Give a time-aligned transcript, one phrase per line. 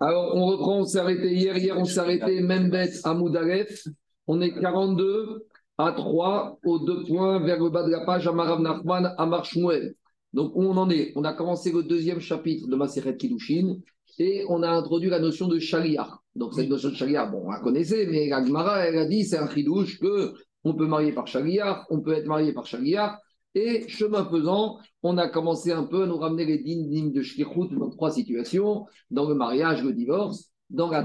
[0.00, 1.56] Alors, on reprend, on s'est arrêté hier.
[1.56, 3.86] Hier, on s'est arrêté, même bête à Moudalef.
[4.26, 5.46] On est 42
[5.78, 9.94] à 3 aux deux points vers le bas de la page, Amarav Nachman, Amar Shmuel.
[10.32, 11.12] Donc, où on en est?
[11.16, 13.76] On a commencé le deuxième chapitre de Maseret Kiddushin
[14.18, 16.22] et on a introduit la notion de Shaliar.
[16.34, 19.24] Donc, cette notion de Shaliar, bon, on la connaissait, mais la Gemara, elle a dit
[19.24, 20.34] c'est un chidouche que
[20.64, 23.18] on peut marier par Shaliar, on peut être marié par Shaliar.
[23.54, 27.68] Et chemin faisant, on a commencé un peu à nous ramener les dignes de Shlichut
[27.78, 31.04] dans trois situations, dans le mariage, le divorce, dans la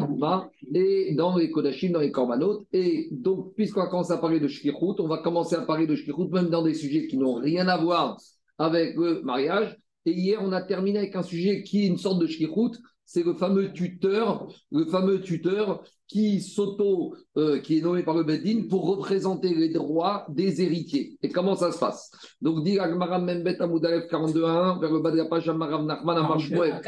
[0.73, 2.66] et dans les Kodashim, dans les Korbanot.
[2.73, 6.30] Et donc, puisqu'on commence à parler de Shlichut, on va commencer à parler de Shlichut
[6.31, 8.17] même dans des sujets qui n'ont rien à voir
[8.57, 9.77] avec le mariage.
[10.05, 12.79] Et hier, on a terminé avec un sujet qui est une sorte de Shlichut,
[13.09, 18.23] c'est le fameux tuteur, le fameux tuteur qui s'auto, euh, qui est nommé par le
[18.23, 21.18] Bedin pour représenter les droits des héritiers.
[21.23, 22.12] Et comment ça se passe?
[22.40, 25.85] Donc, dit Agmaram Membet Amoudalef 42 à 1, vers le bas de la page, Amarav
[25.85, 26.82] Nachman Amarshmuel.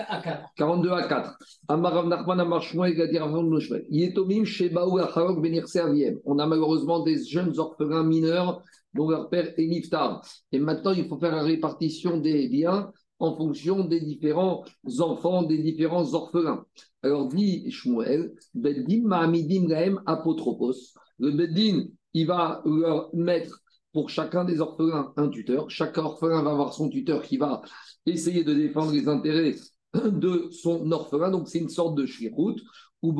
[0.58, 1.38] 42 à 4.
[1.68, 6.20] Amarav Nachman Amarshmuel, Gadir Avram Yetomim Shebaou Acharok Benirse Aviem.
[6.26, 8.62] On a malheureusement des jeunes orphelins mineurs
[8.94, 10.22] dont leur père est Niftar.
[10.52, 12.92] Et maintenant, il faut faire la répartition des biens
[13.22, 14.66] en fonction des différents
[15.00, 16.66] enfants, des différents orphelins.
[17.04, 20.74] Alors dit Shmuel, Beddin Mahamidim Lahem Apotropos.
[21.20, 23.62] Le Beddin, il va leur mettre
[23.94, 25.70] pour chacun des orphelins un tuteur.
[25.70, 27.62] Chaque orphelin va avoir son tuteur qui va
[28.08, 29.56] essayer de défendre les intérêts
[29.94, 31.30] de son orphelin.
[31.30, 32.56] Donc c'est une sorte de shirout.
[33.04, 33.14] Ou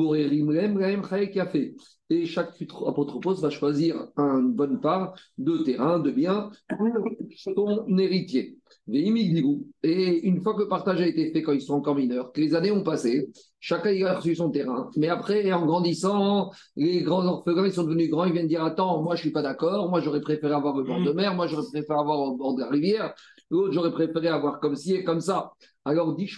[1.46, 1.74] fait.
[2.08, 2.50] Et chaque
[2.86, 6.50] apotropos va choisir une bonne part de terrain, de biens,
[7.36, 8.61] son héritier.
[8.90, 12.40] Et une fois que le partage a été fait quand ils sont encore mineurs, que
[12.40, 13.30] les années ont passé,
[13.60, 14.90] chacun a reçu son terrain.
[14.96, 19.02] Mais après, en grandissant, les grands orphelins, ils sont devenus grands, ils viennent dire Attends,
[19.02, 21.46] moi je ne suis pas d'accord, moi j'aurais préféré avoir le bord de mer, moi
[21.46, 23.14] j'aurais préféré avoir au bord de la rivière,
[23.50, 25.52] l'autre j'aurais préféré avoir comme ci et comme ça.
[25.84, 26.28] Alors dit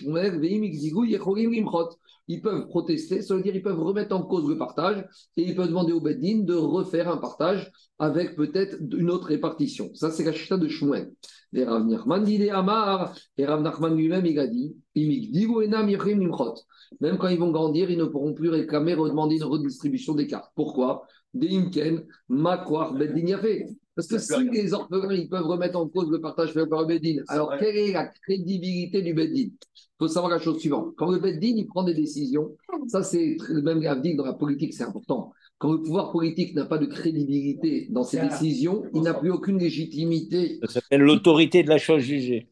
[2.27, 5.05] ils peuvent protester, ça veut dire ils peuvent remettre en cause le partage
[5.37, 9.91] et ils peuvent demander au Beddin de refaire un partage avec peut-être une autre répartition.
[9.95, 11.13] Ça, c'est la chita de Shmuel.
[11.55, 14.77] Et Rav Nachman dit Amar, et Rav Nachman lui-même, il a dit
[17.01, 20.51] même quand ils vont grandir, ils ne pourront plus réclamer, redemander une redistribution des cartes.
[20.55, 21.07] Pourquoi?
[22.29, 22.95] Makwar.
[23.97, 26.87] Parce que si les orphelins ils peuvent remettre en cause le partage fait par le
[26.87, 29.51] Beddin, alors quelle est la crédibilité du Beddin?
[29.51, 29.53] Il
[29.99, 30.95] faut savoir la chose suivante.
[30.97, 32.57] Quand le Beddin il prend des décisions,
[32.89, 35.33] ça c'est le même dit dans la politique, c'est important.
[35.59, 39.59] Quand le pouvoir politique n'a pas de crédibilité dans ses décisions, il n'a plus aucune
[39.59, 40.59] légitimité.
[40.63, 42.49] Ça s'appelle l'autorité de la chose jugée.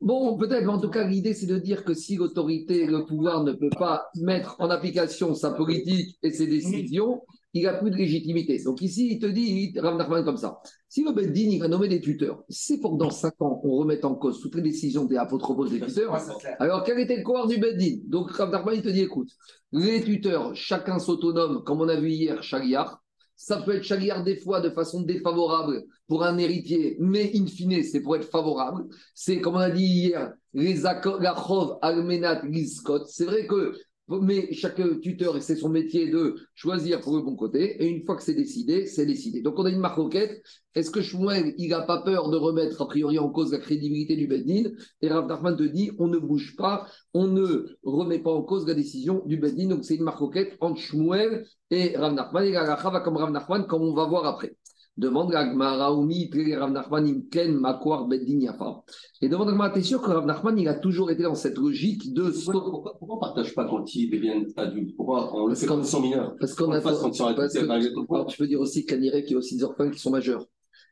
[0.00, 3.44] Bon, peut-être, mais en tout cas, l'idée, c'est de dire que si l'autorité, le pouvoir
[3.44, 7.22] ne peut pas mettre en application sa politique et ses décisions,
[7.56, 8.62] il n'a plus de légitimité.
[8.64, 10.60] Donc ici, il te dit, Rav Nachman comme ça.
[10.88, 13.76] Si le Beddin, il va nommer des tuteurs, c'est pour que dans 5 ans, on
[13.76, 16.16] remette en cause toutes les décisions des apotropos des tuteurs.
[16.58, 19.30] Alors, quel était le corps du Beddin Donc, Rav Nachman, il te dit, écoute,
[19.72, 23.02] les tuteurs, chacun s'autonome, comme on a vu hier, Chagliard.
[23.36, 27.82] Ça peut être Chagliard des fois de façon défavorable pour un héritier, mais in fine,
[27.82, 28.84] c'est pour être favorable.
[29.14, 33.04] C'est, comme on a dit hier, les Achov, Almenat, Gizkot.
[33.06, 33.74] C'est vrai que
[34.08, 37.82] mais chaque tuteur, c'est son métier de choisir pour le bon côté.
[37.82, 39.42] Et une fois que c'est décidé, c'est décidé.
[39.42, 40.42] Donc on a une marque roquette.
[40.74, 44.14] Est-ce que Shmuel, il n'a pas peur de remettre a priori en cause la crédibilité
[44.14, 44.70] du Beddin?
[45.02, 48.66] Et Rav Nachman te dit, on ne bouge pas, on ne remet pas en cause
[48.66, 49.68] la décision du Beddin.
[49.68, 50.22] Donc c'est une marque
[50.60, 52.44] entre Shmuel et Rav Nachman.
[52.44, 54.54] Et la va comme Rav Nachman, comme on va voir après.
[54.96, 58.82] Demande à Gmaraoumi, Rav Nachman, Ken, Makwar, Beddin, Yafa.
[59.20, 62.14] Et demande à t'es sûr que Rav Nachman, il a toujours été dans cette logique
[62.14, 62.30] de.
[62.50, 64.96] Pourquoi, pourquoi on ne partage pas quand il devient adulte?
[64.96, 66.34] Pourquoi on le fait quand ils sont mineurs?
[66.40, 66.80] Parce qu'on a.
[66.80, 70.46] Parce que, tu peux dire aussi qu'il y a aussi des orphelins qui sont majeurs.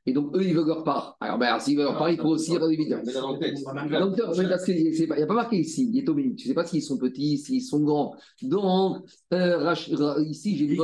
[0.07, 1.17] Et donc, eux, ils veulent leur part.
[1.19, 2.99] Alors, ben, s'ils veulent leur part, il faut aussi rendre évident.
[2.99, 6.35] Donc, parce qu'il n'y a pas marqué ici, il est au milieu.
[6.35, 8.15] Tu ne sais pas s'ils sont petits, s'ils sont grands.
[8.43, 9.75] Donc, euh,
[10.27, 10.81] ici, j'ai une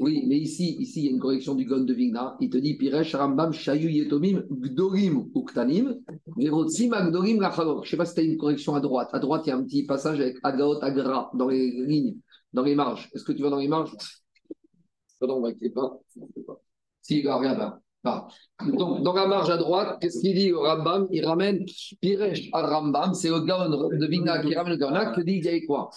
[0.00, 2.36] Oui, mais ici, ici, il y a une correction du Gon de Vigna.
[2.40, 5.96] Il te dit Piresh, Rambam, Shayu, Yetomim, Gdorim, Uktanim,
[6.36, 7.84] Verotzim, Agdorim, Lachalok.
[7.84, 9.10] Je ne sais pas si tu as une correction à droite.
[9.12, 12.16] À droite, il y a un petit passage avec Agaot, Agra, dans les lignes,
[12.52, 13.10] dans les marges.
[13.14, 13.96] Est-ce que tu vas dans les marges?
[15.18, 16.00] Pardon, on ne pas.
[17.02, 17.80] Si, regarde là.
[18.04, 21.08] Donc, dans la marge à droite, qu'est-ce qu'il dit au Rambam?
[21.10, 21.64] Il ramène
[22.00, 25.44] Piresh à Rambam, c'est le Gaon de Vigna qui ramène le Gaon, qui dit il
[25.44, 25.90] y avait quoi?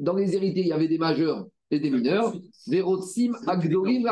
[0.00, 2.34] Dans les héritiers, il y avait des majeurs et des mineurs.
[2.66, 4.08] Verotsim, Agdorim,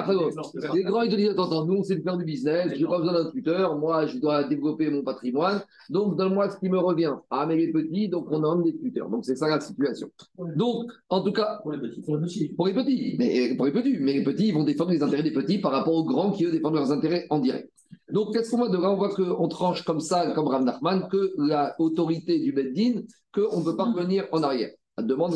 [0.74, 3.30] Les grands, ils te disent Attends, nous, on sait faire du business, pas besoin d'un
[3.30, 7.14] tuteur, moi, je dois développer mon patrimoine, donc donne-moi ce qui me revient.
[7.30, 9.08] Ah, mais les petits, donc on a des tuteurs.
[9.10, 10.10] Donc, c'est ça la situation.
[10.56, 11.60] Donc, en tout cas.
[11.62, 12.00] Pour les petits.
[12.02, 13.16] Pour les petits.
[13.18, 13.96] Mais pour les petits.
[14.00, 16.44] Mais les petits, ils vont défendre les intérêts des petits par rapport aux grands qui,
[16.44, 17.70] eux, défendent leurs intérêts en direct.
[18.10, 21.08] Donc, qu'est-ce qu'on voit de là On voit qu'on tranche comme ça, comme Rav Nachman,
[21.10, 23.02] que l'autorité du Beddin,
[23.34, 24.70] qu'on ne peut pas revenir en arrière.
[25.02, 25.34] Demande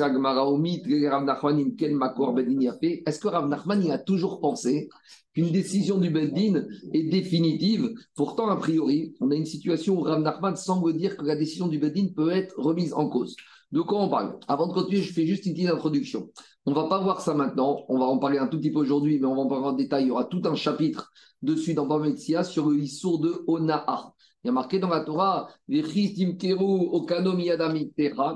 [2.80, 4.88] fait Est-ce que Rav Nachman a toujours pensé
[5.34, 6.64] qu'une décision du Beddin
[6.94, 7.92] est définitive?
[8.14, 11.68] Pourtant, a priori, on a une situation où Rav Nachman semble dire que la décision
[11.68, 13.36] du Beddin peut être remise en cause.
[13.70, 14.38] De quoi on parle?
[14.48, 16.30] Avant de continuer, je fais juste une petite introduction.
[16.64, 18.80] On ne va pas voir ça maintenant, on va en parler un tout petit peu
[18.80, 20.04] aujourd'hui, mais on va en parler en détail.
[20.04, 24.14] Il y aura tout un chapitre dessus dans Bametzia sur le Issour de Ona'a.
[24.42, 25.82] Il y a marqué dans la Torah, quand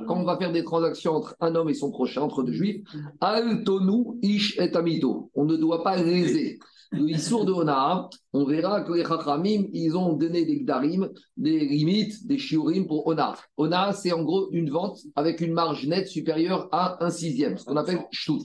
[0.09, 2.83] on va faire des transactions entre un homme et son prochain, entre deux juifs,
[3.21, 5.31] Altonu ish et amito.
[5.35, 6.59] On ne doit pas léser.
[6.93, 11.59] Le Issour de Ona'a, on verra que les Chachamim, ils ont donné des Gdarim, des
[11.67, 13.35] limites, des Shiurim pour Ona'a.
[13.57, 17.65] Ona'a, c'est en gros une vente avec une marge nette supérieure à un sixième, ce
[17.65, 18.45] qu'on appelle Shtut.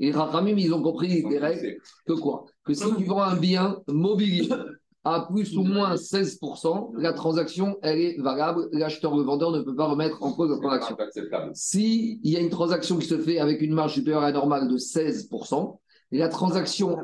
[0.00, 2.44] Et les Chachamim, ils ont compris des règles que quoi?
[2.64, 4.48] Que si tu vends un bien mobilier,
[5.06, 8.68] à plus ou moins 16%, la transaction, elle est valable.
[8.72, 10.96] L'acheteur ou le vendeur ne peut pas remettre en cause la transaction.
[11.54, 14.66] S'il y a une transaction qui se fait avec une marge supérieure à la normale
[14.66, 15.78] de 16%,
[16.10, 16.96] la transaction,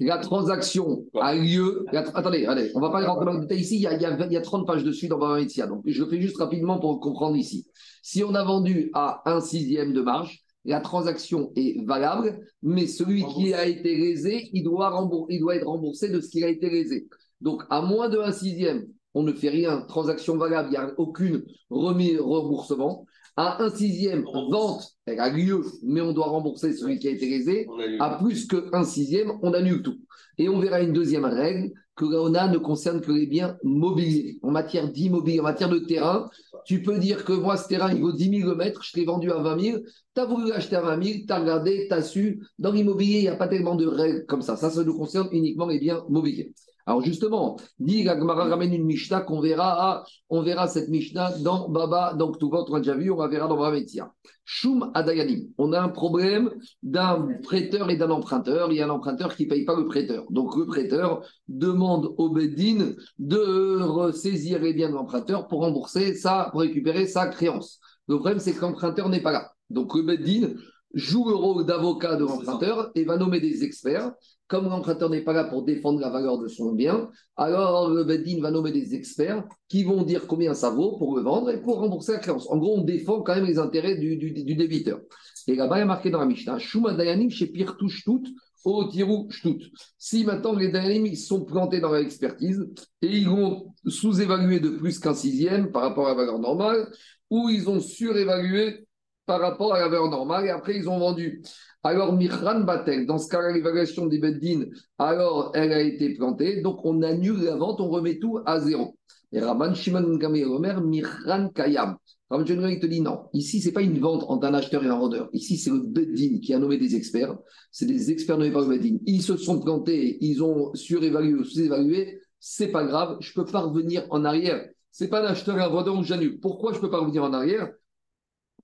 [0.00, 1.86] la transaction a lieu.
[1.92, 3.76] attendez, allez, on ne va pas rentrer dans le détail ici.
[3.76, 5.68] Il y, a, il, y a, 30 pages dessus dans Bavametia.
[5.68, 7.68] Donc, je le fais juste rapidement pour comprendre ici.
[8.02, 13.24] Si on a vendu à un sixième de marge, la transaction est valable, mais celui
[13.24, 16.68] qui a été lésé, il doit, il doit être remboursé de ce qui a été
[16.68, 17.06] lésé.
[17.40, 20.92] Donc, à moins de 1 sixième, on ne fait rien, transaction valable, il n'y a
[20.98, 23.06] aucune remise, remboursement.
[23.36, 27.28] À un sixième, vente, elle a lieu, mais on doit rembourser celui qui a été
[27.28, 27.66] lésé.
[28.00, 29.98] À plus que un sixième, on annule tout.
[30.38, 34.38] Et on verra une deuxième règle, que la ne concerne que les biens mobiliers.
[34.42, 36.28] En matière d'immobilier, en matière de terrain,
[36.66, 39.30] tu peux dire que moi, ce terrain, il vaut 10 000 mètres, je l'ai vendu
[39.30, 39.78] à 20 000,
[40.14, 42.42] tu as voulu l'acheter à 20 000, tu as regardé, tu as su.
[42.58, 44.56] Dans l'immobilier, il n'y a pas tellement de règles comme ça.
[44.56, 46.52] Ça, ça nous concerne uniquement les biens mobiliers.
[46.88, 52.14] Alors justement, dit Gagmara ramène une Mishnah qu'on verra, on verra cette Mishnah dans Baba,
[52.14, 54.12] donc tout on a déjà vu, on la verra dans Baba Metzia.
[54.44, 55.48] Shum Adayanim.
[55.58, 56.52] On a un problème
[56.84, 58.70] d'un prêteur et d'un emprunteur.
[58.70, 60.26] Il y a un emprunteur qui ne paye pas le prêteur.
[60.30, 66.50] Donc le prêteur demande au Bedin de saisir les biens de l'emprunteur pour rembourser ça,
[66.52, 67.80] pour récupérer sa créance.
[68.06, 69.50] Le problème, c'est que l'emprunteur n'est pas là.
[69.70, 70.54] Donc le Bedin
[70.94, 74.12] joue le rôle d'avocat de l'emprunteur et va nommer des experts
[74.48, 78.40] comme l'emprunteur n'est pas là pour défendre la valeur de son bien, alors le Bedin
[78.40, 81.80] va nommer des experts qui vont dire combien ça vaut pour le vendre et pour
[81.80, 82.48] rembourser la créance.
[82.50, 85.00] En gros, on défend quand même les intérêts du, débiteur.
[85.48, 88.22] Et là-bas, il y a marqué dans la Mishnah, Shuma Dayanim chez Tout,
[88.66, 89.70] au Tirou Shtut.
[89.96, 92.66] Si maintenant les Dayanim ils sont plantés dans leur expertise
[93.00, 96.88] et ils vont sous-évaluer de plus qu'un sixième par rapport à la valeur normale,
[97.30, 98.86] ou ils ont surévalué
[99.24, 101.42] par rapport à la valeur normale et après ils ont vendu
[101.86, 104.66] alors, Mihran Batel, dans ce cas-là, l'évaluation des Beddin,
[104.98, 108.96] alors elle a été plantée, donc on annule la vente, on remet tout à zéro.
[109.32, 111.96] Et Raman Shimon Omer, Mihran Kayam.
[112.30, 114.84] Raman Shimon il te dit non, ici, ce n'est pas une vente entre un acheteur
[114.84, 115.28] et un vendeur.
[115.32, 117.36] Ici, c'est le Beddin qui a nommé des experts.
[117.70, 118.98] C'est des experts nommés par le Beddin.
[119.06, 122.20] Ils se sont plantés, ils ont surévalué ou sous-évalué.
[122.38, 124.68] C'est pas grave, je ne peux pas revenir en arrière.
[124.92, 126.40] Ce n'est pas un acheteur et un vendeur où j'annule.
[126.40, 127.70] Pourquoi je ne peux pas revenir en arrière?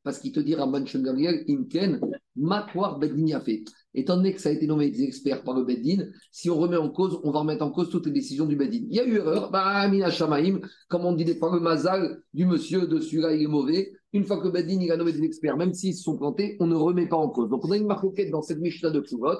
[0.04, 2.00] Parce qu'il te dit Ramban Shengariel, Inken,
[2.36, 3.64] Makwar Beddin a fait.
[3.94, 6.76] Étant donné que ça a été nommé des experts par le Beddin, si on remet
[6.76, 8.84] en cause, on va remettre en cause toutes les décisions du Beddin.
[8.88, 12.86] Il y a eu erreur, bah, Shamaim, comme on dit par le mazal du monsieur
[12.86, 13.92] de celui-là, il est mauvais.
[14.14, 16.56] Une fois que le Beddin il a nommé des experts, même s'ils se sont plantés,
[16.60, 17.48] on ne remet pas en cause.
[17.48, 19.36] Donc on a une marque dans cette Mishnah de Pshuvot.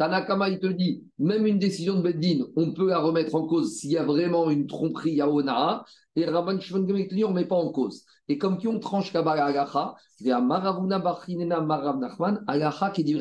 [0.00, 3.74] Tanakama, il te dit, même une décision de Beddin, on peut la remettre en cause
[3.76, 5.84] s'il y a vraiment une tromperie à Onara.
[6.16, 8.04] Et Rabban Shimon il te dit, on ne met pas en cause.
[8.26, 13.18] Et comme qui on tranche Kabbalah Agacha, Maravuna Bachinena Marav Nachman, Agacha qui dit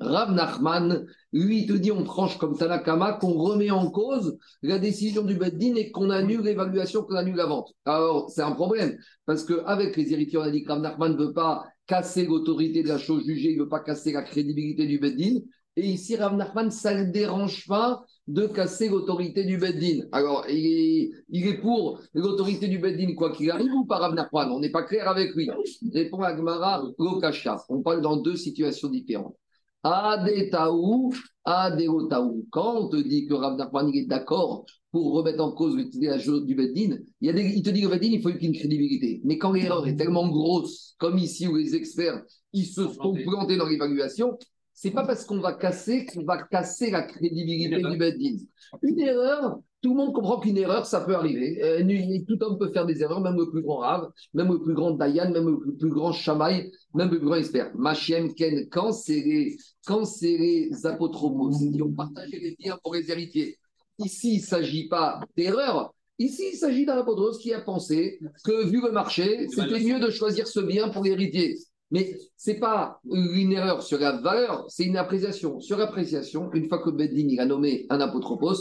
[0.00, 4.78] Rav Nachman, lui, il te dit, on tranche comme Tanakama, qu'on remet en cause la
[4.78, 7.74] décision du Beddin et qu'on annule l'évaluation, qu'on annule la vente.
[7.84, 8.96] Alors, c'est un problème,
[9.26, 12.82] parce qu'avec les héritiers, on a dit que Rav Nachman ne veut pas casser l'autorité
[12.82, 15.40] de la chose jugée, il ne veut pas casser la crédibilité du Beddin.
[15.76, 20.04] Et ici, Rav Nachman, ça ne dérange pas de casser l'autorité du Beddin.
[20.12, 24.50] Alors, il est, pour l'autorité du Beddin, quoi qu'il arrive, ou pas Rav Nachman?
[24.50, 25.48] On n'est pas clair avec lui.
[25.92, 27.64] Répond Agmara Lokasha.
[27.70, 29.34] On parle dans deux situations différentes.
[29.82, 31.12] Adetaou,
[31.44, 32.46] Adeotaou.
[32.50, 36.54] Quand on te dit que Rav Nachman est d'accord pour remettre en cause l'utilisation du
[36.54, 39.22] Beddin, il, y a il te dit que le Beddin, il faut une crédibilité.
[39.24, 43.56] Mais quand l'erreur est tellement grosse, comme ici où les experts ils se sont plantés
[43.56, 44.38] dans l'évaluation,
[44.74, 48.36] c'est pas parce qu'on va casser qu'on va casser la crédibilité du Beddin.
[48.82, 51.62] Une erreur, tout le monde comprend qu'une erreur, ça peut arriver.
[51.62, 54.74] Euh, tout homme peut faire des erreurs, même le plus grand rave, même le plus
[54.74, 57.70] grand Dayan, même le plus grand Shamaï, même le plus grand expert.
[57.74, 61.28] Machem Ken, quand c'est les, quand c'est les apôtres
[61.72, 63.58] qui ont partagé les biens pour les héritiers,
[63.98, 65.92] ici, il ne s'agit pas d'erreur.
[66.18, 70.10] Ici, il s'agit d'un apôtre qui a pensé que, vu le marché, c'était mieux de
[70.10, 71.56] choisir ce bien pour l'héritier.
[71.92, 75.60] Mais ce n'est pas une erreur sur la valeur, c'est une appréciation.
[75.60, 78.54] Sur l'appréciation, une fois que Beddin il a nommé un apotropos,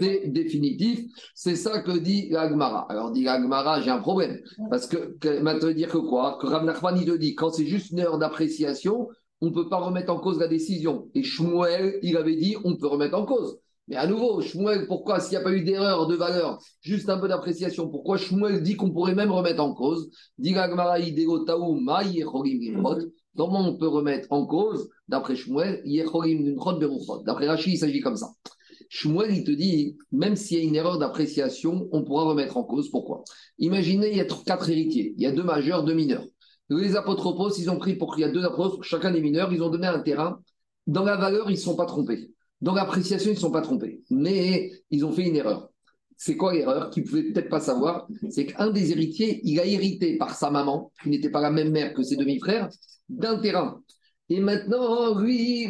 [0.00, 1.00] c'est définitif.
[1.34, 2.86] C'est ça que dit l'Agmara.
[2.88, 4.40] Alors, dit l'Agmara, j'ai un problème.
[4.70, 6.38] Parce que, maintenant, dire que quoi?
[6.40, 9.08] Que Rav Nachman, il te dit, quand c'est juste une heure d'appréciation,
[9.42, 11.08] on ne peut pas remettre en cause la décision.
[11.14, 13.58] Et Shmuel, il avait dit, on peut remettre en cause.
[13.90, 17.18] Mais à nouveau, Shmuel, pourquoi, s'il n'y a pas eu d'erreur de valeur, juste un
[17.18, 20.08] peu d'appréciation, pourquoi Shmuel dit qu'on pourrait même remettre en cause
[23.36, 25.82] Comment on peut remettre en cause, d'après Shmuel,
[27.26, 28.30] D'après Rachid, il s'agit comme ça.
[28.88, 32.62] Shmuel, il te dit, même s'il y a une erreur d'appréciation, on pourra remettre en
[32.62, 32.90] cause.
[32.90, 33.24] Pourquoi?
[33.58, 35.14] Imaginez, il y a quatre héritiers.
[35.16, 36.24] Il y a deux majeurs, deux mineurs.
[36.68, 39.64] Les apotropos, ils ont pris pour qu'il y a deux apôtres, chacun des mineurs, ils
[39.64, 40.40] ont donné un terrain.
[40.86, 42.30] Dans la valeur, ils ne sont pas trompés.
[42.60, 44.02] Dans l'appréciation, ils ne sont pas trompés.
[44.10, 45.70] Mais ils ont fait une erreur.
[46.16, 48.06] C'est quoi l'erreur qu'ils ne pouvaient peut-être pas savoir?
[48.28, 51.70] C'est qu'un des héritiers, il a hérité par sa maman, qui n'était pas la même
[51.70, 52.68] mère que ses demi-frères,
[53.08, 53.80] d'un terrain.
[54.28, 55.68] Et maintenant, lui,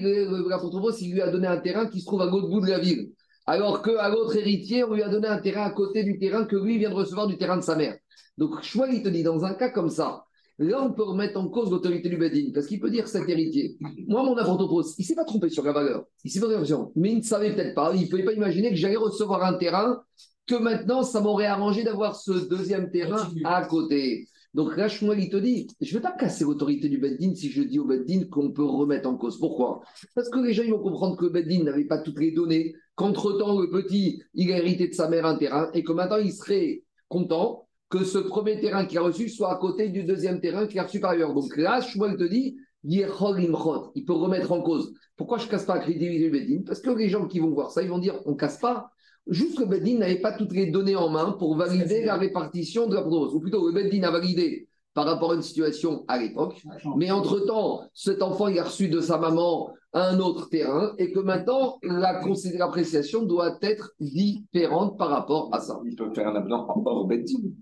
[0.48, 2.80] l'apôtre il lui a donné un terrain qui se trouve à l'autre bout de la
[2.80, 3.12] ville.
[3.46, 6.56] Alors qu'à l'autre héritier, on lui a donné un terrain à côté du terrain que
[6.56, 7.96] lui vient de recevoir du terrain de sa mère.
[8.36, 10.24] Donc, choix, il te dit, dans un cas comme ça,
[10.60, 13.78] Là, on peut remettre en cause l'autorité du Bedin, parce qu'il peut dire cet héritier.
[14.06, 16.74] Moi, mon apotropos, il ne s'est pas trompé sur la valeur, il s'est pas trompé
[16.96, 19.54] mais il ne savait peut-être pas, il ne pouvait pas imaginer que j'allais recevoir un
[19.54, 20.02] terrain,
[20.46, 24.28] que maintenant, ça m'aurait arrangé d'avoir ce deuxième terrain à côté.
[24.52, 27.62] Donc lâche-moi, il te dit, je ne vais pas casser l'autorité du Beddin si je
[27.62, 29.38] dis au Beddin qu'on peut remettre en cause.
[29.38, 29.80] Pourquoi?
[30.14, 32.74] Parce que les gens ils vont comprendre que le Beddin n'avait pas toutes les données,
[32.96, 36.32] qu'entre-temps, le petit, il a hérité de sa mère un terrain et que maintenant, il
[36.32, 40.66] serait content que ce premier terrain qu'il a reçu soit à côté du deuxième terrain
[40.66, 41.34] qu'il a reçu par ailleurs.
[41.34, 44.94] Donc là, Shmuel te dit, il peut remettre en cause.
[45.16, 47.50] Pourquoi je ne casse pas la crédit du Bedin Parce que les gens qui vont
[47.50, 48.90] voir ça, ils vont dire, on ne casse pas.
[49.26, 52.94] Juste que Bedin n'avait pas toutes les données en main pour valider la répartition de
[52.94, 53.34] la prose.
[53.34, 56.62] Ou plutôt, le Bedin a validé par rapport à une situation à l'époque.
[56.96, 61.20] Mais entre-temps, cet enfant, il a reçu de sa maman un autre terrain et que
[61.20, 62.20] maintenant, la
[62.54, 65.80] l'appréciation doit être différente par rapport à ça.
[65.84, 67.08] Ils peuvent faire un avenant hors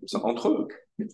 [0.06, 0.68] ça entre eux.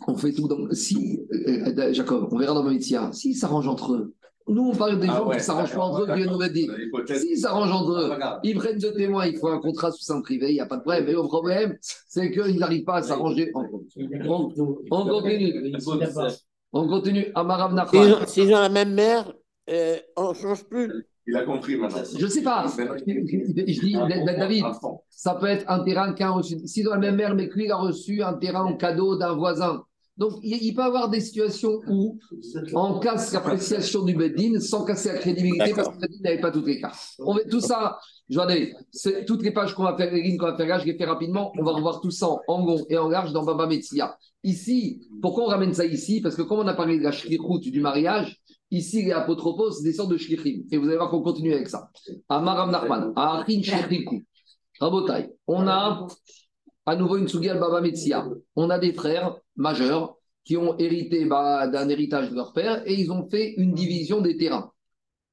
[0.09, 0.71] On fait tout dans...
[0.73, 2.99] Si, euh, euh, Jacob, on verra dans métier.
[3.13, 4.15] si ça s'arrange entre eux.
[4.47, 6.71] Nous, on parle des ah gens qui ne s'arrangent pas entre eux, qui nous dire.
[7.17, 10.51] S'ils s'arrangent entre eux, ils prennent deux témoins, il faut un contrat sous sein privé,
[10.51, 11.05] il n'y a pas de problème.
[11.07, 13.87] Mais le problème, c'est qu'ils n'arrivent pas à s'arranger entre eux.
[14.91, 15.75] On, continue.
[16.73, 17.27] On continue.
[17.35, 18.27] Amarav Nachman.
[18.27, 19.33] S'ils ont la même mère,
[19.71, 20.93] euh, on ne change plus.
[21.27, 22.03] Il a compris maintenant.
[22.19, 22.67] Je ne sais pas.
[22.69, 24.65] Je dis, David,
[25.09, 26.59] ça peut être un terrain qu'un reçu.
[26.67, 29.35] Si dans la même mère, mais lui, il a reçu un terrain en cadeau d'un
[29.35, 29.85] voisin.
[30.17, 32.19] Donc, il, peut y avoir des situations où
[32.73, 36.53] on casse l'appréciation du Beddin sans casser la crédibilité parce que le Beddin n'avait pas
[36.53, 37.15] toutes les cartes.
[37.19, 37.99] On tout ça,
[38.31, 38.73] je vais
[39.27, 41.05] toutes les pages qu'on va faire, les lignes qu'on va faire là, je les fais
[41.05, 41.53] rapidement.
[41.59, 44.17] On va revoir tout ça en long et en large dans Baba Metsia.
[44.45, 46.21] Ici, pourquoi on ramène ça ici?
[46.21, 48.41] Parce que comme on a parlé de la shrihout du mariage,
[48.71, 50.63] ici, les apotropos, c'est des sortes de shrichim.
[50.71, 51.91] Et vous allez voir qu'on continue avec ça.
[52.29, 54.25] Amaram Nachman, Arin Shriku.
[54.81, 56.07] Rabotai, on a
[56.87, 58.29] à nouveau une Sugia Baba Metsia.
[58.55, 62.95] On a des frères majeurs qui ont hérité bah, d'un héritage de leur père et
[62.95, 64.73] ils ont fait une division des terrains.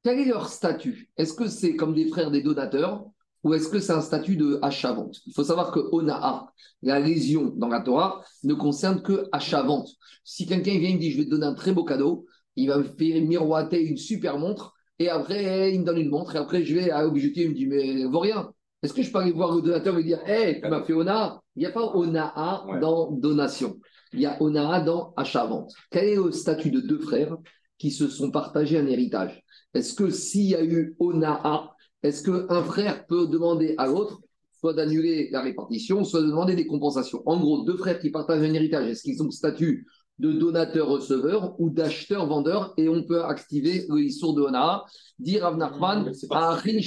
[0.04, 1.10] Quel est leur statut?
[1.18, 3.06] Est-ce que c'est comme des frères des donateurs
[3.44, 5.18] ou est-ce que c'est un statut de achat-vente?
[5.25, 6.51] Il faut savoir que Ona'a,
[6.82, 9.90] la lésion dans la Torah, ne concerne que achat-vente.
[10.24, 12.25] Si quelqu'un vient et me dit je vais te donner un très beau cadeau,
[12.56, 16.36] il va me faire miroiter une super montre et après il me donne une montre
[16.36, 18.51] et après je vais à l'objectif, il me dit mais vaut rien.
[18.84, 20.94] Est-ce que je peux aller voir le donateur et lui dire Hé, tu m'as fait
[20.94, 21.42] Ona?
[21.56, 22.34] Il n'y a pas Onaa
[22.80, 23.80] dans donation.
[24.13, 25.74] Il y a Onaa dans achat-vente.
[25.89, 27.38] Quel est le statut de deux frères
[27.77, 29.41] qui se sont partagés un héritage?
[29.74, 34.20] Est-ce que s'il y a eu Onaa, est-ce qu'un frère peut demander à l'autre
[34.60, 37.24] soit d'annuler la répartition, soit de demander des compensations?
[37.25, 39.88] En gros, deux frères qui partagent un héritage, est-ce qu'ils ont le statut
[40.20, 42.74] de donateur-receveur ou d'acheteur-vendeur?
[42.77, 44.84] Et on peut activer le issour de Onaa,
[45.20, 46.80] dire Nachman, Achin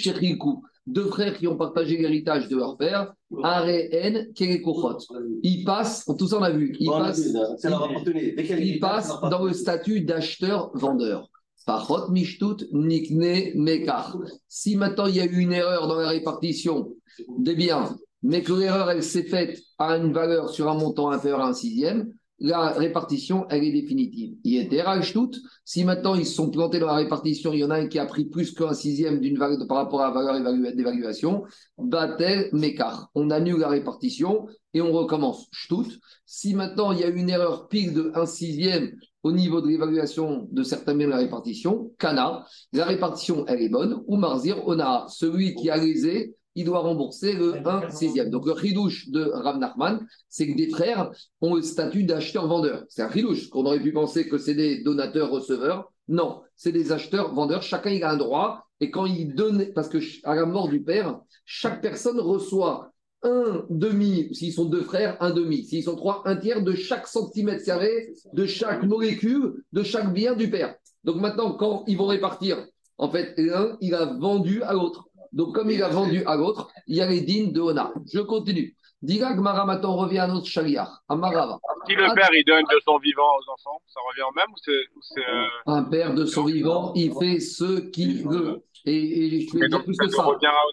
[0.87, 4.99] deux frères qui ont partagé l'héritage de leur père, Areen, Kerekochot.
[5.43, 11.29] Ils passent, tout ça on a vu, ils passent, dans le statut d'acheteur-vendeur.
[11.67, 14.19] Pachot Mishtut Nikne Mekar.
[14.49, 16.95] Si maintenant il y a eu une erreur dans la répartition
[17.39, 21.41] des biens, mais que l'erreur elle s'est faite à une valeur sur un montant inférieur
[21.41, 22.13] à un sixième,
[22.45, 24.35] la répartition, elle est définitive.
[24.45, 24.85] Il était
[25.15, 25.31] tout.
[25.65, 28.05] Si maintenant ils sont plantés dans la répartition, il y en a un qui a
[28.05, 31.45] pris plus qu'un sixième d'une par rapport à la valeur d'évaluation,
[31.79, 33.09] Batel Mekar.
[33.15, 35.49] On annule la répartition et on recommence.
[35.53, 35.99] Shtut.
[36.27, 40.47] Si maintenant il y a une erreur pile de un sixième au niveau de l'évaluation
[40.53, 45.07] de certains biens de la répartition, Kana, la répartition elle est bonne, ou Marzir Ona,
[45.09, 48.31] celui qui a lésé il doit rembourser le 1 sixième.
[48.31, 52.85] Donc le chidouche de Rav Nachman, c'est que des frères ont le statut d'acheteur-vendeur.
[52.89, 55.91] C'est un chidouche, qu'on aurait pu penser que c'est des donateurs-receveurs.
[56.09, 57.63] Non, c'est des acheteurs-vendeurs.
[57.63, 58.67] Chacun il a un droit.
[58.81, 62.93] Et quand il donne, parce que à la mort du père, chaque personne reçoit
[63.23, 65.65] un demi, s'ils sont deux frères, un demi.
[65.65, 70.35] S'ils sont trois, un tiers de chaque centimètre carré, de chaque molécule, de chaque bien
[70.35, 70.75] du père.
[71.05, 72.67] Donc maintenant, quand ils vont répartir,
[72.99, 75.09] en fait, l'un, il a vendu à l'autre.
[75.35, 77.93] Donc comme il a vendu à l'autre, il y a les dînes de Ona.
[78.13, 78.77] Je continue.
[79.05, 81.59] Diga Gmara maintenant revient à notre chariar, à Marava.
[81.87, 84.57] Si le père il donne de son vivant aux enfants, ça revient au même ou
[85.03, 88.63] c'est- euh, Un père de son vivant, il fait ce qu'il veut.
[88.87, 90.27] Et, et je vais dire plus que ça.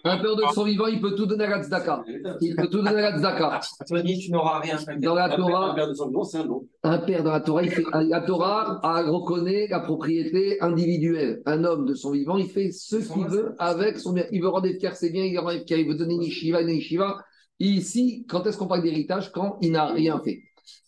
[0.04, 2.04] Un père de son vivant, il peut tout donner à la tzedaka.
[2.42, 3.60] Il peut tout donner à la tzedaka.
[3.86, 4.76] Tu m'as dit, tu n'auras rien.
[4.98, 6.68] Dans la Un père- Torah- un père de son vivant, c'est un don.
[6.82, 11.40] Un père dans la Torah, il fait, la Torah a reconnaît la propriété individuelle.
[11.46, 14.24] Un homme de son vivant, il fait ce qu'il veut avec son bien.
[14.30, 17.18] Il veut rendre fier ses biens, il veut donner une yeshiva, une yeshiva.
[17.60, 19.30] Ici, quand est-ce qu'on parle d'héritage?
[19.32, 20.42] Quand il n'a rien fait.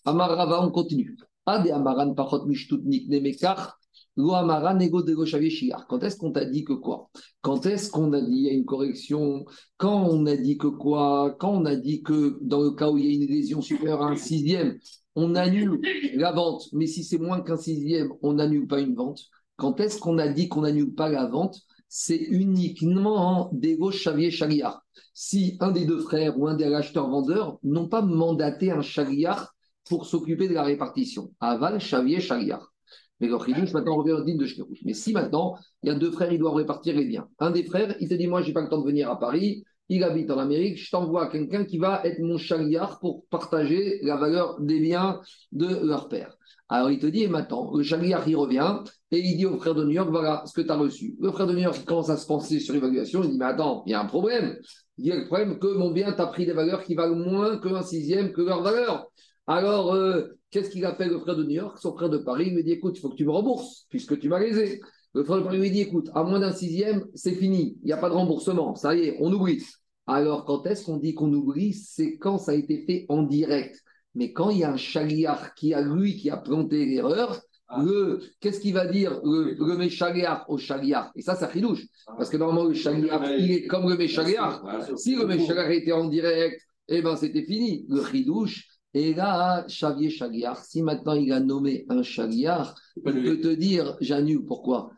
[0.04, 1.16] Amar Rava, on continue.
[1.46, 3.78] Ade Amaran Pachot Mishtut Nikne Mekar,
[4.16, 5.24] Lo Amaran Ego Dego.
[5.88, 7.10] Quand est-ce qu'on t'a dit que quoi?
[7.42, 9.44] Quand est-ce qu'on a dit, il y a une correction?
[9.76, 11.36] Quand on a dit que quoi?
[11.38, 14.02] Quand on a dit que dans le cas où il y a une lésion supérieure
[14.02, 14.78] à un sixième,
[15.16, 15.80] on annule
[16.14, 19.20] la vente, mais si c'est moins qu'un sixième, on n'annule pas une vente.
[19.56, 21.60] Quand est-ce qu'on a dit qu'on n'annule pas la vente?
[21.88, 24.84] C'est uniquement en dégo chavier chariar.
[25.14, 29.54] Si un des deux frères ou un des acheteurs-vendeurs n'ont pas mandaté un chariar
[29.88, 31.30] pour s'occuper de la répartition.
[31.40, 32.72] Aval, chavier, chariar.
[33.20, 34.46] Mais le chidouche, maintenant, on revient au dîme de.
[34.84, 37.28] Mais si maintenant, il y a deux frères, ils doivent répartir les biens.
[37.38, 39.64] Un des frères, il te dit, moi, j'ai pas le temps de venir à Paris,
[39.88, 44.16] il habite en Amérique, je t'envoie quelqu'un qui va être mon chariar pour partager la
[44.16, 45.20] valeur des biens
[45.52, 46.36] de leur père.
[46.68, 48.78] Alors il te dit, et maintenant, le chariar, il revient
[49.10, 51.14] et il dit au frère de New York, voilà ce que tu as reçu.
[51.20, 53.44] Le frère de New York il commence à se penser sur l'évaluation, il dit, mais
[53.44, 54.56] attends, il y a un problème.
[54.96, 57.58] Il y a le problème que mon bien t'a pris des valeurs qui valent moins
[57.58, 59.06] qu'un sixième que leur valeur.
[59.46, 61.78] Alors, euh, qu'est-ce qu'il a fait le frère de New York?
[61.78, 64.18] Son frère de Paris, il lui dit, écoute, il faut que tu me rembourses, puisque
[64.18, 64.80] tu m'as lésé.
[65.12, 67.92] Le frère de Paris lui dit, écoute, à moins d'un sixième, c'est fini, il n'y
[67.92, 69.62] a pas de remboursement, ça y est, on oublie.
[70.06, 71.72] Alors, quand est-ce qu'on dit qu'on oublie?
[71.72, 73.82] C'est quand ça a été fait en direct.
[74.14, 77.40] Mais quand il y a un chaliar qui a lui qui a planté l'erreur,
[77.76, 81.84] le, qu'est-ce qu'il va dire le, le méchaliar au chaliar Et ça, ça chidouche.
[82.16, 84.62] Parce que normalement, le chaliar, il est comme le méchaliar.
[84.96, 87.84] Si le méchaliar était en direct, eh ben c'était fini.
[87.88, 93.40] Le chidouche, et là, Xavier Chaliar, si maintenant il a nommé un chaliar, il peut
[93.40, 94.44] te dire, j'annule.
[94.44, 94.90] Pourquoi?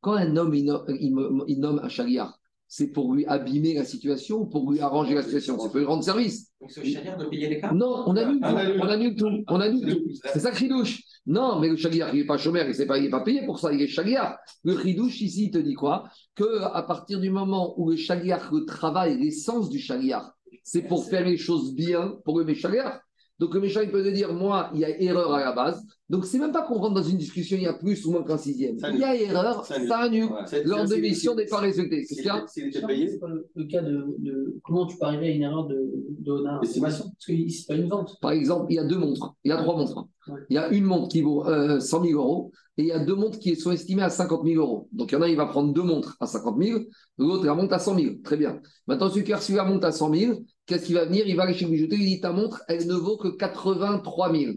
[0.00, 3.74] Quand un homme il nomme, il me- il nomme un chaliar, c'est pour lui abîmer
[3.74, 5.58] la situation ou pour lui arranger la situation?
[5.58, 6.50] C'est pour lui rendre service.
[6.60, 7.74] Donc ce chaliard doit payer les cartes?
[7.74, 8.46] Non, on annule tout.
[8.46, 9.16] On annule.
[9.16, 9.44] Tout.
[9.48, 10.02] On annule tout.
[10.32, 11.02] C'est ça que chidouche.
[11.26, 13.72] Non, mais le chaliar, il n'est pas chômeur, il n'est pas, pas payé pour ça,
[13.72, 14.36] il est chaliar.
[14.62, 16.04] Le chidouche, ici, il te dit quoi?
[16.34, 21.04] Que à partir du moment où le chaliar, le travail, l'essence du chaliar, c'est pour
[21.04, 23.00] faire les choses bien pour le méchaliar.
[23.38, 25.82] Donc le méchant, il peut te dire, moi, il y a erreur à la base.
[26.08, 28.22] Donc c'est même pas qu'on rentre dans une discussion, il y a plus ou moins
[28.22, 28.76] qu'un sixième.
[28.92, 30.24] Il y a erreur, Ça annule.
[30.24, 30.64] Ouais.
[30.64, 31.60] L'ordre de mission n'est pas.
[31.62, 35.30] S'il C'est était C'est pas le, le cas de, de comment tu peux arriver à
[35.30, 35.76] une erreur de,
[36.20, 37.04] de Estimation.
[37.04, 38.16] Parce que c'est pas une vente.
[38.20, 40.06] Par exemple, il y a deux montres, il y a trois montres.
[40.28, 40.40] Ouais.
[40.48, 42.98] Il y a une montre qui vaut euh, 100 000 euros et il y a
[42.98, 44.88] deux montres qui sont estimées à 50 000 euros.
[44.92, 46.80] Donc il y en a, il va prendre deux montres à 50 000,
[47.18, 48.14] l'autre la montre à 100 000.
[48.24, 48.60] Très bien.
[48.86, 51.26] Maintenant, celui qui a reçu la montre à 100 000, qu'est-ce qu'il va venir?
[51.26, 54.32] Il va aller chez le bijoutier, il dit ta montre, elle ne vaut que 83
[54.36, 54.52] 000.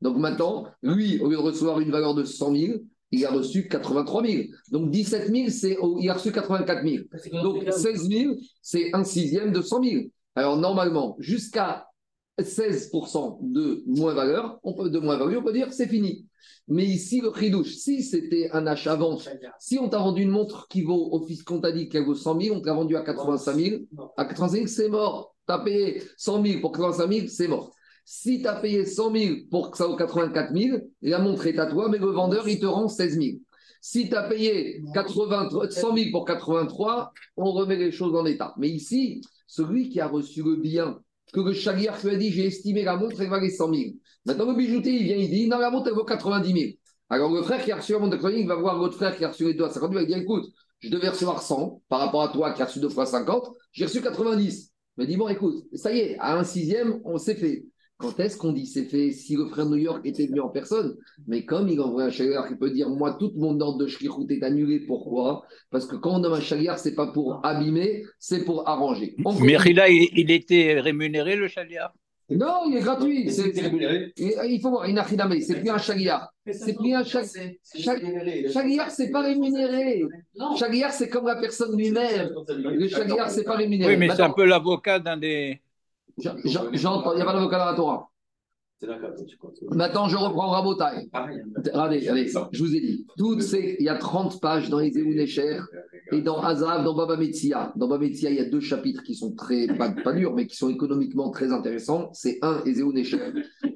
[0.00, 2.72] Donc maintenant, lui, au lieu de recevoir une valeur de 100 000,
[3.12, 4.42] il a reçu 83 000.
[4.70, 7.04] Donc 17 000, c'est, il a reçu 84 000.
[7.18, 9.82] C'est que dans Donc tous les cas où- 16 000, c'est un sixième de 100
[9.82, 10.04] 000.
[10.34, 11.86] Alors normalement, jusqu'à
[12.40, 16.26] 16% de moins valeur, on peut, de moins valeur, on peut dire c'est fini.
[16.68, 20.82] Mais ici, le chidouche, si c'était un achat-vente, si on t'a vendu une montre qui
[20.82, 23.02] vaut, au fisc, qu'on t'a dit qu'elle vaut 100 000, on te l'a vendue à
[23.02, 24.10] 85 000, Non.
[24.16, 25.31] à 85 000, c'est mort.
[25.52, 27.72] As payé 100 000 pour 85 000, c'est mort.
[28.04, 31.58] Si tu as payé 100 000 pour que ça vaut 84 000, la montre est
[31.58, 33.36] à toi, mais le vendeur, il te rend 16 000.
[33.80, 38.54] Si tu as payé 80, 100 000 pour 83, on remet les choses en état.
[38.56, 40.98] Mais ici, celui qui a reçu le bien,
[41.32, 43.90] que le chaliar lui a dit, j'ai estimé la montre, elle valait 100 000.
[44.24, 46.72] Maintenant, le bijoutier, il vient, il dit, non, la montre, elle vaut 90 000.
[47.08, 48.96] Alors, le frère qui a reçu la montre de 90 000, il va voir l'autre
[48.96, 50.46] frère qui a reçu les deux à 50 000, il va dire, écoute,
[50.80, 53.84] je devais recevoir 100 par rapport à toi qui a reçu deux fois 50, j'ai
[53.84, 54.71] reçu 90.
[54.96, 57.64] Me dit, bon, écoute, ça y est, à un sixième, on s'est fait.
[58.02, 60.96] Quand est-ce qu'on dit c'est fait Si le frère New York était venu en personne,
[61.28, 64.26] mais comme il envoie un chaliar, il peut dire Moi, tout mon ordre de shlichut
[64.28, 64.80] est annulé.
[64.80, 65.44] Pourquoi?
[65.70, 69.14] Parce que quand on nomme un chaliar, c'est pas pour abîmer, c'est pour arranger.
[69.18, 71.94] Mais il, il était rémunéré, le chaliar
[72.36, 73.30] Non, il est gratuit.
[73.30, 74.12] C'est- rémunéré.
[74.20, 76.32] Euh, Il faut voir, Inachidame, c'est plus un chagliar.
[76.50, 80.04] C'est plus un chag- chag- Chagliar, c'est pas rémunéré.
[80.36, 80.56] Non.
[80.56, 82.30] Chagliar, c'est comme la personne lui-même.
[82.48, 83.92] Le chagliar, c'est pas rémunéré.
[83.92, 85.60] Oui, mais c'est un peu l'avocat d'un des.
[86.18, 88.08] j'en- j'en- J'entends, il n'y a pas d'avocat dans la Torah.
[89.70, 91.08] Maintenant, je reprends Rabotai.
[91.12, 91.26] Hein.
[91.56, 93.06] Regardez, allez, je vous ai dit.
[93.16, 95.60] Toutes ces, il y a 30 pages dans les Nécher
[96.10, 97.72] et dans Azav, dans Baba Metzia.
[97.76, 100.46] Dans Baba Metzia, il y a deux chapitres qui sont très, pas, pas durs, mais
[100.46, 102.10] qui sont économiquement très intéressants.
[102.12, 103.32] C'est un Ezeu Necher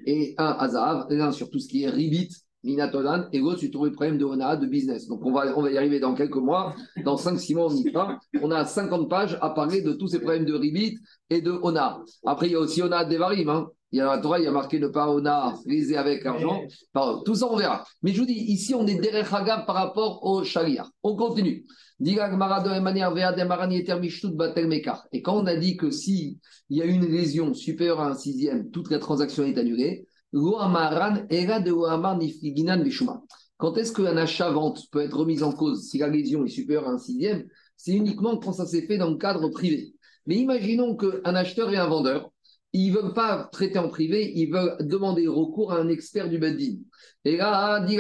[0.07, 2.31] et un Azav, l'un sur tout ce qui est Ribit,
[2.64, 5.07] Minatolan, et l'autre sur tous les problèmes de Ona, de business.
[5.07, 6.75] Donc on va, on va y arriver dans quelques mois.
[7.05, 8.19] Dans 5-6 mois, on y sera.
[8.42, 10.99] On a 50 pages à parler de tous ces problèmes de Ribit
[11.31, 12.01] et de Ona.
[12.25, 13.49] Après, il y a aussi Ona Devarim.
[13.49, 13.69] Hein.
[13.92, 16.62] Il y a la Torah, il y a marqué ne pas Ona, liser avec l'argent.
[17.25, 17.85] Tout ça, on verra.
[18.03, 20.88] Mais je vous dis, ici, on est derrière Hagav par rapport au Sharia.
[21.03, 21.64] On continue.
[21.99, 22.14] Et
[25.22, 28.70] quand on a dit que si il y a une lésion supérieure à un sixième,
[28.70, 30.07] toute la transaction est annulée.
[33.57, 36.92] Quand est-ce qu'un achat-vente peut être remis en cause si la lésion est supérieure à
[36.92, 37.46] un sixième?
[37.79, 39.94] C'est uniquement quand ça s'est fait dans le cadre privé.
[40.27, 42.31] Mais imaginons qu'un acheteur et un vendeur,
[42.72, 46.38] ils ne veulent pas traiter en privé, ils veulent demander recours à un expert du
[46.38, 46.76] Beddin.
[47.24, 47.96] Et là, dit.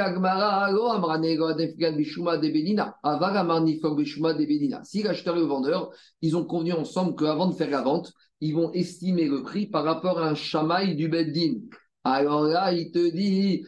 [4.84, 5.90] Si l'acheteur et le vendeur,
[6.22, 9.84] ils ont convenu ensemble qu'avant de faire la vente, ils vont estimer le prix par
[9.84, 11.60] rapport à un chamaï du Beddin.
[12.04, 13.64] Alors là, il te dit,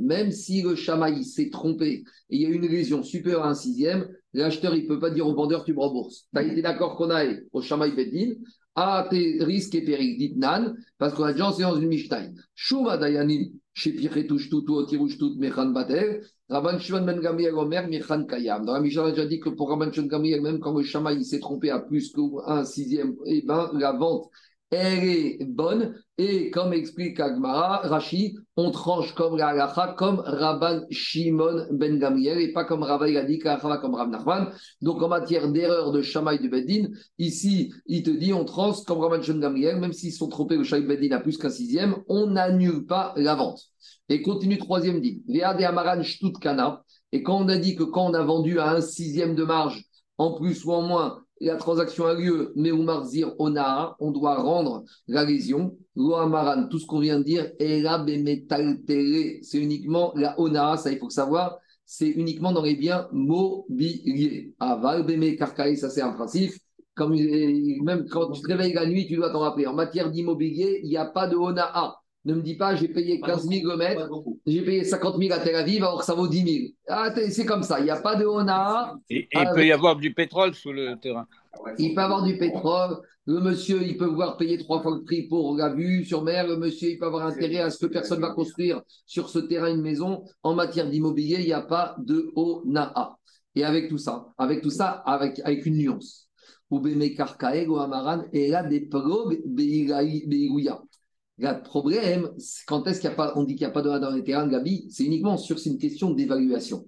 [0.00, 3.54] même si le chamaï s'est trompé et il y a une lésion supérieure à un
[3.54, 6.28] sixième, l'acheteur, ne peut pas dire au vendeur, tu me rembourses.
[6.32, 8.34] Tu as été d'accord qu'on aille au chamaï Beddin,
[8.78, 12.28] à tes risques et périls, dit Nan, parce qu'on a déjà enseigné dans une Mishnah.
[12.54, 12.96] Shuma
[15.72, 18.64] Batel, Rabban Shimon Ben Gamliel Omer, Mechan Kayam.
[18.64, 20.84] Dans la Mishnah, on a déjà dit que pour Rabban Shimon Gamliel, même quand le
[20.84, 24.30] chamaï s'est trompé à plus qu'un sixième, eh ben, la vente,
[24.70, 25.94] elle est bonne.
[26.18, 32.52] Et comme explique Agmara, Rashi, on tranche comme la comme Rabban Shimon Ben Gamliel, et
[32.52, 34.52] pas comme Rabbi Gadi, comme Rav Nachman.
[34.82, 38.98] Donc en matière d'erreur de Shamaï du Beddin, ici, il te dit, on tranche comme
[38.98, 41.96] Rabban Shimon Gamliel, même s'ils sont trompés, le Shamaï du Beddin a plus qu'un sixième,
[42.08, 43.60] on n'annule pas la vente.
[44.08, 45.22] Et continue troisième dit,
[47.12, 49.84] et quand on a dit que quand on a vendu à un sixième de marge,
[50.18, 54.36] en plus ou en moins, la transaction a lieu, mais ou marzir ona, on doit
[54.36, 55.76] rendre la lésion.
[55.96, 61.10] Loamaran, tout ce qu'on vient de dire, bemetaltere, c'est uniquement la ona, ça il faut
[61.10, 64.52] savoir, c'est uniquement dans les biens mobiliers.
[64.60, 66.52] Aval beme karkaï, ça c'est principe.
[66.94, 69.66] Comme, même quand tu te réveilles la nuit, tu dois t'en rappeler.
[69.66, 71.94] En matière d'immobilier, il n'y a pas de ona.
[72.28, 74.06] Ne me dis pas, j'ai payé 15 000 le mètre,
[74.46, 76.72] j'ai payé 50 000 à Tel Aviv, alors que ça vaut 10 000.
[76.86, 78.94] Ah, c'est comme ça, il n'y a pas de ona.
[79.08, 81.26] Et, et Ah, il peut y avoir du pétrole sous le terrain.
[81.78, 82.98] Il peut avoir du pétrole.
[83.24, 86.46] Le monsieur, il peut voir payer trois fois le prix pour la vue sur mer.
[86.46, 89.70] Le monsieur, il peut avoir intérêt à ce que personne va construire sur ce terrain
[89.70, 90.22] une maison.
[90.42, 93.16] En matière d'immobilier, il n'y a pas de ONAA.
[93.54, 96.28] Et avec tout ça, avec tout ça, avec, avec une nuance.
[96.70, 98.80] Ubeme karkaeg ou amaran, et là des
[99.46, 100.82] beigouya.
[101.38, 102.30] Le problème,
[102.66, 104.24] quand est-ce qu'il n'y a pas, on dit qu'il n'y a pas de dans les
[104.24, 106.84] terrains de Gabi, c'est uniquement sur c'est une question d'évaluation.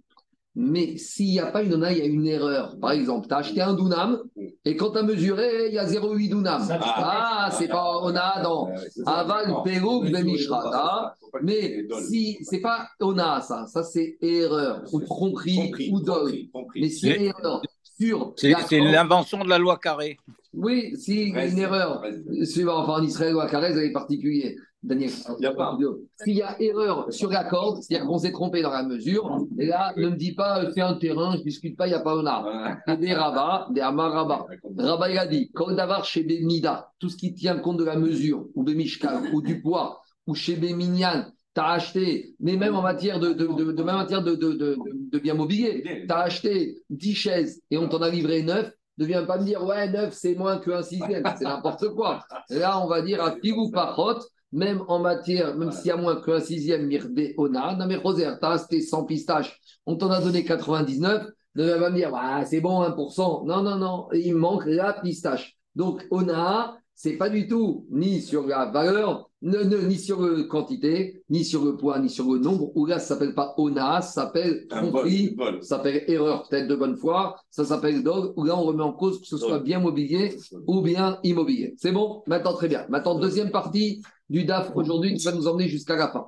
[0.57, 2.77] Mais s'il n'y a pas une ONA, il y a une erreur.
[2.81, 4.21] Par exemple, tu as acheté un Dunam
[4.65, 6.63] et quand tu as mesuré, il y a 0,8 Dunam.
[6.65, 8.69] Ça, Ah, c'est pas ONA dans
[9.07, 11.15] Aval, Pérou, Bemishra.
[11.43, 16.33] Mais si c'est pas ONA, ça, ça c'est erreur ou tromperie ou dol.
[16.75, 17.63] Mais si erreur
[18.01, 20.17] sur C'est c'est l'invention de la loi carrée.
[20.55, 22.03] oui, si il y a une erreur,
[22.45, 24.57] suivant, enfin en Israël ou à Carrez, elle est particulier.
[24.83, 25.77] Daniel, Il y a pas.
[26.25, 29.67] S'il y a erreur sur la corde, c'est-à-dire qu'on s'est trompé dans la mesure, et
[29.67, 31.97] là, ne me dis pas, euh, fais un terrain, je ne discute pas, il n'y
[31.97, 32.51] a pas un arbre.
[32.89, 34.47] Et des rabats, des amarabas.
[34.79, 37.97] Rabba, il a dit, quand d'avoir chez Benida, tout ce qui tient compte de la
[37.97, 42.75] mesure, ou de Mishkal, ou du poids, ou chez Beminyan, tu as acheté, mais même
[42.77, 46.77] en matière de, de, de, de- même matière de, de, biens mobiliers, tu as acheté
[46.91, 50.13] 10 chaises et on t'en a livré 9, ne viens pas me dire, ouais, 9,
[50.13, 52.23] c'est moins qu'un sixième, c'est n'importe quoi.
[52.51, 54.21] Là, on va dire à Pigou Parot,
[54.53, 58.25] même en matière, même s'il y a moins qu'un sixième Mirbe Ona, non mais Roser,
[58.41, 62.13] tu as acheté 100 pistaches, on t'en a donné 99, ne viens pas me dire,
[62.13, 63.45] ouais, c'est bon, 1%.
[63.47, 65.57] Non, non, non, il manque la pistache.
[65.75, 70.43] Donc, Ona, c'est pas du tout ni sur la valeur, ne- ne- ni sur la
[70.45, 72.73] quantité, ni sur le poids, ni sur le nombre.
[72.77, 76.99] Ou là, ça s'appelle pas Ona, ça s'appelle tromperie, ça s'appelle erreur peut-être de bonne
[76.99, 80.37] foi, ça s'appelle dog, où là, on remet en cause que ce soit bien mobilier
[80.67, 81.73] ou bien immobilier.
[81.79, 82.23] C'est bon?
[82.27, 82.85] Maintenant, très bien.
[82.91, 86.27] Maintenant, deuxième partie du DAF aujourd'hui qui va nous emmener jusqu'à la fin.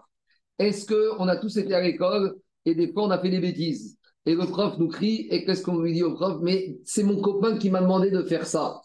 [0.59, 3.99] Est-ce qu'on a tous été à l'école et des fois on a fait des bêtises?
[4.25, 6.39] Et le prof nous crie et qu'est-ce qu'on lui dit au prof?
[6.41, 8.81] Mais c'est mon copain qui m'a demandé de faire ça.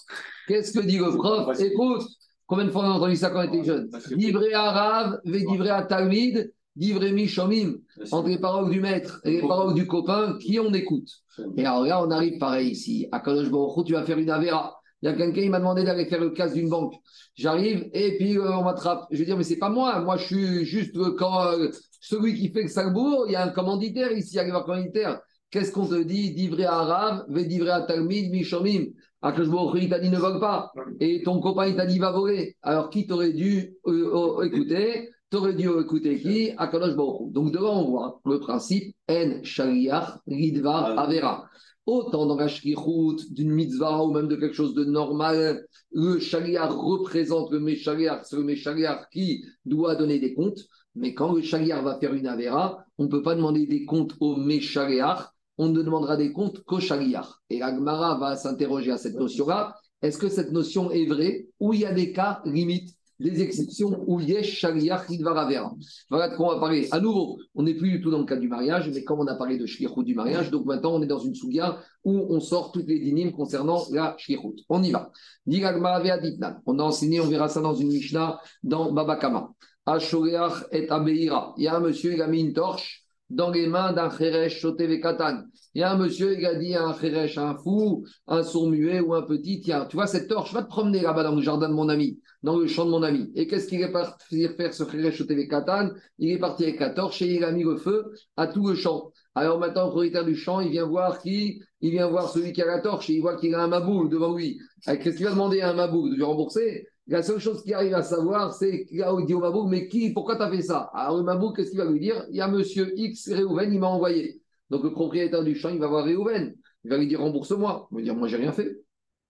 [0.47, 2.03] Qu'est-ce que dit le prof Écoute,
[2.47, 5.69] Combien de fois on a entendu ça quand on était jeune Livré à Rav, livré
[5.69, 7.75] à Talmid, livré Mishomim.
[8.11, 11.09] Entre les paroles du maître et les paroles du copain, qui on écoute
[11.57, 13.05] Et alors là, on arrive pareil ici.
[13.11, 14.79] À Kadosh Baruch tu vas faire une Avera.
[15.01, 16.93] Il y a quelqu'un qui m'a demandé d'aller faire le casse d'une banque.
[17.35, 19.07] J'arrive et puis euh, on m'attrape.
[19.11, 19.99] Je veux dire, mais c'est pas moi.
[19.99, 23.25] Moi, je suis juste euh, quand, euh, celui qui fait le Salbourg.
[23.27, 25.19] Il y a un commanditaire ici, il y a un commanditaire.
[25.51, 28.85] Qu'est-ce qu'on te dit Divré à Rav, divré à Talmid, Mishomim?
[29.21, 30.71] Akash Baruch Hu, il t'a dit ne vole pas.
[30.99, 32.55] Et ton copain, il t'a dit va voler.
[32.61, 35.09] Alors, qui t'aurait dû euh, euh, écouter?
[35.29, 36.51] T'aurais dû écouter qui?
[36.57, 37.31] Akadosh Baruch.
[37.31, 41.49] Donc, devant, on voit le principe En Shaliach Ridvar Avera.
[41.87, 46.71] Autant dans la shlichut d'une mitzvah ou même de quelque chose de normal, le shaliach
[46.71, 50.59] représente le méchaliach, c'est le méchaliach qui doit donner des comptes.
[50.95, 54.15] Mais quand le shaliach va faire une avera, on ne peut pas demander des comptes
[54.19, 57.27] au méchaliach, on ne demandera des comptes qu'au shaliach.
[57.49, 59.75] Et Agmara va s'interroger à cette notion-là.
[60.01, 64.03] Est-ce que cette notion est vraie ou il y a des cas limites des exceptions
[64.07, 65.73] où yesh shaliach idvar avera.
[66.09, 66.87] Voilà de quoi on va parler.
[66.91, 69.27] À nouveau, on n'est plus du tout dans le cas du mariage, mais comme on
[69.27, 72.39] a parlé de shlichut du mariage, donc maintenant on est dans une souga où on
[72.39, 74.63] sort toutes les dynimes concernant la shlichut.
[74.69, 75.11] On y va.
[75.47, 79.51] On a enseigné, on verra ça dans une Mishnah dans Babakama.
[79.85, 81.53] Ashoreach et Abeira.
[81.57, 84.59] Il y a un monsieur, il a mis une torche dans les mains d'un Cheresh
[84.59, 85.43] Shotev Katan.
[85.73, 88.69] Il y a un monsieur, il a dit à un Cheresh, un fou, un sourd
[88.69, 91.41] muet ou un petit, tiens, tu vois cette torche, va te promener là-bas dans le
[91.41, 93.31] jardin de mon ami, dans le champ de mon ami.
[93.35, 95.89] Et qu'est-ce qu'il est parti faire ce Cheresh Shotev Katan?
[96.19, 98.75] Il est parti avec la torche et il a mis le feu à tout le
[98.75, 99.11] champ.
[99.35, 101.61] Alors maintenant, le propriétaire du champ, il vient voir qui?
[101.81, 104.09] Il vient voir celui qui a la torche et il voit qu'il a un maboul
[104.09, 104.59] devant lui.
[104.85, 106.87] Qu'est-ce qu'il va demander à un maboul De lui rembourser?
[107.07, 110.35] La seule chose qu'il arrive à savoir, c'est qu'il dit au Mabouk, mais qui, pourquoi
[110.35, 110.89] tu as fait ça?
[110.93, 112.25] Alors le qu'est-ce qu'il va lui dire?
[112.29, 114.41] Il y a monsieur X Réhouven, il m'a envoyé.
[114.69, 116.53] Donc le propriétaire du champ, il va voir Réhouven.
[116.83, 117.87] Il va lui dire rembourse-moi.
[117.91, 118.81] Il va dire moi, j'ai rien fait.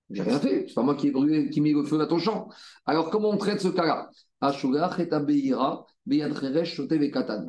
[0.09, 0.65] J'ai rien fait.
[0.67, 2.49] C'est pas moi qui ai brûlé, qui ai mis le feu à ton champ.
[2.85, 4.09] Alors comment on traite ce cas-là?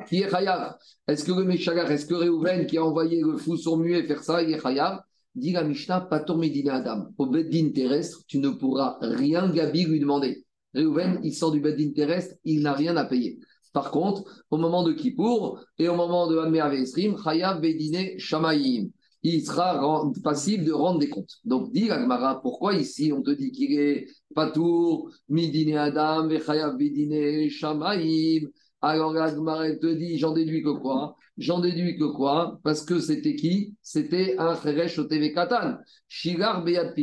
[0.07, 0.75] Qui est Chayav?
[1.07, 4.23] Est-ce que le Meshagar, est-ce que Réhouven qui a envoyé le fou sur muet faire
[4.23, 4.99] ça, il est Chayav?
[5.35, 7.07] Dit la Mishnah, Pator Medina Adam.
[7.17, 10.45] Au Beddin terrestre, tu ne pourras rien, Gabi, lui demander.
[10.73, 13.39] Réhouven, il sort du Beddin terrestre, il n'a rien à payer.
[13.73, 17.15] Par contre, au moment de Kippour et au moment de Amir Vesrim,
[17.61, 18.91] Bedine.
[19.21, 21.39] Il sera facile de rendre des comptes.
[21.43, 27.49] Donc, dit Agmara, pourquoi ici on te dit qu'il est Patour, Midine Adam, Chayav Bedine
[27.49, 28.47] Shamayim?
[28.81, 31.17] Alors Agmara te dit, j'en déduis que quoi?
[31.39, 32.59] J'en déduis que quoi?
[32.63, 33.73] Parce que c'était qui?
[33.81, 35.77] C'était un Kheresh au TV Katan.
[36.09, 36.93] Shigar Beyat.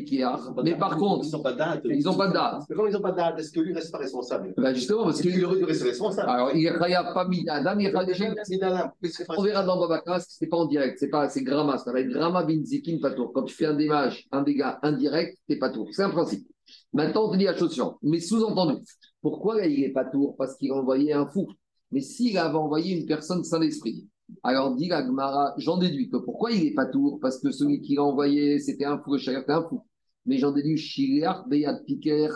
[0.63, 1.81] Mais par contre, ils n'ont pas de date.
[1.85, 2.63] Ils n'ont pas de date.
[2.69, 3.39] Mais comment ils n'ont pas de date?
[3.39, 4.53] Est-ce que lui reste pas responsable?
[4.59, 5.29] Bah Justement, parce que.
[5.29, 6.29] dû rester responsable?
[6.29, 8.93] Alors, il n'y a pas mis Adam, il y a
[9.39, 11.91] On verra dans Babakras que ce n'est pas en direct, c'est pas c'est Gramma, ça
[11.93, 13.33] va être Gramma bin Zikin Patour.
[13.33, 15.89] Quand tu fais un démage, un dégât indirect, c'est pas tour.
[15.93, 16.47] C'est un principe.
[16.93, 17.97] Maintenant, on te dit chose suivante.
[18.03, 18.83] Mais sous-entendu,
[19.23, 21.49] pourquoi il n'est pas tour Parce qu'il a envoyé un fou.
[21.91, 24.09] Mais s'il avait envoyé une personne sans esprit,
[24.43, 27.19] alors dit Gmara, j'en déduis que pourquoi il n'est pas tour?
[27.21, 29.83] Parce que celui qui l'a envoyé, c'était un fou, le c'était un fou.
[30.25, 32.31] Mais j'en déduis Shiliar, Beyad Piker.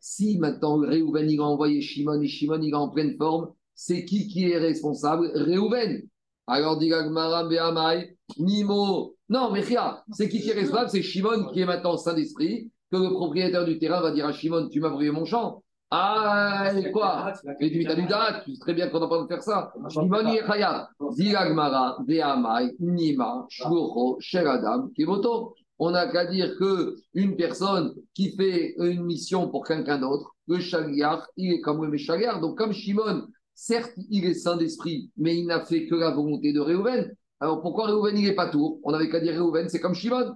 [0.00, 4.04] Si maintenant Réhouven il a envoyé Shimon et Shimon il est en pleine forme, c'est
[4.04, 5.32] qui qui est responsable?
[5.34, 6.02] Réhouven.
[6.46, 9.16] Alors dit Gmara, Behamai, Nimo.
[9.28, 9.64] Non, mais
[10.12, 10.90] c'est qui qui est responsable?
[10.90, 14.32] C'est Shimon qui est maintenant saint d'esprit, que le propriétaire du terrain va dire à
[14.32, 15.63] Shimon, tu m'as brûlé mon champ.
[15.96, 19.22] Ah, et quoi Et tu as du date, tu sais très bien qu'on n'a pas
[19.22, 19.72] de faire ça.
[19.88, 25.54] Shimoni et Chaya, Zilagmara, Veamai, Nima, Shuro, Sheradam, Kimoto.
[25.78, 30.58] On n'a qu'à dire que une personne qui fait une mission pour quelqu'un d'autre, le
[30.58, 32.40] Shaliar, il est comme le Shaliar.
[32.40, 36.52] Donc, comme Shimon, certes, il est saint d'esprit, mais il n'a fait que la volonté
[36.52, 37.14] de Réhouven.
[37.38, 38.80] Alors, pourquoi Réhouven, il n'est pas tour?
[38.82, 40.34] On n'avait qu'à dire Réhouven, c'est comme Shimon.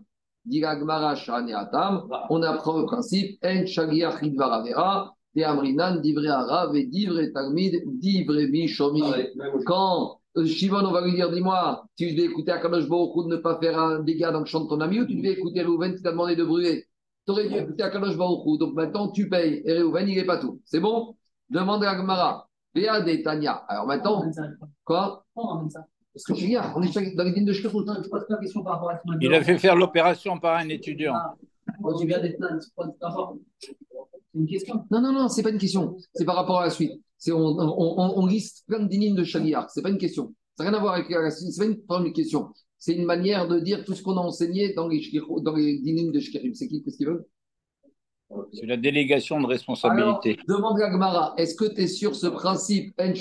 [2.31, 5.17] On apprend le principe, En Shaliar, Hidvaravera.
[5.35, 9.03] Et Amrinan, divré Arav et divré Talmid, divré Bishomi.
[9.67, 13.37] Quand euh, Shimon, on va lui dire, dis-moi, tu devais écouter Akadosh Baruch de ne
[13.37, 15.95] pas faire un dégât dans le champ de ton ami ou tu devais écouter Reuven
[15.95, 16.87] qui t'a demandé de brûler
[17.27, 19.63] Tu aurais dû écouter Akadosh Baruch Donc maintenant, tu payes.
[19.65, 20.61] Et Reuven, il n'est pas tout.
[20.65, 21.17] C'est bon?
[21.51, 22.49] Demande à Agmara.
[22.75, 23.65] Béa de Tania.
[23.69, 24.25] Alors maintenant,
[24.85, 25.25] quoi?
[25.35, 27.85] Parce que je suis on est dans les dînes de Shkefut.
[29.21, 31.15] Il a fait faire l'opération par un étudiant.
[34.35, 35.97] Une question Non, non, non, c'est pas une question.
[36.15, 36.93] C'est par rapport à la suite.
[37.17, 39.69] C'est on, on, on, liste plein de dynimes de Shaliar.
[39.71, 40.35] C'est pas une question.
[40.57, 41.53] Ça n'a rien à voir avec la suite.
[41.53, 42.51] C'est pas une, question.
[42.79, 45.01] C'est une manière de dire tout ce qu'on a enseigné dans les,
[45.43, 46.55] dans les dynimes de Shkirim.
[46.55, 47.25] C'est qui Qu'est-ce qu'ils veulent
[48.53, 50.39] C'est la délégation de responsabilité.
[50.47, 53.13] Alors, demande à Gmara, est-ce que tu es sur ce principe, En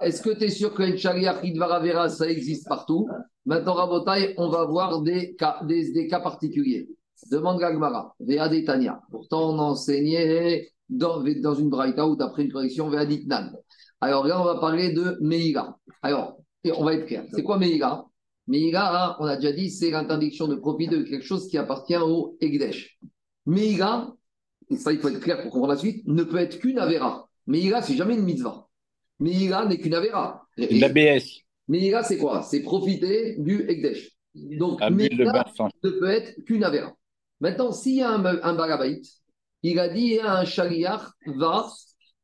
[0.00, 3.08] Est-ce que tu es sûr que En Idvaravera, ça existe partout?
[3.44, 6.88] Maintenant, Rabotai, on va voir des cas, des, des cas particuliers.
[7.30, 8.14] Demande Gagmara,
[8.66, 9.00] Tania.
[9.10, 13.52] Pourtant, on enseignait dans, dans une braïta ou d'après une correction vers Nan.
[14.00, 15.76] Alors là, on va parler de Meïga.
[16.02, 17.24] Alors, on va être clair.
[17.32, 18.04] C'est quoi Meïga?
[18.48, 22.36] Meïga, on a déjà dit, c'est l'interdiction de profiter de quelque chose qui appartient au
[22.40, 22.98] Egdesh.
[23.46, 24.08] Meïga,
[24.70, 27.28] et ça il faut être clair pour comprendre la suite, ne peut être qu'une Avera.
[27.46, 28.66] Meïga, c'est jamais une mitzvah.
[29.20, 30.42] Meïga n'est qu'une Avera.
[30.56, 31.42] L'ABS.
[31.68, 32.42] Meïga, c'est quoi?
[32.42, 34.10] C'est profiter du Egdesh.
[34.34, 35.44] Donc, Meïga
[35.84, 36.92] ne peut être qu'une Avera.
[37.42, 38.56] Maintenant, s'il y a un, un
[39.64, 41.66] il a dit, a un Shaliach, va,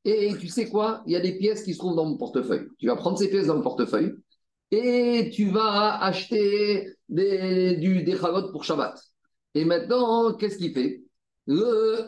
[0.04, 1.02] et tu sais quoi?
[1.07, 2.68] Il y a des pièces qui se trouvent dans mon portefeuille.
[2.78, 4.14] Tu vas prendre ces pièces dans le portefeuille
[4.70, 8.04] et tu vas acheter des, du,
[8.52, 8.96] pour Shabbat.
[9.54, 11.02] Et maintenant, qu'est-ce qu'il fait?
[11.46, 12.04] Le,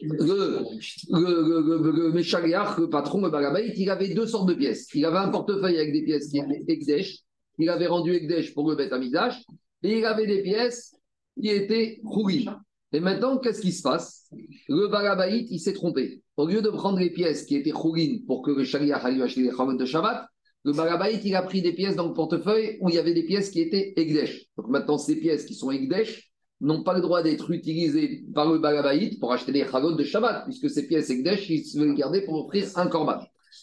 [0.00, 0.64] le,
[1.10, 4.88] le, le, le, Meshaliach, le patron, le Barabaït, il avait deux sortes de pièces.
[4.94, 7.18] Il avait un portefeuille avec des pièces qui étaient Ekdesh,
[7.58, 9.44] il avait rendu Ekdesh pour le Beth Amidash,
[9.84, 10.97] et il avait des pièces
[11.40, 12.60] qui étaient Khourim.
[12.92, 14.30] Et maintenant, qu'est-ce qui se passe?
[14.68, 16.22] Le Barabaït, il s'est trompé.
[16.36, 19.42] Au lieu de prendre les pièces qui étaient Khourim pour que le Shaliach aille acheter
[19.42, 20.26] les chalotes de Shabbat,
[20.64, 23.24] le Barabaït, il a pris des pièces dans le portefeuille où il y avait des
[23.24, 24.46] pièces qui étaient Ekdesh.
[24.56, 28.58] Donc maintenant, ces pièces qui sont Ekdesh n'ont pas le droit d'être utilisées par le
[28.58, 31.94] Barabaït pour acheter des chalotes de Shabbat, puisque ces pièces Ekdesh, il se veut les
[31.94, 33.18] garder pour offrir un corban.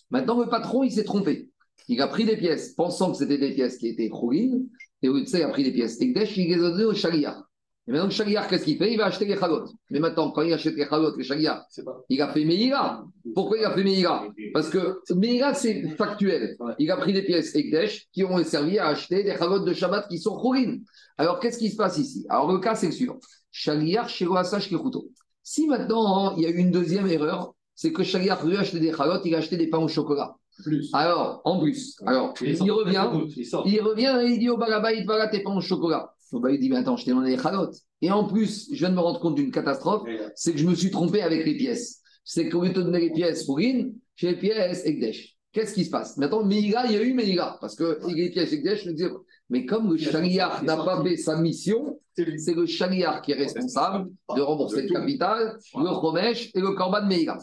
[0.10, 1.50] Maintenant, le patron, il s'est trompé.
[1.88, 4.62] Il a pris des pièces pensant que c'était des pièces qui étaient Khourin,
[5.02, 6.94] et au lieu de il a pris des pièces Ekdesh, il les a données au
[6.94, 7.45] Shaliach.
[7.88, 8.92] Et maintenant, le qu'est-ce qu'il fait?
[8.92, 9.70] Il va acheter les chalotes.
[9.92, 12.02] Mais maintenant, quand il achète les chalotes, le Shaliach, C'est pas.
[12.10, 13.06] il a fait Meïra.
[13.36, 14.28] Pourquoi il a fait Meïra?
[14.54, 16.58] Parce que Meïra, c'est factuel.
[16.80, 20.08] Il a pris des pièces Ekdesh qui ont servi à acheter des chalotes de Shabbat
[20.08, 20.78] qui sont Khourin.
[21.20, 22.26] Alors, qu'est-ce qui se passe ici?
[22.28, 23.20] Alors, le cas, c'est le suivant.
[23.52, 25.08] Shaliach, chez Asach, Kekuto.
[25.44, 28.62] Si maintenant, hein, il y a eu une deuxième erreur, c'est que Shaliach, lui, a
[28.62, 30.36] acheté des chalotes, il a acheté des pains au chocolat.
[30.64, 30.90] Plus.
[30.94, 35.28] Alors, en plus, alors, il revient, Il il revient et il dit au Barabaït, voilà
[35.28, 36.15] tes pains au chocolat.
[36.32, 37.76] Le Barabaït dit, mais attends, je t'ai demandé des chalotes.
[38.02, 40.04] Et en plus, je viens de me rendre compte d'une catastrophe,
[40.36, 42.02] c'est que je me suis trompé avec les pièces.
[42.24, 45.36] C'est qu'au lieu de te donner les pièces Fourine, j'ai les pièces Ekdesh.
[45.52, 46.18] Qu'est-ce qui se passe?
[46.18, 49.16] Maintenant, Meïga, il y a eu Meïga, parce que les pièces Ekdesh, je veux dire,
[49.50, 54.10] mais comme le Shaliach n'a pas fait sa mission, c'est le Shaliach qui est responsable
[54.36, 57.38] de rembourser le capital, le Chomesh et le Meïga.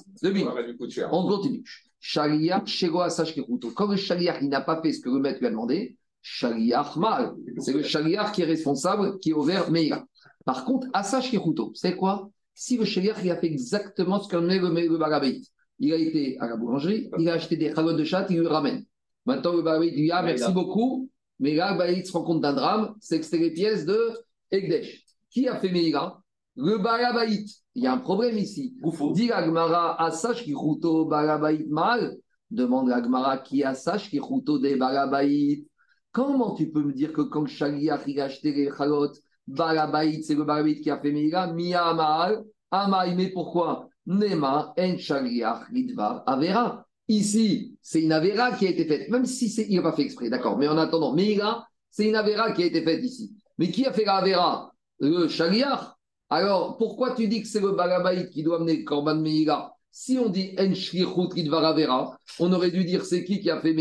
[0.50, 1.08] Aurait dû coûter cher.
[1.12, 1.62] On continue.
[2.00, 3.70] Shaliach, Shego Asach Kekuto.
[3.70, 6.96] Comme le Shaliach, il n'a pas fait ce que le maître lui a demandé, Shaliach
[6.96, 7.34] mal.
[7.58, 10.04] C'est le Shaliach qui est responsable, qui est ouvert Meïga.
[10.44, 12.30] Par contre, Asach Kekuto, c'est quoi?
[12.54, 15.44] Si le Shaliach, il a fait exactement ce qu'en est le, le Barabaït.
[15.78, 18.46] Il a été à la boulangerie, il a acheté des chalotes de chat, il lui
[18.46, 18.84] ramène.
[19.26, 21.10] Maintenant, le Barabaït dit Ah, merci beaucoup.
[21.40, 24.12] Mais là, le Barabaït se rend compte d'un drame, c'est que c'était les pièces de
[24.50, 25.04] Egdesh.
[25.30, 26.18] Qui a fait Meïga
[26.56, 27.48] Le Barabaït.
[27.74, 28.74] Il y a un problème ici.
[29.14, 32.16] Dit Agmara, Asash qui routo barabaït mal.
[32.50, 34.20] Demande Agmara qui Asash qui
[34.60, 35.66] des barabaït.
[36.12, 40.34] Comment tu peux me dire que quand Shaliach il a acheté les chalotes, barabaït, c'est
[40.34, 43.88] le barabaït qui a fait Meïga, Mia mal, Amaï, mais pourquoi?
[44.06, 46.86] Nema, En Shaliach, Lidvar, Avera.
[47.08, 50.02] Ici, c'est une Avera qui a été faite, même si c'est, il n'a pas fait
[50.02, 50.58] exprès, d'accord.
[50.58, 53.34] Mais en attendant, Meïga, c'est une Avera qui a été faite ici.
[53.58, 54.72] Mais qui a fait la Avera?
[55.00, 55.96] Le Shaliach.
[56.30, 60.18] Alors, pourquoi tu dis que c'est le Barabaït qui doit amener le Korban Meïga Si
[60.18, 63.74] on dit En Shlichut Lidvar Avera, on aurait dû dire c'est qui qui a fait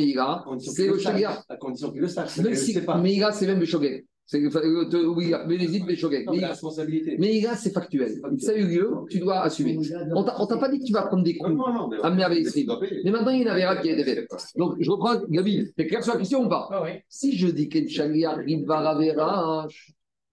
[0.43, 1.00] condition C'est le le.
[1.00, 1.39] Shaliach.
[1.47, 2.36] À condition qu'il le sache.
[2.36, 2.78] Je si.
[3.02, 4.06] Meïga, c'est même Beshogeg.
[4.26, 5.80] C'est le le- oui, Bénézit.
[6.26, 7.17] Non, mais.
[7.17, 8.21] Meïga, c'est factuel.
[8.39, 9.78] Ça a eu lieu, tu dois assumer.
[10.13, 11.54] On t'a on t'a pas dit que tu vas prendre des coups.
[11.56, 11.88] non, non.
[11.88, 12.65] mais- Amener avec les.
[13.06, 14.28] Mais maintenant, il y a une Avera qui a été faite.
[14.58, 16.86] Donc, je reprends, Gabi, t'es clair sur la question ou pas Ah.
[17.08, 19.67] Si je dis qu'en Shaliach Ridvar Avera,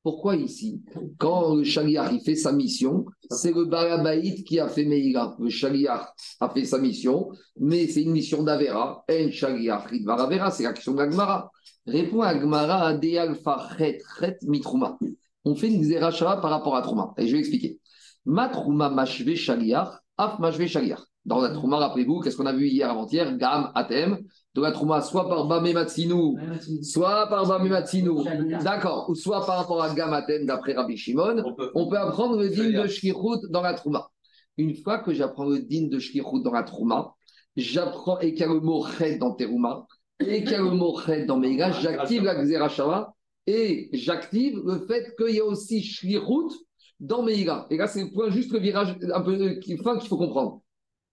[0.02, 0.82] pourquoi ici?
[1.18, 5.36] Quand le Shaliach il fait sa mission, c'est le Barabaït qui a fait Meïga.
[5.38, 9.04] Le Shaliach a fait sa mission, mais c'est une mission d'Avera.
[9.10, 11.50] En Shaliach Ridvar Avera, c'est la question de l'Agmara.
[11.86, 14.98] Répond Agmara à De Alpha Chet Chet Mitrouma.
[15.44, 17.14] On fait une Zerachara par rapport à Trouma.
[17.16, 17.80] Et je vais expliquer.
[18.24, 21.00] Matrouma Mashve Shaliach, Af Mashve Shaliach.
[21.24, 23.36] Dans la Trouma, rappelez-vous, qu'est-ce qu'on a vu hier avant-hier?
[23.36, 24.18] Gam Atem.
[24.58, 26.36] De la Trouma, soit par Bamé Matsinou,
[26.82, 28.24] soit par Bamé Matsinou,
[28.60, 31.70] d'accord, ou soit par rapport à Gam Atem d'après Rabbi Shimon, On peut.
[31.76, 34.08] on peut apprendre le din de Shkichut dans la Trouma.
[34.56, 37.14] Une fois que j'apprends le din de Shkichut dans la Trouma,
[37.54, 39.86] j'apprends et qu'il y a le mot Ched dans Teruma,
[40.18, 43.14] et qu'il y a le mot Ched dans Meïga, j'active la Xerashava
[43.46, 46.52] et j'active le fait qu'il y a aussi Shkichut
[46.98, 47.68] dans Meïga.
[47.70, 50.62] Et là, c'est le point, juste le virage un peu euh, fin qu'il faut comprendre.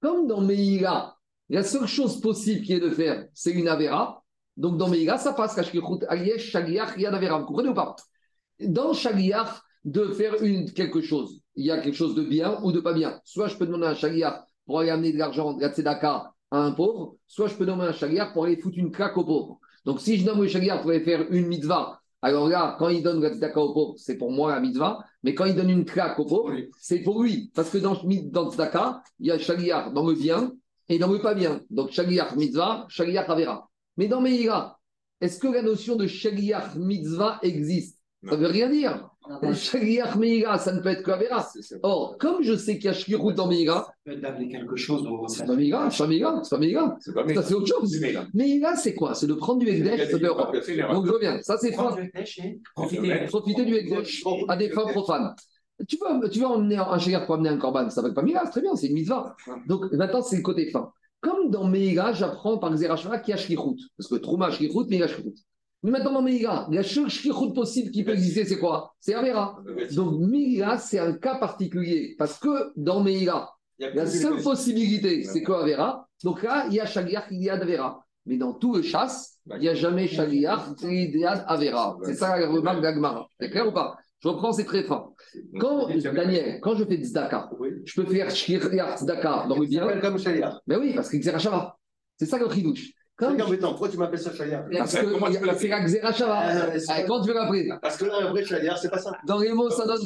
[0.02, 1.15] Comme dans Meïga,
[1.50, 4.24] la seule chose possible qui est de faire, c'est une Avera.
[4.58, 5.58] Donc dans Meïga, ça passe.
[5.74, 7.96] Vous comprenez ou pas?
[8.60, 11.42] Dans Shagiach, de faire une, quelque chose.
[11.56, 13.20] Il y a quelque chose de bien ou de pas bien.
[13.24, 16.32] Soit je peux demander à un Shagiach pour aller amener de l'argent, de la tzedaka
[16.52, 19.18] à un pauvre, soit je peux demander à un Shagiach pour aller foutre une claque
[19.18, 19.60] au pauvre.
[19.86, 23.04] Donc si je nomme le Shagiach pour aller faire une mitzvah Alors là, quand il
[23.04, 25.86] donne la tzedaka au pauvre, c'est pour moi la mitzvah, mais quand il donne une
[25.86, 27.52] claque au pauvre, c'est pour lui.
[27.54, 27.96] Parce que dans,
[28.32, 30.52] dans tzedaka, il y a shaliach dans le bien
[30.90, 31.62] et dans le pas bien.
[31.70, 33.70] Donc shaliach mitzvah, shaliach avera.
[33.98, 34.80] Mais dans Meïra,
[35.22, 38.00] est-ce que la notion de shaliach mitzvah existe?
[38.28, 39.10] Ça ne veut rien dire.
[39.54, 41.48] Shaliach Meïra, ça ne peut être que avera.
[41.82, 45.08] Or, comme je sais qu'il y a shlichut dans Meïra, D'appeler quelque chose.
[45.28, 46.98] c'est pas Meïra, c'est pas Meïra, c'est pas Meïra.
[47.00, 48.00] C'est pas Ça, c'est autre chose.
[48.34, 49.16] Meïra, c'est quoi?
[49.16, 50.54] C'est de prendre du Ekdesh, de l'Europe.
[50.54, 51.96] Donc je reviens, ça c'est fin.
[52.76, 53.26] Profitez.
[53.28, 55.36] Profiter du Ekdesh à des fins profanes.
[55.88, 58.52] Tu veux, tu emmener un shaliach pour amener un korban, ça ne pas Meïra, c'est
[58.52, 59.36] très bien, c'est une mitzvah.
[59.68, 60.92] Donc maintenant, c'est le côté fin.
[61.20, 63.76] Comme dans Meïra, j'apprends par Zerachara qu'il y a shlichut.
[63.98, 65.36] Parce que Trouma shlichut, Meïra shlichut.
[65.84, 68.96] Mais maintenant, dans Meïra, la seule shlichut possible qui peut exister, c'est quoi?
[69.00, 69.60] C'est Avera.
[69.94, 72.16] Donc Meïra, c'est un cas particulier.
[72.18, 76.08] Parce que dans Meïra, la seule possibilité, c'est que Avera.
[76.24, 78.02] Donc là, il y a Shaliach, il y a Avera.
[78.26, 81.98] Mais dans tout le chasse, il n'y a jamais Shaliach, il y a Avera.
[82.04, 83.28] C'est ça la remarque d'Agmara.
[83.40, 83.98] C'est clair ou pas?
[84.20, 85.10] Je reprends, c'est très fin.
[85.60, 87.50] Quand, Daniel, quand je fais Tzedaka,
[87.84, 90.00] je peux faire Shaliach Tzedaka dans le bien.
[90.00, 90.62] comme Shaliar.
[90.68, 91.78] Mais oui, parce que Xerashava.
[92.18, 92.92] C'est ça le chidouche.
[93.18, 93.70] Quand C'est embêtant.
[93.70, 94.98] Pourquoi tu m'appelles ça Shaliar parce que
[95.58, 96.66] c'est la.
[96.66, 97.70] Euh, c'est- Allez, Quand tu veux l'appeler?
[97.82, 99.12] Parce que là, un vrai Shaliar, c'est pas ça.
[99.28, 100.02] Dans les mots, ça donne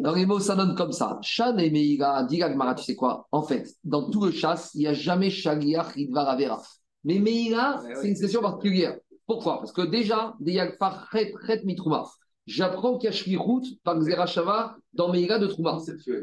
[0.00, 1.18] Dans les mots, ça donne comme ça.
[1.22, 3.26] Shan et Meïga, dit Agmara, tu sais quoi?
[3.32, 6.62] En fait, dans tout le chasse, il n'y a jamais Shaliach Ridvar Avera.
[7.04, 8.96] Mais Meïga, c'est une session particulière.
[9.26, 9.58] Pourquoi?
[9.58, 12.04] Parce que déjà, des Yagfar Chet Mitrouma.
[12.46, 13.98] J'apprends qu'il y a Shlichut par
[14.92, 15.78] dans Meïga de Trouma.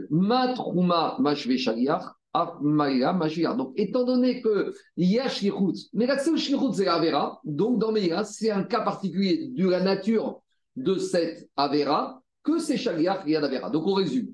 [0.10, 2.04] Ma Trouma, ma Shaliach,
[2.34, 2.60] ah.
[2.62, 7.40] Donc, étant donné qu'il y a Shlichut, mais la seule Shlichut, c'est Avera.
[7.44, 10.42] Donc, dans Meïga, c'est un cas particulier de la nature
[10.76, 13.70] de cette Avera que c'est Shaliach Riyad Avera.
[13.70, 14.30] Donc on résume.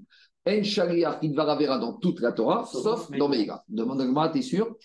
[0.47, 3.63] En Shaliach Idvar Avera dans toute la Torah, sauf dans Meïga.
[3.67, 4.75] Demande à t'es sûr?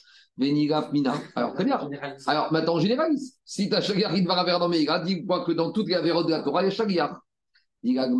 [0.41, 1.15] Venigaf Mina.
[1.37, 1.79] Alors très bien.
[2.27, 3.39] Alors maintenant on généralise.
[3.45, 6.31] Si tu as Shaliach Idvar Avera dans Meïga, dis-moi que dans toutes les Averot de
[6.31, 8.15] la Torah, il y a de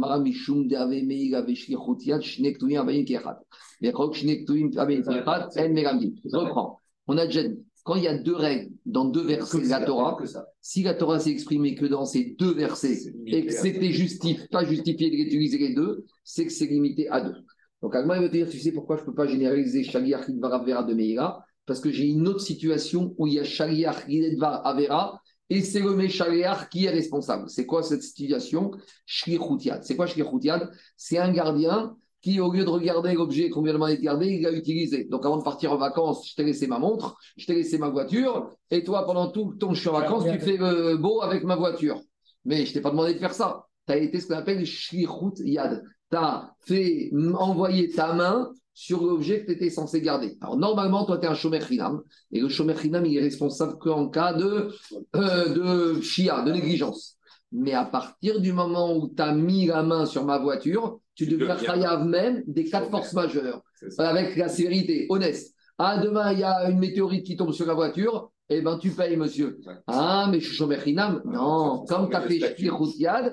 [1.07, 1.45] Meïga.
[6.25, 6.79] Je reprends.
[7.07, 9.85] On a déjà dit, quand il y a deux règles dans deux versets de la
[9.85, 10.17] Torah,
[10.61, 14.65] si la Torah s'est exprimée que dans ces deux versets et que c'était justif, pas
[14.65, 17.37] justifié d'utiliser les deux, c'est que c'est limité à deux.
[17.83, 20.53] Donc Agma il te dire, tu sais pourquoi je ne peux pas généraliser Shaliach Idvar
[20.55, 24.67] Avera de Meïra Parce que j'ai une autre situation où il y a Shaliach Idvar
[24.67, 27.49] Avera et c'est le Meshaliach qui est responsable.
[27.49, 28.73] C'est quoi cette situation?
[29.07, 29.85] Shlichutiad.
[29.85, 33.79] C'est quoi Shlichutiad C'est un gardien qui, au lieu de regarder l'objet qu'on vient de
[33.79, 35.05] de garder, il l'a utilisé.
[35.05, 37.89] Donc avant de partir en vacances, je t'ai laissé ma montre, je t'ai laissé ma
[37.89, 41.45] voiture, et toi, pendant tout ton je suis en vacances, tu fais le beau avec
[41.45, 42.01] ma voiture.
[42.45, 43.69] Mais je t'ai pas demandé de faire ça.
[43.87, 45.85] Tu as été ce qu'on appelle shlichut yad.
[46.11, 50.39] Tu as fait envoyer ta main sur l'objet que tu étais censé garder.
[50.41, 52.03] Alors normalement, toi, tu es un shomer chinam,
[52.33, 54.69] et le shomer chinam, il est responsable qu'en cas de,
[55.17, 57.17] euh, de chia, de négligence.
[57.53, 61.27] Mais à partir du moment où tu as mis la main sur ma voiture, tu
[61.27, 64.09] deviens chayav même des cas de force majeure C'est ça.
[64.09, 65.41] avec la sévérité, honnête.
[65.77, 68.91] Ah, demain, il y a une météorite qui tombe sur la voiture, eh ben tu
[68.91, 69.59] payes, monsieur.
[69.67, 69.75] Ouais.
[69.87, 71.23] Ah, mais je suis chômeur hinam.
[71.25, 72.67] Non, comme tu as fait statut.
[72.69, 73.31] Shlichut tu as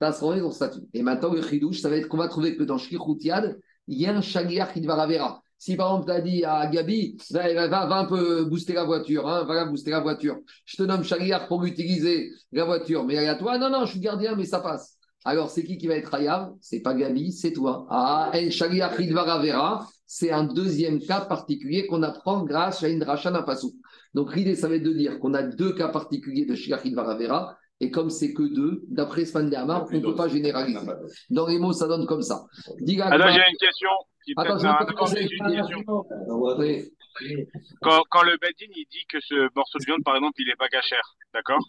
[0.00, 0.80] transformé ton statut.
[0.94, 3.58] Et maintenant, le chidouche, ça va être qu'on va trouver que dans Shlichut Yad,
[3.88, 4.86] il y a un qui.
[5.60, 9.26] Si par exemple, tu as dit à Gabi, va, va, un peu booster la voiture,
[9.28, 10.36] hein, va booster la voiture.
[10.64, 13.04] Je te nomme Shaliach pour utiliser la voiture.
[13.04, 14.96] Mais à toi, non, non, je suis gardien, mais ça passe.
[15.24, 17.86] Alors, c'est qui qui va être Hayav C'est pas Gabi, c'est toi.
[17.90, 23.34] Ah, En Shaliach Idvaravera, c'est un deuxième cas particulier qu'on apprend grâce à une Rachan
[23.34, 23.74] Apasou.
[24.14, 27.57] Donc, l'idée, ça va être de dire qu'on a deux cas particuliers de Shaliach Idvaravera,
[27.80, 30.78] et comme c'est que deux, d'après Span Amar, on ne peut pas généraliser.
[31.30, 32.44] Dans les mots, ça donne comme ça.
[32.80, 33.90] Dis Alors, j'ai une question.
[34.36, 34.76] Attends, je un.
[36.58, 36.84] Oui.
[37.82, 40.56] Quand, quand le Bedin, il dit que ce morceau de viande, par exemple, il n'est
[40.56, 41.64] pas cachère, d'accord?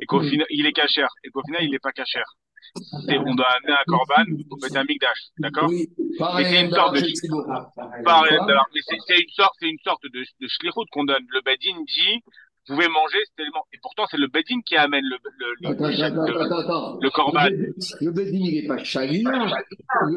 [0.00, 2.24] Et qu'au final, il est cachère, et qu'au final, il n'est pas cachère.
[3.06, 5.68] C'est- On doit amener un korban au Beth Amikdash, d'accord?
[5.68, 7.00] Oui, Mais c'est une sorte de-
[8.72, 11.24] mais c'est c'est une sorte, c'est une sorte de, de qu'on donne.
[11.28, 12.22] Le Bedin dit,
[12.68, 13.64] vous pouvez manger cet élément.
[13.72, 16.98] Et pourtant, c'est le Bedin qui amène le, le, le, Attends, attends, le- attends, attends.
[17.00, 17.40] le korban.
[18.00, 18.78] Le Bedin, il n'est pas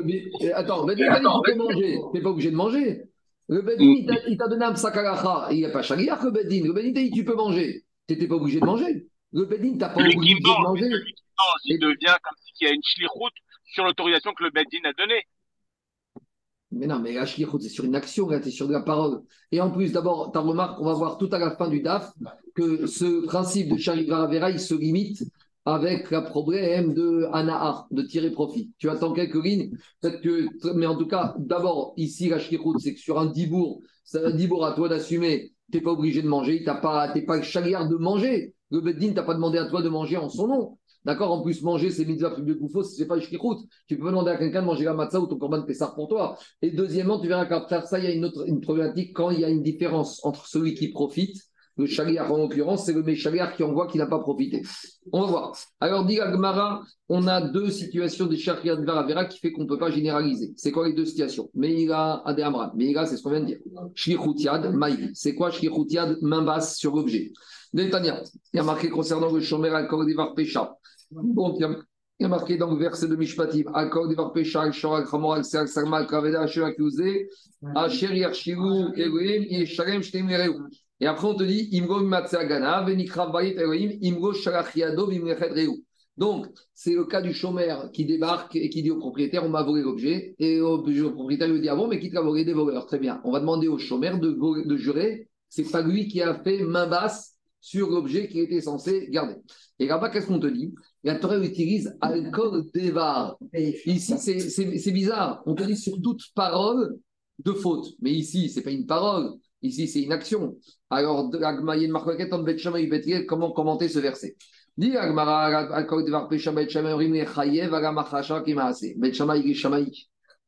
[0.03, 1.97] Be- euh, Attends, le Bedin, tu peux manger.
[2.11, 3.01] Tu n'es pas obligé de manger.
[3.49, 5.47] Le Bedin, il t'a- il t'a donné un sakalacha.
[5.51, 6.61] Il n'est pas chalia, le Bedin.
[6.65, 7.83] Le Bedin t'a dit tu peux manger.
[8.07, 9.07] Tu n'étais pas obligé de manger.
[9.33, 10.83] Le Bedin, t'as pas obligé de mange, manger.
[10.89, 13.35] celui qui mange, il devient comme s'il y a une shlichut
[13.73, 15.23] sur l'autorisation que le Bedin a donnée.
[16.72, 19.22] Mais non, mais la c'est sur une action, c'est sur de la parole.
[19.51, 22.11] Et en plus, d'abord, ta remarque, on va voir tout à la fin du DAF
[22.55, 25.24] que ce principe de Charivara Vera, il se limite
[25.63, 28.72] avec le problème de Anahar, de tirer profit.
[28.78, 32.99] Tu attends quelques lignes, peut-être que, mais en tout cas, d'abord, ici, la c'est que
[32.99, 36.63] sur un dibour, c'est un dibour à toi d'assumer, tu n'es pas obligé de manger,
[36.63, 38.55] tu n'es pas, t'es pas le de manger.
[38.72, 40.78] Le Beddin t'a pas demandé à toi de manger en son nom.
[41.08, 43.66] D'accord En plus, manger, c'est mitzvah plus de ce c'est pas shlichut.
[43.88, 46.10] Tu peux demander à quelqu'un de manger la matzah ou ton korban de Pessah pour
[46.10, 46.38] toi.
[46.62, 49.39] Et deuxièmement, tu verras qu'après ça, il y a une autre une problématique quand il
[49.39, 51.38] y a une différence entre celui qui profite
[51.78, 54.64] le chagriar, en l'occurrence, c'est le méchagriar qui envoie qui n'a pas profité.
[55.12, 55.58] On va voir.
[55.80, 59.68] Alors, dit Agmara, on a deux situations de chagriar de Varavera qui fait qu'on ne
[59.68, 60.53] peut pas généraliser.
[60.58, 61.49] C'est quoi les deux situations?
[61.53, 62.74] Meïra, Adéamra.
[62.76, 63.60] Meïra, c'est ce qu'on vient de dire.
[63.93, 65.12] Shlichutiad, Maï.
[65.14, 67.32] C'est quoi Shlichutiad Main basse sur l'objet.
[67.74, 70.76] Netanya, il y a marqué concernant le Shomer Devar Pesha.
[71.12, 71.78] Donc, il
[72.20, 75.45] y a marqué dans le verset de Mishpatim, Akor Devar Pesha, Al Shorak Ramor, Al
[75.45, 77.28] Ser, Sarma, Al Kaveda, Asher Akuzé,
[77.76, 80.55] Asher Yarshiru, Elohim, Yeshalem, Shtem Yereu.
[80.99, 85.84] Et après, on te dit, Imgo Matsagana, Venikra Bayit Elohim, Imgo Shalachiado, Vimrechet Reu.
[86.18, 89.62] Donc, c'est le cas du chômeur qui débarque et qui dit au propriétaire on m'a
[89.62, 90.36] volé l'objet.
[90.39, 92.88] Et au, propriétaire lui dit ah bon, mais qui t'a volé des voleurs?
[92.88, 93.22] Très bien.
[93.24, 96.88] On va demander au chômeur de, de jurer c'est pas lui qui a fait main
[96.88, 99.36] basse sur l'objet qu'il était censé garder.
[99.80, 100.74] Et là-bas, qu'est-ce qu'on te dit?
[101.08, 103.38] La Torah utilise alcool devar.
[103.53, 105.41] Ici, c'est bizarre.
[105.45, 106.97] On te dit sur toute parole
[107.39, 107.93] de faute.
[108.01, 109.36] Mais ici, c'est pas une parole.
[109.62, 110.58] Ici, c'est une action.
[110.89, 111.32] Alors,
[113.26, 114.36] comment commenter ce verset?
[114.76, 114.95] Dit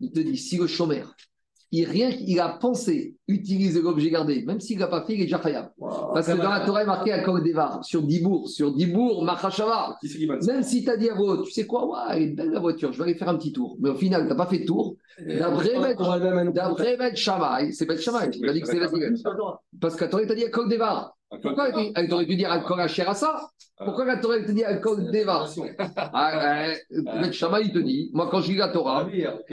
[0.02, 1.16] il te dit, si le chômeur,
[1.72, 5.26] il, rien, il a pensé utiliser l'objet gardé, même s'il n'a pas fait, il est
[5.26, 5.70] déjà khayab.
[6.14, 9.98] Parce que dans la Torah, il est marqué à Devar, sur Dibour, sur Dibour, Machashava.
[10.48, 12.60] Même si tu as dit à votre, tu sais quoi, ouais, elle est belle la
[12.60, 13.78] voiture, je vais aller faire un petit tour.
[13.80, 14.96] Mais au final, tu n'as pas fait de tour.
[16.54, 18.90] D'après Ben Shammai, c'est Ben Shammai, il a dit que c'est la
[19.80, 21.16] Parce que la Torah, t'a dit à Devar.
[21.44, 23.50] Pourquoi elle t'aurait pu dire à ça
[23.82, 25.46] Pourquoi la Torah te dit Alcool Deva
[25.98, 26.74] ah,
[27.22, 29.08] Bet Shammai, il te dit, moi quand je lis la Torah,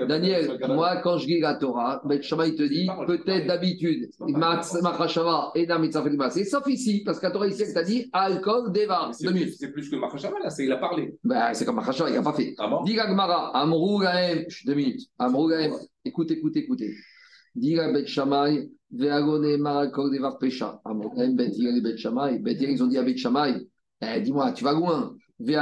[0.08, 5.52] Daniel, moi quand je lis la Torah, Bet Shammai, il te dit, peut-être d'habitude, Machashava
[5.54, 5.68] et
[6.30, 9.10] c'est sauf ici, parce que la Torah ici, elle t'a dit Alcool Deva.
[9.12, 11.16] C'est plus que Machashava, là, il a parlé.
[11.22, 12.54] Ben, c'est comme Machashava, il n'a pas fait.
[12.58, 15.72] Ah Dis Gagmara, Amrou Gaem, deux minutes, Amrou Gaem,
[16.04, 16.94] écoute, écoute, écoutez.
[17.54, 20.80] Dis Bet Shammai, Veagone Marakok Devar Pesha.
[20.84, 22.40] Bet Bet Shammai.
[22.40, 23.54] Bet ils ont dit à Bet Shammai,
[24.00, 25.14] eh, dis-moi, tu vas loin.
[25.38, 25.52] Après,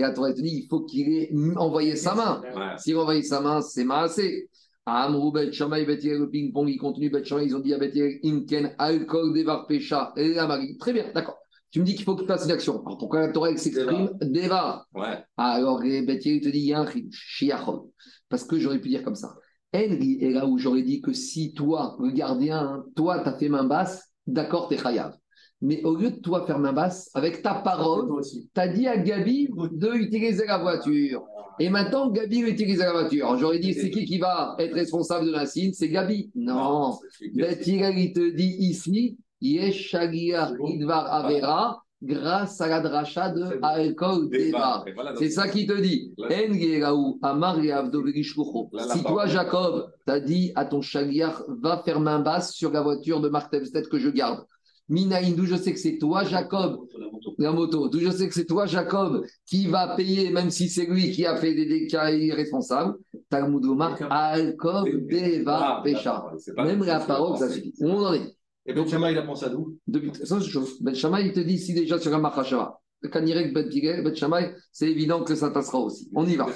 [0.00, 2.40] la Torah te dit, il faut qu'il ait envoyé sa main.
[2.78, 4.48] S'il a envoyé sa main, c'est massé.
[4.84, 8.74] Amrou Bet Shammai, Bet le ping-pong, il continue Bet ils ont dit à Bet Imken
[8.78, 10.12] Alcool Devar Pesha.
[10.16, 10.76] Et la Marie.
[10.78, 11.38] Très bien, d'accord.
[11.70, 12.84] Tu me dis qu'il faut que tu fasses une action.
[12.84, 15.24] Alors pourquoi la Torah s'exprime Deva ouais.
[15.36, 17.90] Alors Bet il te dit, il y a un Shiachon.
[18.28, 19.34] Parce que j'aurais pu dire comme ça.
[19.74, 23.38] Henry est là où j'aurais dit que si toi, le gardien, hein, toi, tu as
[23.38, 25.16] fait main basse, d'accord, t'es chayav.
[25.60, 28.96] Mais au lieu de toi faire main basse, avec ta parole, tu as dit à
[28.96, 31.24] Gabi d'utiliser la voiture.
[31.60, 33.36] Et maintenant, Gabi utilise la voiture.
[33.38, 35.72] J'aurais dit, c'est qui qui va être responsable de la signe?
[35.72, 36.32] C'est Gabi.
[36.34, 36.98] Non.
[37.20, 44.84] il te dit ici, Yesh Idvar Avera, grâce à la dracha de Alcool Deva.
[45.16, 46.12] C'est ça qui te dit.
[48.92, 53.20] Si toi, Jacob, t'as dit à ton chagliar, va faire main basse sur la voiture
[53.20, 54.44] de Mark Temstead que je garde.
[54.88, 56.80] Minaïn, d'où je sais que c'est toi, Jacob,
[57.38, 60.86] la moto, d'où je sais que c'est toi, Jacob, qui va payer, même si c'est
[60.86, 62.96] lui qui a fait des dégâts irresponsables.
[63.30, 63.64] Talmud
[64.10, 66.24] Alcool Deva Pécha.
[66.56, 67.72] Même la parole, ça suffit.
[67.80, 69.78] On en est et Ben Shammai, il a pensé à d'où
[70.24, 70.80] Ça, c'est chose.
[70.80, 72.78] Ben Shammai, il te dit ici déjà sur un Machashava.
[73.10, 73.68] Kanirek Ben
[74.04, 76.08] Ben Shammai, c'est évident que ça passera aussi.
[76.14, 76.46] On y va.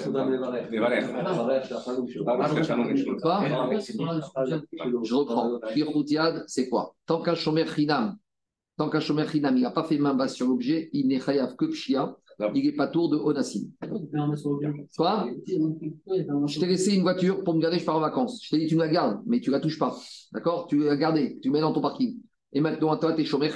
[5.03, 5.59] Je reprends.
[5.73, 6.95] Firhoutiad, c'est quoi?
[7.05, 8.15] Tant qu'un Shomer Chinam,
[8.77, 11.55] tant qu'un Shomer Chinam, il n'a pas fait main basse sur l'objet, il n'est chayav
[11.57, 12.15] que Pshia
[12.53, 13.71] il n'est pas tour de Onassim.
[14.95, 18.41] Quoi Je t'ai laissé une voiture pour me garder, je pars en vacances.
[18.43, 19.97] Je t'ai dit, tu me la gardes, mais tu ne la touches pas.
[20.33, 20.67] D'accord?
[20.67, 22.17] Tu l'as gardée, tu mets dans ton parking.
[22.53, 23.49] Et maintenant, toi, tu es chômé.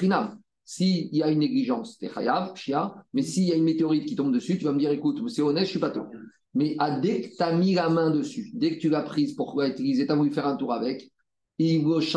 [0.63, 2.93] S'il y a une négligence, tu es Chayav, Chia.
[3.13, 5.41] Mais s'il y a une météorite qui tombe dessus, tu vas me dire, écoute, c'est
[5.41, 6.05] honnête, je suis pas tôt.
[6.53, 9.33] Mais à, dès que tu as mis la main dessus, dès que tu l'as prise
[9.35, 11.11] pour l'utiliser, tu as voulu faire un tour avec,
[11.57, 12.07] dès que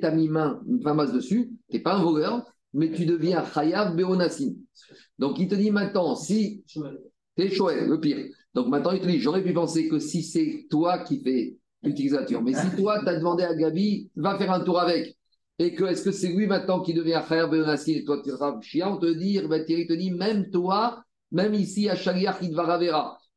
[0.00, 3.44] tu as mis main, une masse dessus, tu n'es pas un voleur, mais tu deviens
[3.44, 4.56] Chayav Beonassim.
[5.18, 6.80] Donc il te dit maintenant, si tu
[7.36, 8.26] es chouette, le pire.
[8.54, 12.42] Donc maintenant il te dit, j'aurais pu penser que si c'est toi qui fais l'utilisateur,
[12.42, 15.16] mais si toi tu as demandé à Gabi, va faire un tour avec,
[15.58, 18.60] et que est-ce que c'est lui maintenant qui devient Chayav Beonassim et toi tu seras
[18.60, 22.54] chien, on te dit, il te dit, même toi, même ici à Shaliach, il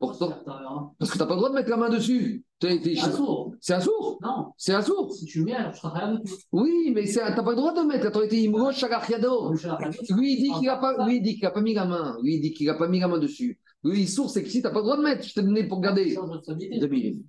[0.07, 2.43] parce que tu n'as pas le droit de mettre la main dessus.
[2.61, 3.53] C'est un sourd.
[3.59, 4.51] C'est un sourd Non.
[4.57, 5.13] C'est un sourd.
[5.13, 6.19] Si tu mets, alors je serai rien
[6.51, 8.11] Oui, mais tu n'as pas le droit de mettre.
[8.11, 9.53] Tu as été Imro Shagachiado.
[10.09, 12.17] Lui, il dit qu'il n'a pas, lui, il dit qu'il a pas mis la main.
[12.23, 13.59] Lui, il dit qu'il n'a pas mis la main dessus.
[13.83, 15.41] Lui, il sourd, c'est que si tu n'as pas le droit de mettre, je t'ai
[15.41, 16.17] donné pour garder.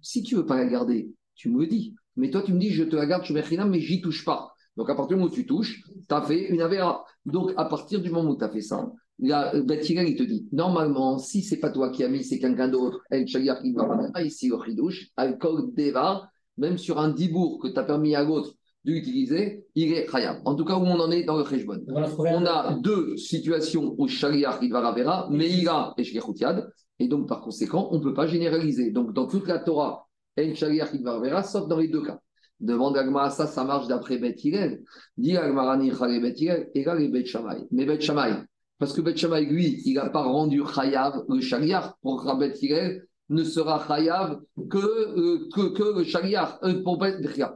[0.00, 1.94] Si tu ne veux pas la garder, tu me le dis.
[2.16, 4.24] Mais toi, tu me dis, je te la garde, je mets rien, mais j'y touche
[4.24, 4.54] pas.
[4.76, 7.04] Donc, à partir du moment où tu touches, tu as fait une Avera.
[7.26, 8.90] Donc, à partir du moment où tu as fait ça,
[9.20, 12.38] là, Beth Hillel, il te dit, normalement, si c'est pas toi qui as mis, c'est
[12.38, 17.58] quelqu'un d'autre, El Shaliach Idvar Avera, ici au Chidouche, Alcool Deva, même sur un dibour
[17.60, 18.54] que tu as permis à l'autre
[18.84, 20.42] d'utiliser, il est khayab.
[20.44, 21.82] En tout cas, où on en est dans le Cheshbon.
[21.88, 27.28] On va a deux situations où Shaliach Idvar Avera, Meïra et Shlichut Yad, et donc
[27.28, 28.90] par conséquent, on ne peut pas généraliser.
[28.90, 30.06] Donc dans toute la Torah,
[30.38, 32.20] En Shaliach Idvar Avera, sauf dans les deux cas.
[32.60, 34.82] Demande Agmara, ça, ça marche d'après Bet Hillel.
[35.16, 37.66] Dit Agmara Nichale Bet Hillel, et là les Bet Shammai.
[37.72, 38.34] Mais Bet Shammai,
[38.78, 43.06] parce que Bet Shammai, lui, il n'a pas rendu Chayav le Shaliach pour Bet Hillel
[43.28, 47.50] ne sera Chayav que, euh, que, le pour Bet Hillel.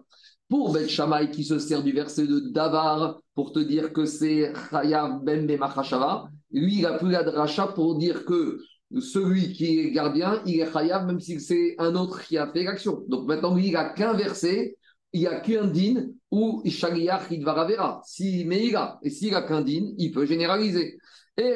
[0.49, 4.53] Pour Bet Shammai qui se sert du verset de Davar pour te dire que c'est
[4.71, 8.61] Chayav Ben Bemachashava, lui il a pris la dracha pour dire que
[9.01, 12.63] celui qui est gardien, il est Chayav même si c'est un autre qui a fait
[12.63, 13.03] l'action.
[13.09, 14.77] Donc maintenant lui il a qu'un verset,
[15.13, 18.03] il n'y a qu'un din où Shaliach Idvaravera.
[18.05, 18.99] Si, mais il a.
[19.03, 20.99] Et s'il a qu'un din, il peut généraliser.
[21.39, 21.55] Et.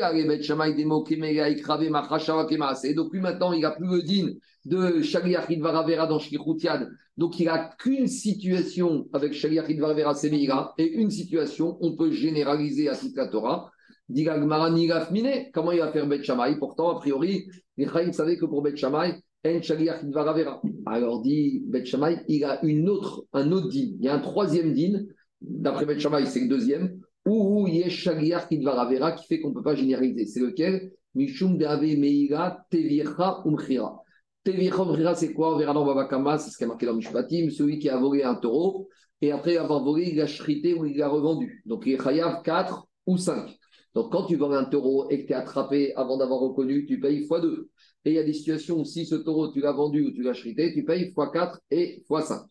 [2.94, 4.28] Donc lui maintenant il n'a plus le din
[4.64, 6.88] de Shaliach Idvaravera dans Shlichut Yad.
[7.16, 12.88] Donc, il n'a qu'une situation avec Shaliach Idvarvera Semira et une situation, on peut généraliser
[12.88, 13.70] à toute la Torah.
[14.08, 16.22] Comment il va faire Bet
[16.58, 20.62] Pourtant, a priori, les savaient que pour Bet Idvaravera.
[20.86, 23.92] Alors, dit Bet Shammai, il a une autre, un autre din.
[23.98, 25.04] Il y a un troisième din,
[25.40, 29.50] d'après Bet Shammai, c'est le deuxième, où il y a Shaliach Idvaravera qui fait qu'on
[29.50, 30.26] ne peut pas généraliser.
[30.26, 30.92] C'est lequel?
[31.14, 34.00] Mishum Deave Meira Tevircha Umchira.
[34.44, 35.54] Tevichom Rira, c'est quoi?
[35.54, 38.24] On verra dans Babakama, c'est ce qui est marqué dans Mishpatim, celui qui a volé
[38.24, 38.88] un taureau,
[39.20, 41.62] et après avoir volé, il l'a chrité ou il l'a revendu.
[41.64, 43.56] Donc il est Chayav 4 ou 5.
[43.94, 46.98] Donc quand tu voles un taureau et que tu es attrapé avant d'avoir reconnu, tu
[46.98, 47.68] payes x2.
[48.04, 50.22] Et il y a des situations où si ce taureau, tu l'as vendu ou tu
[50.22, 52.44] l'as chrité, tu payes x4 et x5.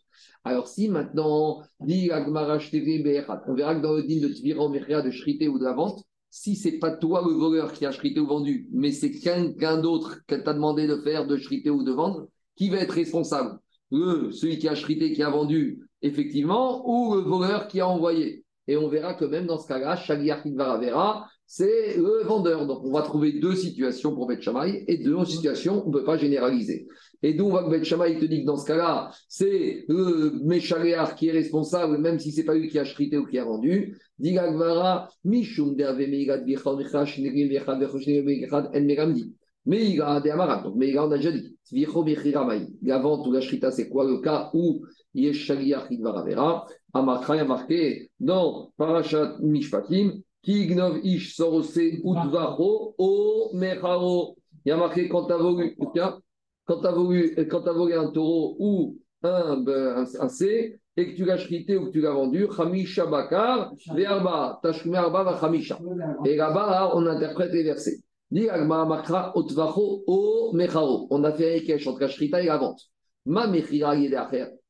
[0.44, 5.48] Alors si maintenant, dit on verra que dans le din de Tvira Mechia de chrité
[5.48, 8.68] ou de la vente, si c'est pas toi le voleur qui a chrité ou vendu,
[8.72, 12.70] mais c'est quelqu'un d'autre qui t'a demandé de faire, de chriter ou de vendre, qui
[12.70, 13.60] va être responsable?
[13.92, 18.46] Le, Celui qui a chrité, qui a vendu, effectivement, ou le voleur qui a envoyé?
[18.68, 22.66] Et on verra que même dans ce cas-là, Shaliach Varavera, c'est le vendeur.
[22.66, 26.06] Donc on va trouver deux situations pour Bet Shammai et deux situations, on ne peut
[26.06, 26.88] pas généraliser.
[27.24, 30.32] Et d'où on voit que Bet Shammai te dit que dans ce cas-là, c'est le
[30.46, 33.38] Meshaléar qui est responsable, même si ce n'est pas lui qui a chrité ou qui
[33.38, 33.98] a vendu.
[34.18, 34.32] Mais
[39.92, 41.58] il a des amarat, donc mais il a, déjà dit.
[42.82, 46.66] La vente ou la shrita, c'est quoi le cas où il y a Shaliach Idvaravera
[46.94, 54.38] Amakra a marqué dans Parashat Mishpatim, Kignov Ish Sorose Udvacho O Mecharo.
[54.66, 57.74] Il y a marqué quand tu as voulu, quand tu as voulu, quand tu as
[57.74, 61.86] volé un taureau ou un, ben, un, un C, et que tu l'as chrité ou
[61.86, 65.80] que tu l'as vendu, Khamisha Bakar, Verba, Tashkume Arba va Khamisha.
[66.26, 68.00] Et là-bas, on interprète les versets.
[68.34, 68.48] On
[71.24, 72.82] a fait un équèche entre la shrita et la vente.
[73.26, 73.96] Ma Mechira.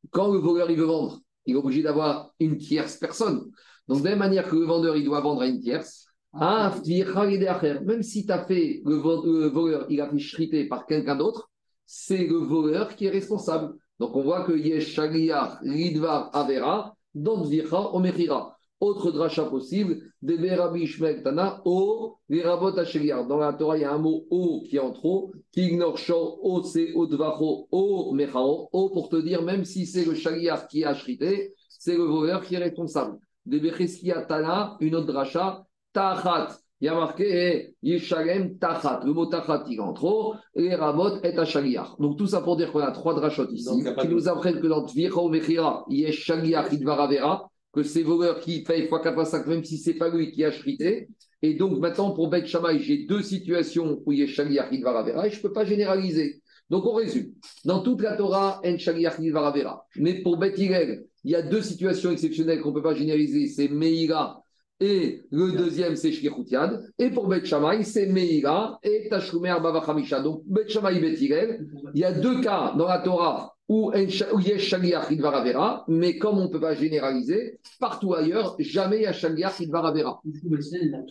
[0.09, 3.51] Quand le voleur il veut vendre, il est obligé d'avoir une tierce personne.
[3.87, 6.73] Donc, de la même manière que le vendeur il doit vendre à une tierce, ah,
[6.85, 11.49] même si tu as fait le, le voleur, il a fait shrité par quelqu'un d'autre,
[11.85, 13.73] c'est le voleur qui est responsable.
[13.99, 18.57] Donc on voit que Yesh Shaliach Ridvar Avera, dans Zvicha Omechira.
[18.79, 23.27] Autre dracha possible, Debe Rabbi Ishmael Tana, O, Virabot Asheliar.
[23.27, 25.99] Dans la Torah, il y a un mot O qui est en trop, qui ignore
[25.99, 28.69] Sho, O, c'est O Dvacho, O, Mechao.
[28.71, 32.43] O pour te dire, même si c'est le Shaliach qui a shrité, c'est le voleur
[32.43, 33.19] qui est responsable.
[33.45, 35.63] Debe Cheskia Tana, une autre dracha,
[35.93, 36.57] Tachat.
[36.79, 39.01] Il y a marqué Yeshalem Tachat.
[39.05, 40.33] Le mot Tachat, il en trop.
[40.55, 41.89] Et Rabot est à Shaliach.
[41.99, 44.59] Donc tout ça pour dire qu'on a trois drachot ici Donc, qui de- nous apprennent
[44.59, 49.47] que dans Tvicha ou Mechira, Yeshaliach Idvaravera, que c'est voleur qui paye x4 x 5,
[49.47, 51.07] même si c'est pas lui qui a chrité.
[51.43, 55.41] Et donc maintenant, pour Bet Shammai, j'ai deux situations où Yeshaliach Idvaravera et je ne
[55.43, 56.40] peux pas généraliser.
[56.71, 57.33] Donc on résume.
[57.65, 59.85] Dans toute la Torah, En Shaliach Idvaravera.
[59.97, 63.47] Mais pour Bet Hillel, il y a deux situations exceptionnelles qu'on ne peut pas généraliser.
[63.47, 64.41] C'est Meïra
[64.79, 66.81] et le deuxième, c'est Shlichut Yad.
[66.97, 70.21] Et pour Bet Shammai, c'est Meïra et Tashlumer Arba Vachamisha.
[70.21, 74.07] Donc Bet Shammai Bet Hillel, il y a deux cas dans la Torah où en
[74.09, 78.13] Sha- où il y a Shaliach Idvaravera, mais comme on ne peut pas généraliser, partout
[78.13, 80.13] ailleurs, jamais il y a Shaliach Idvaravera.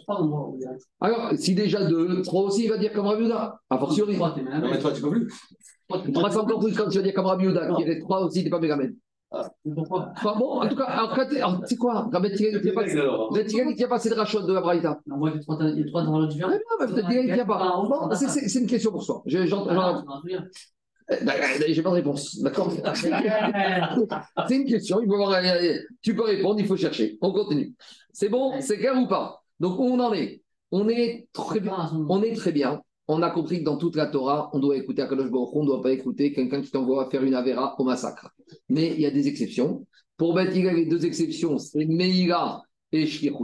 [0.08, 1.06] A a.
[1.06, 3.61] Alors, si déjà deux, trois aussi, il va dire comme Rabbi Yehuda.
[3.70, 4.14] A fortiori.
[4.61, 5.26] Non, mais toi, tu peux plus.
[6.12, 8.44] Trois, c'est encore plus quand tu vas dire comme Rabbi Yehuda, qui reste trois aussi,
[8.44, 8.94] t'es pas mégamène.
[9.74, 11.14] Pourquoi Enfin, bon, en tout cas, alors,
[11.61, 12.82] tu sais quoi, Rabbi il pas-
[13.70, 15.00] il tient pas assez de rachot de la Braïta.
[15.06, 16.50] Non, moi, il y a trois- il y a trois endroits différents.
[16.52, 17.58] Ah, non, mais peut-être qu'il pas.
[17.88, 19.22] Bon, c'est- C'est c'est une question pour soi.
[21.68, 22.38] J'ai pas de réponse.
[22.40, 22.72] D'accord
[24.48, 25.00] C'est une question.
[25.00, 27.18] Il faut avoir- euh, tu peux répondre, il faut chercher.
[27.20, 27.74] On continue.
[28.12, 29.42] C'est bon C'est clair ou pas?
[29.58, 30.42] Donc, où on en est?
[30.72, 32.80] On est, très bien, on est très bien.
[33.08, 35.66] On a compris que dans toute la Torah, on doit écouter Akadosh Baruch on ne
[35.66, 38.30] doit pas écouter quelqu'un qui t'envoie faire une avéra au massacre.
[38.68, 39.84] Mais il y a des exceptions.
[40.16, 43.34] Pour Beth les deux exceptions, c'est Meïla et Shlichut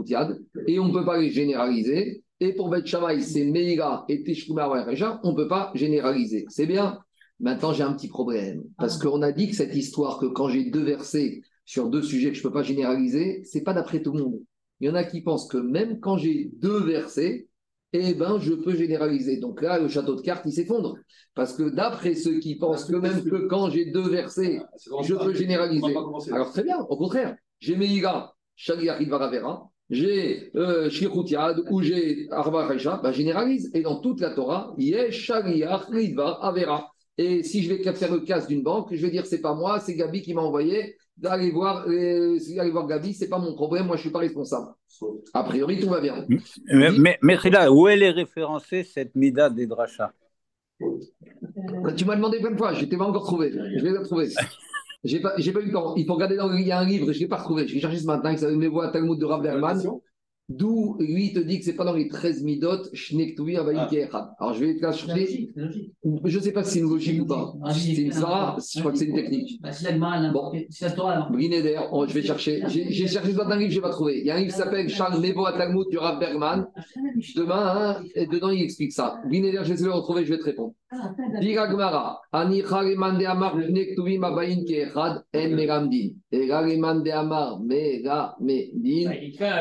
[0.67, 2.23] et on ne peut pas les généraliser.
[2.39, 6.45] Et pour Beth Shammai, c'est Meïla et Tishkuma Reja, on ne peut pas généraliser.
[6.49, 6.99] C'est bien?
[7.39, 8.63] Maintenant, j'ai un petit problème.
[8.77, 12.29] Parce qu'on a dit que cette histoire, que quand j'ai deux versets sur deux sujets
[12.29, 14.39] que je ne peux pas généraliser, c'est pas d'après tout le monde.
[14.79, 17.47] Il y en a qui pensent que même quand j'ai deux versets,
[17.93, 19.37] eh ben, je peux généraliser.
[19.37, 20.97] Donc là, le château de cartes, il s'effondre.
[21.35, 24.61] Parce que d'après ceux qui pensent que même que quand j'ai deux versets,
[25.03, 25.95] je peux généraliser.
[26.31, 27.35] Alors très bien, au contraire.
[27.59, 33.71] J'ai Meïga, Shaliach Idvaravera, j'ai euh, Shirutiad ou j'ai Arba Recha, ben, généralise.
[33.73, 36.91] Et dans toute la Torah, il y a Shaliach Idvaravera.
[37.17, 39.79] Et si je vais faire le casse d'une banque, je vais dire c'est pas moi,
[39.79, 43.87] c'est Gabi qui m'a envoyé d'aller voir, euh, aller voir Gabi, c'est pas mon problème,
[43.87, 44.67] moi je suis pas responsable.
[45.33, 46.25] A priori, tout va bien.
[46.67, 50.11] Mais, mais, mais Rila, où elle est référencée cette Mida des Drachas?
[50.79, 53.51] Tu m'as demandé plein de fois, je ne t'ai pas encore trouvé.
[53.51, 54.29] Je vais la trouver.
[55.03, 55.95] J'ai pas, j'ai pas eu le temps.
[55.95, 57.67] Il faut regarder dans le, il y a un livre, je ne l'ai pas retrouvé.
[57.67, 59.81] Je l'ai cherché ce matin, qui s'appelle Mes voix Talmud de Rav Berman.
[60.49, 64.29] D'où lui te dit que c'est pas dans les 13 midot, Shnektui Avaï Keechad.
[64.39, 65.49] Alors je vais te la chercher.
[66.23, 67.53] Je ne sais pas si c'est une logique ou pas.
[67.73, 69.59] C'est une Sarah, je crois que c'est une technique.
[69.61, 69.71] Bah,
[70.31, 70.51] Bon.
[71.91, 72.63] oh, je vais chercher.
[72.67, 74.19] J'ai cherché dans un livre, je n'ai pas trouvé.
[74.19, 76.65] Il y a un livre qui s'appelle Charles Nebo Talmud du Rav Bergman.
[77.35, 79.19] Demain, hein, dedans, il explique ça.
[79.27, 80.73] Brinéder, je vais essayer de le retrouver, je vais te répondre.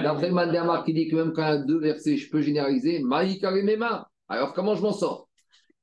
[0.03, 2.43] D'après Mande Amar qui dit que même quand il y a deux versets, je peux
[2.43, 3.03] généraliser.
[4.29, 5.29] Alors comment je m'en sors?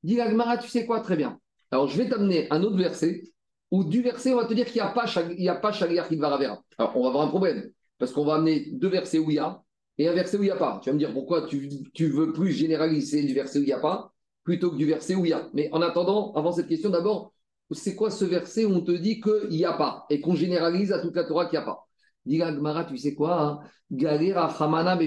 [0.02, 1.00] Diga Gemara, tu sais quoi?
[1.00, 1.38] Très bien.
[1.70, 3.22] Alors je vais t'amener un autre verset
[3.70, 6.62] où du verset, on va te dire qu'il n'y a pas Shaliach Idvaravera.
[6.78, 7.70] Alors on va avoir un problème.
[7.98, 9.60] Parce qu'on va amener deux versets où il y a
[9.98, 10.80] et un verset où il n'y a pas.
[10.82, 13.72] Tu vas me dire pourquoi tu, tu veux plus généraliser du verset où il n'y
[13.72, 14.13] a pas?
[14.44, 15.48] Plutôt que du verset où il y a.
[15.54, 17.32] Mais en attendant, avant cette question, d'abord,
[17.70, 20.92] c'est quoi ce verset où on te dit qu'il n'y a pas et qu'on généralise
[20.92, 21.86] à toute la Torah qu'il n'y a pas?
[22.26, 23.58] Dis la Gemara, tu sais quoi hein?
[23.90, 24.98] Galera Hamana.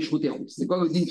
[0.47, 1.05] C'est quoi le din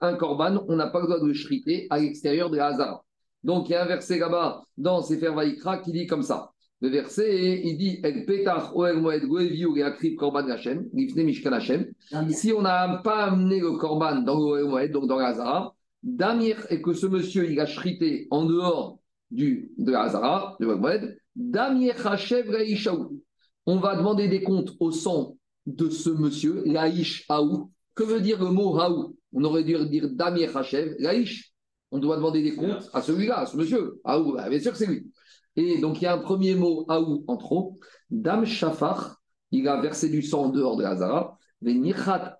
[0.00, 3.04] Un korban, on n'a pas le droit de le shriter à l'extérieur de la Hazara.
[3.42, 6.50] Donc il y a un verset là-bas dans Sefer Vaikra qui dit comme ça.
[6.80, 11.86] Le verset, il dit El petach oel moed goeviu akrib korban Hashem, mishkan Hashem.
[12.30, 15.75] Si on n'a pas amené le korban dans le Moed, donc dans la Hazara,
[16.06, 19.00] Damir, et que ce monsieur, il a shrité en dehors
[19.32, 23.20] du, de Hazara, de Moed, Damir Raïchaou.
[23.66, 25.36] On va demander des comptes au sang
[25.66, 27.72] de ce monsieur, Laïch Aou.
[27.96, 29.16] Que veut dire le mot Haou?
[29.32, 31.52] On aurait dû dire Damir Hashev, Laïch.
[31.90, 34.00] On doit demander des comptes à celui-là, à ce monsieur.
[34.04, 35.10] Aou, bah, bien sûr que c'est lui.
[35.56, 37.80] Et donc, il y a un premier mot Aou en trop.
[38.10, 41.36] Dam Shafar, il a versé du sang en dehors de Hazara.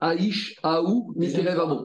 [0.00, 1.12] Aïch Aou.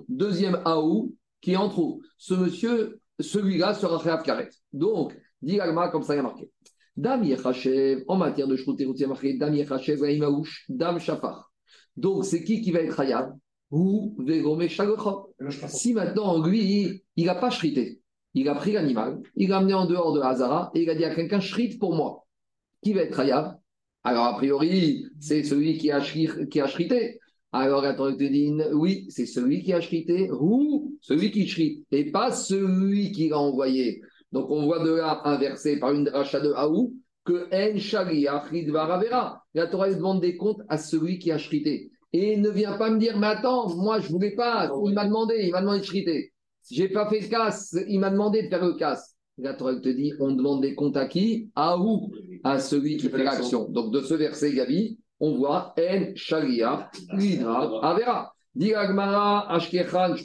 [0.10, 2.02] Deuxième Aou qui est en trop.
[2.18, 4.50] Ce monsieur, celui-là sera Khayav Karet.
[4.72, 6.52] Donc, dit l'Agma comme ça il y a marqué.
[6.96, 11.52] Dam Yechachev, en matière de y a marqué Dam Yechachev, Raïmaouch, Dam Shafar.
[11.96, 13.34] Donc, c'est qui qui va être Khayav?
[13.72, 15.24] Ou Vegome Shalocha.
[15.70, 18.02] Si maintenant, lui, il n'a pas shrité,
[18.34, 21.06] il a pris l'animal, il l'a amené en dehors de Hazara et il a dit
[21.06, 22.28] à quelqu'un shrite pour moi.
[22.84, 23.56] Qui va être Khayav?
[24.04, 27.21] Alors, a priori, c'est celui qui a, qui a shrité.
[27.54, 31.86] Alors, la Torah te dit, oui, c'est celui qui a shrité ou celui qui shrite,
[31.92, 34.02] et pas celui qui l'a envoyé.
[34.32, 36.94] Donc, on voit de là inversé par une dracha de Haou
[37.26, 39.44] que En Shaliach Ridvaravera.
[39.54, 41.92] La Torah demande des comptes à celui qui a shrité.
[42.14, 45.36] Et ne vient pas me dire, mais attends, moi je voulais pas, il m'a demandé,
[45.44, 46.34] il m'a demandé de shriter.
[46.70, 49.16] J'ai pas fait le casse, il m'a demandé de faire le casse.
[49.38, 51.50] La Torah te dit, on demande des comptes à qui?
[51.56, 52.12] À où
[52.44, 53.70] À celui qui fait l'action.
[53.70, 56.14] Donc de ce verset, Gabi, on voit En
[57.16, 58.34] Ridvaravera.
[58.54, 60.16] Dit Agmara, Ashkechan.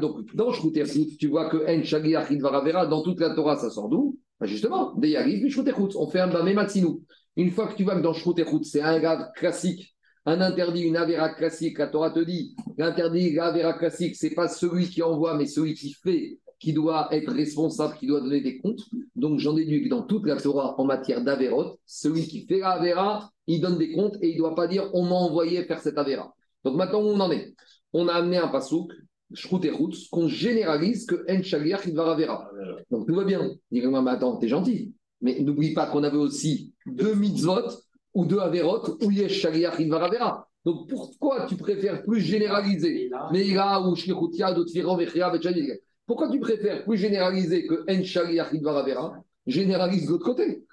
[0.00, 3.88] Donc, dans Shkutechut, tu vois que En Shaliach Ridvaravera, dans toute la Torah, ça sort
[3.88, 4.18] d'où?
[4.40, 5.14] Bah, Justement, des
[5.48, 5.96] Shkutechut.
[5.96, 7.04] On fait un Bamé Matsinou.
[7.36, 9.94] Une fois que tu vois que dans Shkutechut, c'est un gars classique,
[10.26, 14.88] un interdit, une Avera classique, la Torah te dit, l'interdit, l'Avera classique, c'est pas celui
[14.88, 18.82] qui envoie, mais celui qui fait, qui doit être responsable, qui doit donner des comptes.
[19.14, 22.70] Donc, j'en déduis que dans toute la Torah, en matière d'Averot, celui qui fait la
[22.70, 25.80] Avera, il donne des comptes et il ne doit pas dire on m'a envoyé faire
[25.80, 26.34] cette Avera.
[26.64, 27.54] Donc, maintenant, où on en est?
[27.92, 28.92] On a amené un pasouk,
[29.32, 32.50] Shrout et Rout, qu'on généralise que En Shaliach Avera.
[32.90, 33.50] Donc, tout va bien.
[33.70, 34.94] Dis-moi, mais attends, t'es gentil.
[35.20, 37.68] Mais n'oublie pas qu'on avait aussi deux mitzvot
[38.14, 40.48] ou deux Averot où Yesh Shaliach il va Avera.
[40.64, 43.10] Donc, pourquoi tu préfères plus généraliser?
[43.32, 45.70] Mais là, ou Shlichutia, d'autres Firom, Echria, Betchadik
[46.08, 50.64] pourquoi tu préfères plus généraliser que Enchari Achidvaravera Généralise de l'autre côté?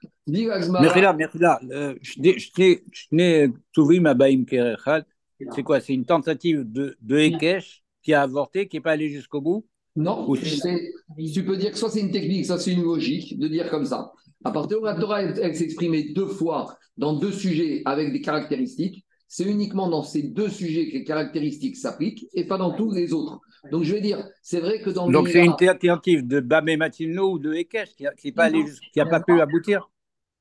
[5.54, 5.80] C'est quoi?
[5.82, 9.66] C'est une tentative de, de Ekesh qui a avorté, qui n'est pas allé jusqu'au bout?
[9.98, 13.70] Non, tu peux dire que soit c'est une technique, soit c'est une logique de dire
[13.70, 14.14] comme ça.
[14.44, 19.05] À partir où la elle, elle s'exprimait deux fois dans deux sujets avec des caractéristiques,
[19.28, 23.14] c'est uniquement dans ces deux sujets que les caractéristiques s'appliquent et pas dans tous les
[23.14, 23.40] autres.
[23.72, 27.32] Donc je vais dire, c'est vrai que dans Donc c'est une tentative de Babé Matilno
[27.34, 29.90] ou de Hekesh qui n'a pas, allé jus- qui a pas pu aboutir?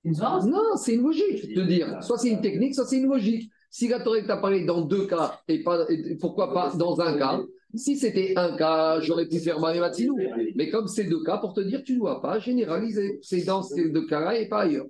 [0.04, 2.02] Non, c'est une logique de dire.
[2.02, 3.50] Soit c'est une technique, soit c'est une logique.
[3.70, 7.16] Si la Torah t'a parlé dans deux cas et, pas, et pourquoi pas dans un
[7.18, 7.40] cas?
[7.74, 10.16] Si c'était un cas, j'aurais pu faire Marématinou.
[10.54, 13.18] Mais comme c'est deux cas, pour te dire, tu ne dois pas généraliser.
[13.22, 14.86] C'est dans ces deux cas-là et pas ailleurs.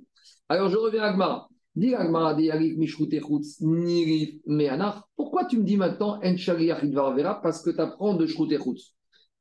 [0.49, 1.49] Alors je reviens à Agmara.
[1.77, 2.37] Pourquoi
[5.47, 6.21] tu me dis maintenant
[7.43, 8.95] Parce que tu apprends de Shroutechutz.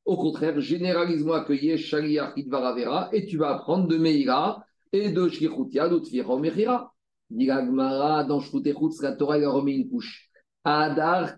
[0.06, 5.12] Au contraire, généralise-moi que Yesh Shaliach Idvar Avera et tu vas apprendre de Meira et
[5.12, 6.92] de Shlichutia, d'Otfira, Mechira.
[7.30, 10.28] Dit dans Shroutechutz, la Torah elle a remis une couche.
[10.64, 11.36] Adar.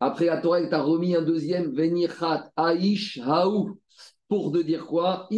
[0.00, 3.78] Après la Torah, elle t'a remis un deuxième, Venichat Aish Haou.
[4.32, 5.28] Pour de dire quoi.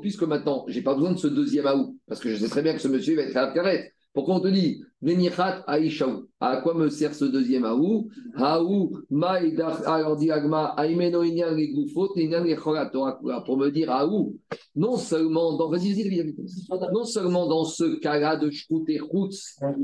[0.00, 1.98] Puisque maintenant, j'ai pas besoin de ce deuxième Haou.
[2.06, 3.92] Parce que je sais très bien que ce monsieur va être à la carrette.
[4.12, 4.84] Pourquoi on te dit
[6.38, 7.64] À quoi me sert ce deuxième
[12.44, 13.40] Lichora Torah Kula.
[13.40, 14.38] Pour me dire Haou,
[14.76, 15.68] non seulement dans.
[15.68, 16.36] Vas-y, vas-y.
[16.92, 19.74] Non seulement dans ce cas-là de Shkout et Chutz, En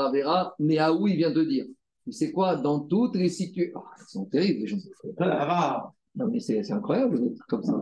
[0.00, 1.66] Avera, mais Haou, il vient de dire.
[2.02, 3.72] Tu sais quoi Dans toutes les situations.
[3.76, 4.78] Ah, ils sont terribles, les gens.
[6.16, 7.74] Non, mais c'est incroyable d'être comme ça.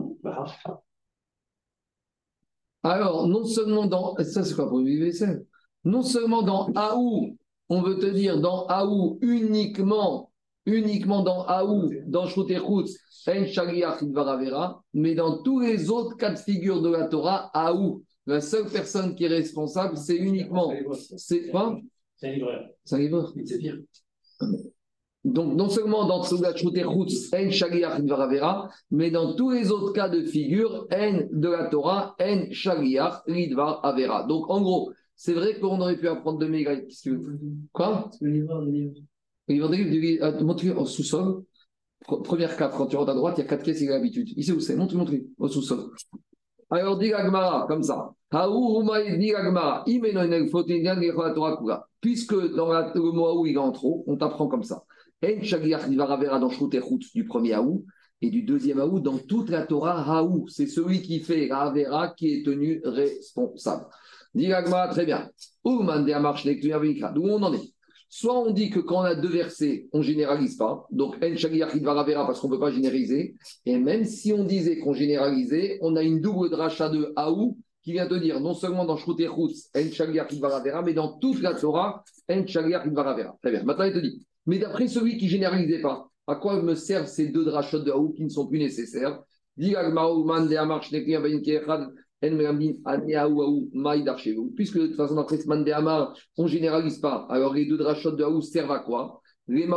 [2.83, 4.15] Alors, non seulement dans.
[4.17, 5.45] Ça, c'est quoi pour vaisselle
[5.85, 7.37] Non seulement dans Aou,
[7.69, 10.31] on veut te dire dans Aou uniquement,
[10.65, 16.31] uniquement dans Aou, dans Shroutechutz, En Shaliach Idvar Avera, mais dans tous les autres cas
[16.31, 20.73] de figure de la Torah, Aou, la seule personne qui est responsable, c'est uniquement.
[21.17, 21.79] C'est quoi?
[22.17, 22.69] C'est un livreur.
[22.83, 23.33] C'est un livreur.
[23.45, 23.61] C'est.
[25.25, 26.21] Donc, non seulement dans
[27.99, 33.23] Lidvaravera, mais dans tous les autres cas de figure, En de la Torah, En Shaliach
[33.27, 34.23] Lidvar Avera.
[34.27, 36.45] Donc, en gros, c'est vrai qu'on aurait pu apprendre de
[37.09, 37.39] veux
[37.73, 38.11] Quoi
[38.71, 38.93] livre.
[39.47, 39.67] Il va
[40.43, 41.43] montrer au sous-sol.
[42.07, 43.95] Pre- Première cave, quand tu rentres à droite, il y a quatre caisses, il a
[43.95, 44.29] l'habitude.
[44.37, 44.75] Il sait où c'est.
[44.75, 45.89] Montre, montre, au sous-sol.
[46.69, 48.11] Alors, dit l'Agmara, comme ça.
[52.01, 54.83] Puisque dans la- le mot où il est en trop, on t'apprend comme ça.
[55.23, 56.51] En Shaliach Divaravera dans
[57.13, 57.85] du premier Haou
[58.21, 60.47] et du deuxième Haou dans toute la Torah Haou.
[60.49, 63.85] C'est celui qui fait la Avera qui est tenu responsable.
[64.33, 65.29] Dit l'Agmara, très bien.
[65.63, 67.73] D'où on en est?
[68.09, 70.85] Soit on dit que quand on a deux versets, on généralise pas.
[70.91, 73.35] Donc, En Shaliach Divaravera parce qu'on ne peut pas généraliser.
[73.65, 77.93] Et même si on disait qu'on généralisait, on a une double dracha de Haou qui
[77.93, 82.03] vient te dire non seulement dans Shroutechut, En Shaliach Divaravera, mais dans toute la Torah,
[82.29, 83.37] En Shaliach Divaravera.
[83.41, 83.63] Très bien.
[83.63, 84.25] Maintenant, il te dit.
[84.45, 88.13] Mais d'après celui qui généralisait pas, à quoi me servent ces deux drachot de Haou
[88.13, 89.21] qui ne sont plus nécessaires?
[94.55, 97.27] Puisque de toute façon, d'après ce de on ne généralise pas.
[97.29, 99.21] Alors les deux drachot de Haou servent à quoi?
[99.47, 99.67] Les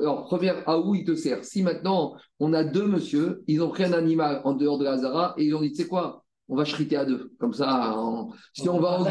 [0.00, 1.44] Alors, première, Haou, il te sert?
[1.44, 4.96] Si maintenant, on a deux monsieur, ils ont pris un animal en dehors de la
[4.96, 6.24] Zara et ils ont dit, sais quoi?
[6.48, 7.32] On va chriter à deux.
[7.40, 9.04] Comme ça, on- si, on va en...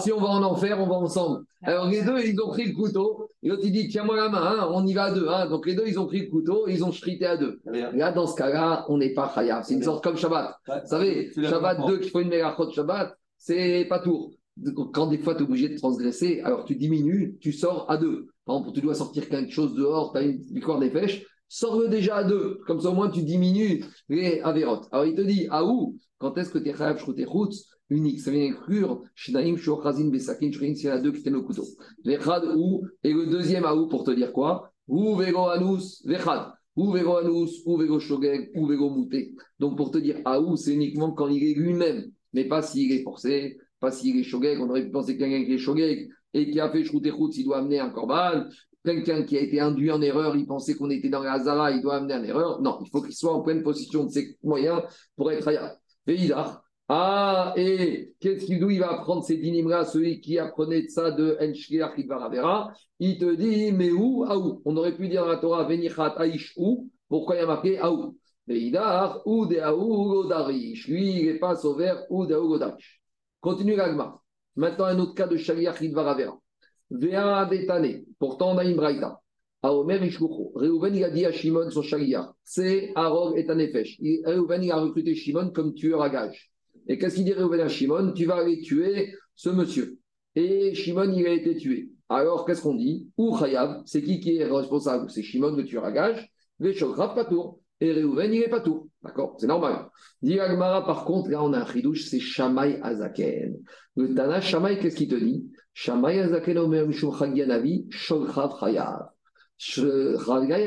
[0.00, 1.44] si on va en enfer, on va ensemble.
[1.62, 3.28] Alors les deux, ils ont pris le couteau.
[3.42, 5.28] Et l'autre, il dit, tiens-moi la main, hein, on y va à deux.
[5.28, 5.46] hein.
[5.48, 7.60] Donc les deux, ils ont pris le couteau et ils ont chrité à deux.
[7.96, 9.62] Là, dans ce cas-là, on n'est pas khayab.
[9.64, 10.56] C'est une sorte comme Shabbat.
[10.66, 14.32] Vous savez, Shabbat 2 qui font une mégachot Shabbat, c'est pas tour.
[14.92, 18.26] Quand des fois tu es obligé de transgresser, alors tu diminues, tu sors à deux.
[18.44, 21.88] Par exemple, tu dois sortir quelque chose dehors, tu as une victoire des pêches, sors-le
[21.88, 22.58] déjà à deux.
[22.66, 24.86] Comme ça, au moins, tu diminues les avérotes.
[24.92, 28.30] Alors, il te dit, à où Quand est-ce que tu es chayav chutechutz unique Ça
[28.30, 31.64] vient inclure Shnaim shochazin besakin shrin, s'il y en a deux qui tiennent le couteau.
[32.04, 34.70] Vechad ou, et le deuxième à où pour te dire quoi?
[34.86, 36.52] Ou vego anus, vechad.
[36.76, 39.34] Ou vego anus, ou vego shogeg, ou vego mouté.
[39.58, 42.04] Donc, pour te dire à où, c'est uniquement quand il est lui-même,
[42.34, 44.60] mais pas s'il est forcé, pas s'il est shogeg.
[44.60, 47.44] On aurait pu penser que quelqu'un qui est shogeg et qui a fait chutechutz, il
[47.44, 48.44] doit amener un korban.
[48.84, 51.80] Quelqu'un qui a été induit en erreur, il pensait qu'on était dans la Hazara, il
[51.80, 52.60] doit amener en erreur.
[52.60, 54.82] Non, il faut qu'il soit en pleine possession de ses moyens
[55.16, 55.79] pour être hayab.
[56.10, 56.60] Et il a.
[56.88, 61.12] Ah, et qu'est-ce qu'il d'où il va apprendre ces dynimes-là, celui qui apprenait de ça
[61.12, 64.24] de Enshkiach Idvaravera Il te dit, mais où?
[64.28, 64.60] Ah où?
[64.64, 66.90] On aurait pu dire dans la Torah, Venichat Aish où?
[67.08, 68.18] Pourquoi il y a marqué Ah où?
[68.48, 70.88] Veidar, ou de Godarish?
[70.88, 73.00] Lui, il n'est pas sauvé, ou de Godarish?
[73.40, 74.20] Continue l'agma.
[74.56, 76.36] Maintenant, un autre cas de Shaliach Idvaravera.
[76.90, 78.02] Vea Detane.
[78.18, 78.74] Pourtant, on a une
[79.62, 80.52] Aomer Ishlucho.
[80.54, 84.00] Reuven, il a dit à Shimon, son chariard, c'est Arog et Tanefesh.
[84.24, 86.50] Reuven, il a recruté Shimon comme tueur à gage.
[86.88, 88.12] Et qu'est-ce qu'il dit Reuven à Shimon?
[88.12, 89.98] Tu vas aller tuer ce monsieur.
[90.34, 91.90] Et Shimon, il a été tué.
[92.08, 93.08] Alors, qu'est-ce qu'on dit?
[93.18, 95.10] Ou Chayav, c'est qui qui est responsable?
[95.10, 96.30] C'est Shimon, le tueur à gage.
[96.58, 97.60] Veshokrav Patour.
[97.82, 98.88] Et Reuven, il est Patour.
[99.02, 99.36] D'accord?
[99.38, 99.88] C'est normal.
[100.22, 103.58] Dit Agmara, par contre, là, on a un chidouche, c'est Shamaï Azaken.
[103.96, 105.46] Le Tana, Shamaï, qu'est-ce qu'il te dit?
[105.74, 109.10] Shamaï Azaken, Omer Mishum Chagyanavi, Chayav.
[109.60, 110.64] Shamaï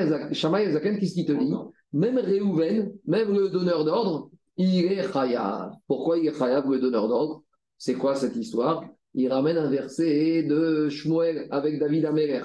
[0.67, 1.51] Azaken, qu'est-ce qu'il te dit?
[1.93, 5.71] Même Reuven, même le donneur d'ordre, il est Chayav.
[5.87, 7.43] Pourquoi il est Chayav, le donneur d'ordre?
[7.77, 8.85] C'est quoi cette histoire?
[9.15, 12.41] Il ramène un verset de Shmuel avec David Améler.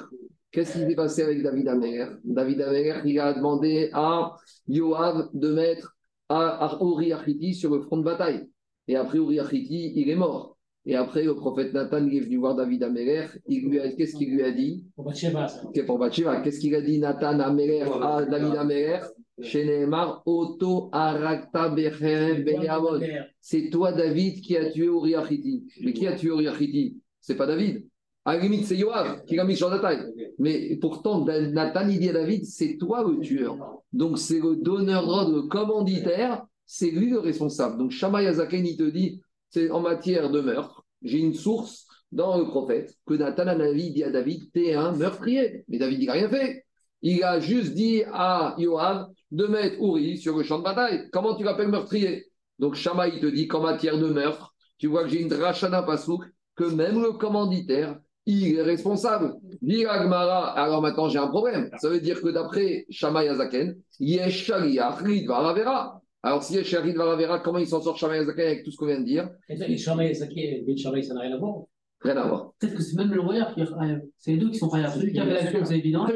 [0.51, 2.07] Qu'est-ce qui s'est passé avec David Améler?
[2.25, 4.35] David Améler, il a demandé à
[4.67, 5.97] Yoav de mettre
[6.31, 8.49] à, à Uri Achiti sur le front de bataille.
[8.87, 10.58] Et après Uri Achiti, il est mort.
[10.87, 13.27] Et après, le prophète Nathan il est venu voir David Améler.
[13.47, 14.87] Il lui a, qu'est-ce qu'il lui a dit?
[14.97, 15.65] Pour Bathsheba, ça.
[15.65, 16.41] Ok, pour Bathsheba.
[16.41, 19.01] Qu'est-ce qu'il a dit Nathan Améler à David Améler
[19.43, 23.01] Chez Nehemar, Auto Arakta Benyamon.
[23.41, 25.65] C'est toi, David, qui a tué Uri Achiti.
[25.83, 27.85] Mais qui a tué Uri Achiti C'est pas David.
[28.25, 30.03] À la limite, c'est Yoav qui l'a mis sur la taille.
[30.39, 33.57] Mais pourtant, Nathan, il dit à David, c'est toi le tueur.
[33.93, 37.79] Donc, c'est le donneur d'ordre, le commanditaire, c'est lui le responsable.
[37.79, 40.85] Donc, Shammai Azaken, il te dit, c'est en matière de meurtre.
[41.03, 45.65] J'ai une source dans le prophète que Nathan Anavi dit à David, t'es un meurtrier.
[45.69, 46.65] Mais David, n'a rien fait.
[47.03, 51.09] Il a juste dit à Yoav de mettre Uri sur le champ de bataille.
[51.13, 52.27] Comment tu l'appelles meurtrier?
[52.59, 55.83] Donc, Shammai, il te dit qu'en matière de meurtre, tu vois que j'ai une drachana
[55.83, 56.25] pasouk,
[56.57, 59.35] que même le commanditaire, il est responsable.
[59.63, 61.71] Dit Agmara, alors maintenant j'ai un problème.
[61.79, 66.03] Ça veut dire que d'après Shammai Azaken, Yesh Shaliach Ridvaravera.
[66.23, 68.87] Alors si Yesh Shaliach Ridvaravera, comment il s'en sort Shammai Azaken avec tout ce qu'on
[68.87, 71.63] vient de dire Et Shamaï et Ben Shamaï, ça n'a rien à voir.
[72.01, 72.53] Rien à voir.
[72.59, 74.01] Peut-être que c'est même le royaume qui est Chayav.
[74.17, 74.95] C'est les deux qui sont Chayav.
[74.95, 76.07] Celui qui avait la violence, c'est évident.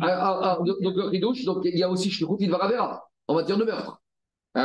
[0.00, 3.58] Ah, ah, ah, donc le ridouche, donc il y a aussi Shlichut Ridvaravera en matière
[3.58, 4.02] de meurtre.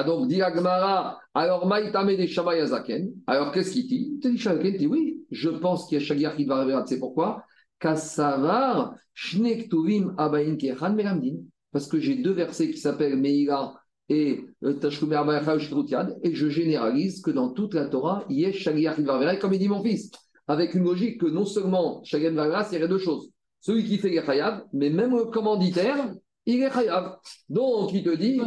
[0.05, 3.11] Donc dit Agmara, alors Maïtame des Shammai Azaken.
[3.27, 4.13] Alors qu'est-ce qu'il dit?
[4.15, 6.83] Il te dit il dit oui, je pense qu'il y a Shaliach Ridvaravera.
[6.83, 7.43] Tu sais pourquoi?
[7.79, 11.37] Kassavar, Shnektuvim Abayin Kechan Melamdin.
[11.71, 13.73] Parce que j'ai deux versets qui s'appellent Meïla
[14.09, 14.75] et euh,
[16.23, 19.59] et je généralise que dans toute la Torah, il y a Shaliach Ridvaravera, comme il
[19.59, 20.11] dit mon fils,
[20.47, 23.29] avec une logique que non seulement Shaliach Ridvaravera, c'est deux choses.
[23.61, 26.13] Celui qui fait les Chayav, mais même le commanditaire,
[26.45, 27.17] il est Chayav.
[27.49, 28.39] Donc il te dit,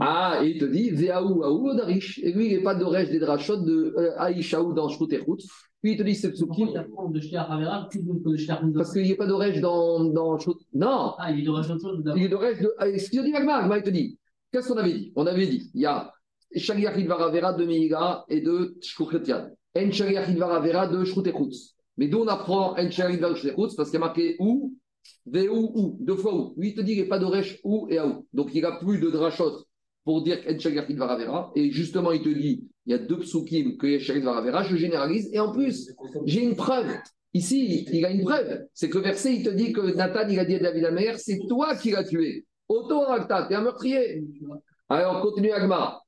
[0.00, 2.18] ah, et il te dit, Veaou, Aou, Odarish.
[2.22, 5.38] Et lui, il n'est pas d'Oresh des Drachot de euh, Aïchaou dans Shrout et Chout.
[5.82, 6.68] Puis il te dit, c'est Psukim,
[8.74, 10.36] parce qu'il n'y a pas d'Oresh dans, dans.
[10.74, 12.18] Non, Ah, il est chose d'abord.
[12.18, 12.74] il est d'Oresh de.
[12.78, 14.17] ah, Ce qu'il te dit, Agma, Agma, il te dit,
[14.52, 15.12] qu'est-ce qu'on avait dit?
[15.16, 16.12] On avait dit, il y a
[16.54, 19.50] Shaliach Varavera de Meïga et de Shkouchetian.
[19.76, 21.24] En Shaliach Varavera de Chout.
[21.96, 24.74] Mais d'où on apprend En Shaliach Varavera Parce qu'il y a marqué ou,
[25.26, 26.54] Veou, ou, deux fois ou.
[26.56, 28.26] Lui, il te dit, il n'est pas d'Oresh ou et Aou.
[28.32, 29.64] Donc il n'y a plus de Drachot
[30.04, 31.52] pour dire qu'Enchagachid Varavera.
[31.54, 35.28] Et justement, il te dit, il y a deux psukim que Enchagachid Varavera, je généralise.
[35.32, 35.92] Et en plus,
[36.24, 36.88] j'ai une preuve.
[37.34, 38.66] Ici, il a une preuve.
[38.72, 41.18] C'est que le verset, il te dit que Nathan, il a dit à David Amer,
[41.18, 42.46] c'est toi qui l'as tué.
[42.68, 44.24] Auto Rakta, t'es un meurtrier.
[44.88, 46.02] Alors, continue Agmara.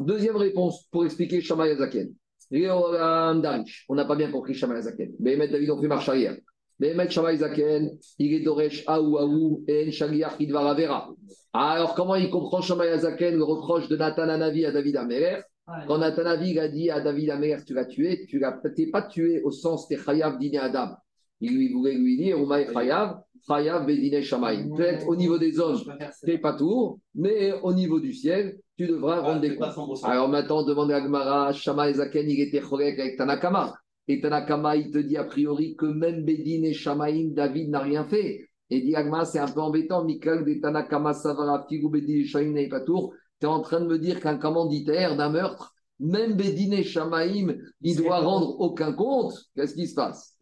[0.00, 2.12] Deuxième réponse pour expliquer Shammai Azaken.
[2.50, 3.86] Réolam Darish.
[3.88, 5.12] On n'a pas bien compris Shammai Azaken.
[5.18, 6.36] Behemet David, on fait marche arrière.
[6.78, 11.08] Behemet Shammai Azaken, il est Doresh Aou Aou et Enchagachid Idvaravera.
[11.52, 15.40] Alors, comment il comprend Shammai Azaken le reproche de Nathan Anavi à David Améler?
[15.88, 18.60] Quand Nathan Anavi a dit à David Améler, tu l'as tué, tu l'as
[18.92, 20.96] pas tué au sens t'es Chayav dîner Adam.
[21.40, 24.68] Il lui voulait lui dire, Oumaï Chayav, Chayav Bedine Shammai.
[24.76, 25.80] Peut-être au niveau des hommes,
[26.24, 29.76] t'es pas tour, mais au niveau du ciel, tu devras rendre des comptes.
[30.04, 33.74] Alors maintenant, demande à Gmara, Shammai Azaken, il était chorek avec Tanakama.
[34.08, 38.04] Et Tanakama, il te dit a priori que même Bedine et Shamaïm, David n'a rien
[38.04, 38.48] fait.
[38.70, 42.68] Et dit Agma, c'est un peu embêtant, Mikal de Tanakama Savara Figou Bedine Shamaïm n'est
[42.68, 43.14] pas tour.
[43.40, 47.56] Tu es en train de me dire qu'un commanditaire d'un meurtre, même Bedine et Shamaïm,
[47.80, 49.34] il doit rendre aucun compte.
[49.54, 50.36] Qu'est-ce qui se passe?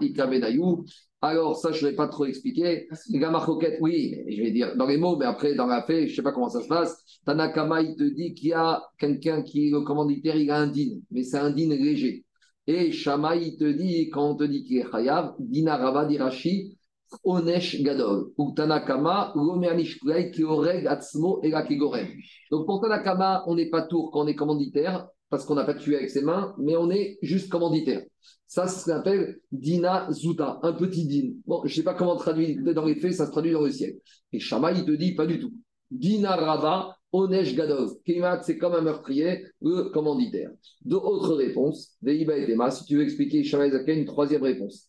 [0.00, 0.84] Ikabenayou.
[1.22, 2.86] Alors, ça, je ne vais pas trop expliquer.
[3.08, 6.06] Les gars, Marcoquette, oui, je vais dire dans les mots, mais après, dans la fait,
[6.06, 7.02] je ne sais pas comment ça se passe.
[7.24, 10.66] Tanakama, il te dit qu'il y a quelqu'un qui est le commanditaire, il a un
[10.66, 12.26] din, mais c'est un din léger.
[12.66, 16.76] Et Shama, il te dit, quand on te dit qu'il est Chayav, Dina Rabba Dirachi,
[17.22, 18.32] Onesh Gadol.
[18.38, 19.34] Ou Tanakama,
[20.04, 22.08] la Kigorem.
[22.50, 25.74] Donc pour Tanakama, on n'est pas tour quand on est commanditaire, parce qu'on n'a pas
[25.74, 28.02] tué avec ses mains, mais on est juste commanditaire.
[28.46, 31.32] Ça, ça s'appelle Dina Zuta, un petit din.
[31.46, 33.70] Bon, je ne sais pas comment traduire dans les faits, ça se traduit dans le
[33.70, 33.96] ciel.
[34.32, 35.52] Et Shama, il te dit pas du tout.
[35.90, 37.90] Dina Rabba, Onesh Gadol.
[38.04, 40.50] Kimat, c'est comme un meurtrier, le commanditaire.
[40.84, 44.88] D'autres réponses, Veiba et Tema, si tu veux expliquer Zaken, une troisième réponse.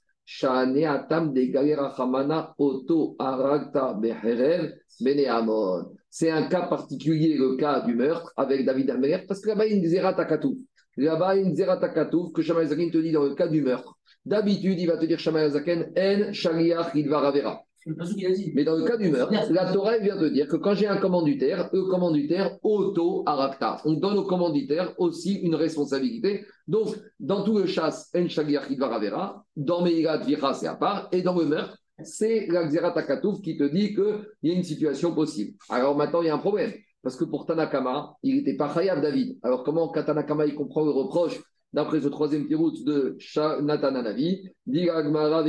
[6.09, 9.71] C'est un cas particulier, le cas du meurtre avec David Amer, parce que là-bas, il
[9.71, 10.57] y a une Zeratakatouf.
[10.97, 13.61] Là-bas, il y a une Zeratakatouf que Shamaï Zaken te dit dans le cas du
[13.61, 13.99] meurtre.
[14.25, 17.64] D'habitude, il va te dire Shamaï Zaken, En Shaliach Idvaravera.
[17.87, 18.51] A dit.
[18.55, 20.97] Mais dans le cas du meurtre, la Torah vient te dire que quand j'ai un
[20.97, 23.81] commanditaire, le commanditaire auto-arakta.
[23.85, 26.45] On donne au commanditaire aussi une responsabilité.
[26.67, 31.37] Donc, dans tout le chasse, en idvaravera, dans Meirat vira, c'est à part, et dans
[31.37, 35.53] le meurtre, c'est la Xeratakatouf qui te dit qu'il y a une situation possible.
[35.69, 36.73] Alors maintenant, il y a un problème.
[37.03, 39.37] Parce que pour Tanakama, il n'était pas Chayav David.
[39.43, 41.39] Alors comment quand Tanakama il comprend le reproche
[41.71, 45.43] d'après ce troisième tirout de Sha- Nathan Anavi, dit Agmara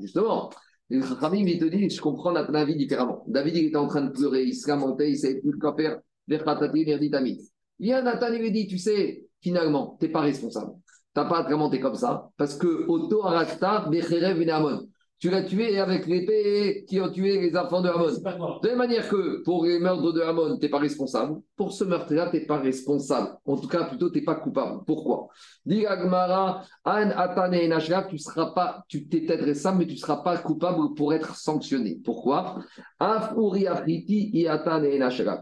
[0.00, 0.50] Justement,
[0.90, 3.24] Chachamim, ils te disent, je comprends Nathan Anavi différemment.
[3.28, 6.00] David, il était en train de pleurer, il se lamentait, il savait plus quoi faire.
[6.26, 7.40] Vechatati nerditamit.
[7.78, 10.72] Viens, Nathan, il lui dit, tu sais, finalement, tu n'es pas responsable.
[11.14, 14.88] Tu n'as pas à te remonter comme ça, parce que Otto Arakta, Becherev bene Amon.
[15.20, 18.06] Tu l'as tué avec l'épée qui ont tué les enfants de Hamon.
[18.06, 21.72] De la même manière que pour les meurtres de Hamon, tu n'es pas responsable, pour
[21.72, 23.30] ce meurtre-là, tu n'es pas responsable.
[23.44, 24.84] En tout cas, plutôt, tu n'es pas coupable.
[24.86, 25.26] Pourquoi?
[25.66, 27.68] Dit Agmara, An Atane et
[28.08, 31.34] tu seras pas, tu t'es peut-être responsable, mais tu ne seras pas coupable pour être
[31.34, 32.00] sanctionné.
[32.04, 32.60] Pourquoi?
[33.00, 34.48] Afriti et.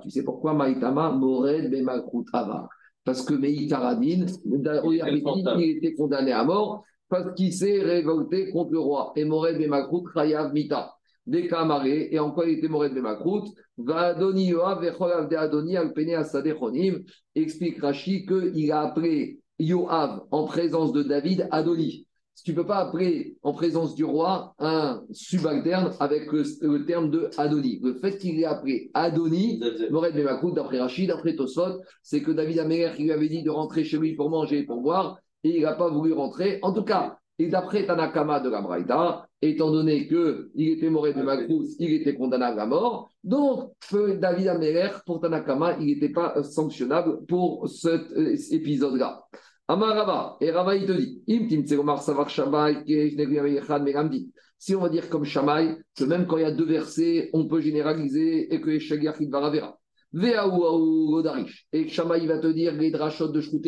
[0.02, 2.68] Tu sais pourquoi Maïtama Mored Bemakrut Ava?
[3.04, 8.50] Parce que Meï Karadin, Uri Afriti, il était condamné à mort parce qu'il s'est révolté
[8.50, 9.12] contre le roi.
[9.16, 10.96] Et Mored Bemakrut Chayav Mita
[11.26, 13.44] des Kamaré, et en quoi il était Mored Bemakrut,
[13.78, 17.02] va Adoni Yoav, Vecholav de Adoni, Alpene Asade Chonim,
[17.34, 22.06] explique Rashi qu'il a appelé Yoav en présence de David Adoni.
[22.44, 27.30] Tu ne peux pas appeler en présence du roi un subalterne avec le, terme de
[27.38, 27.80] Adoni.
[27.82, 32.60] Le fait qu'il ait appelé Adoni, Mored Bemakrut, d'après Rachid, d'après Tosfot, c'est que David
[32.60, 35.18] Améler qui lui avait dit de rentrer chez lui pour manger et pour boire,
[35.50, 36.58] il n'a pas voulu rentrer.
[36.62, 41.22] En tout cas, et d'après Tanakama de la Braïta, étant donné qu'il était moré de
[41.22, 46.42] Magrous, il était condamnable à mort, donc David Améler, pour Tanakama, il n'était pas euh,
[46.42, 49.22] sanctionnable pour cet euh, épisode-là.
[49.68, 54.30] Amarava, et Rava il te dit, Im tim tseromar savar shamay, ke shnegri aveyechad megamdi.
[54.58, 57.46] Si on va dire comme Shamaï, que même quand il y a deux versets, on
[57.46, 59.78] peut généraliser et que les Shagiach Varavera.
[60.12, 61.66] Veaou Godarish.
[61.72, 63.66] Et Shamaï va te dire les drachot de Shkut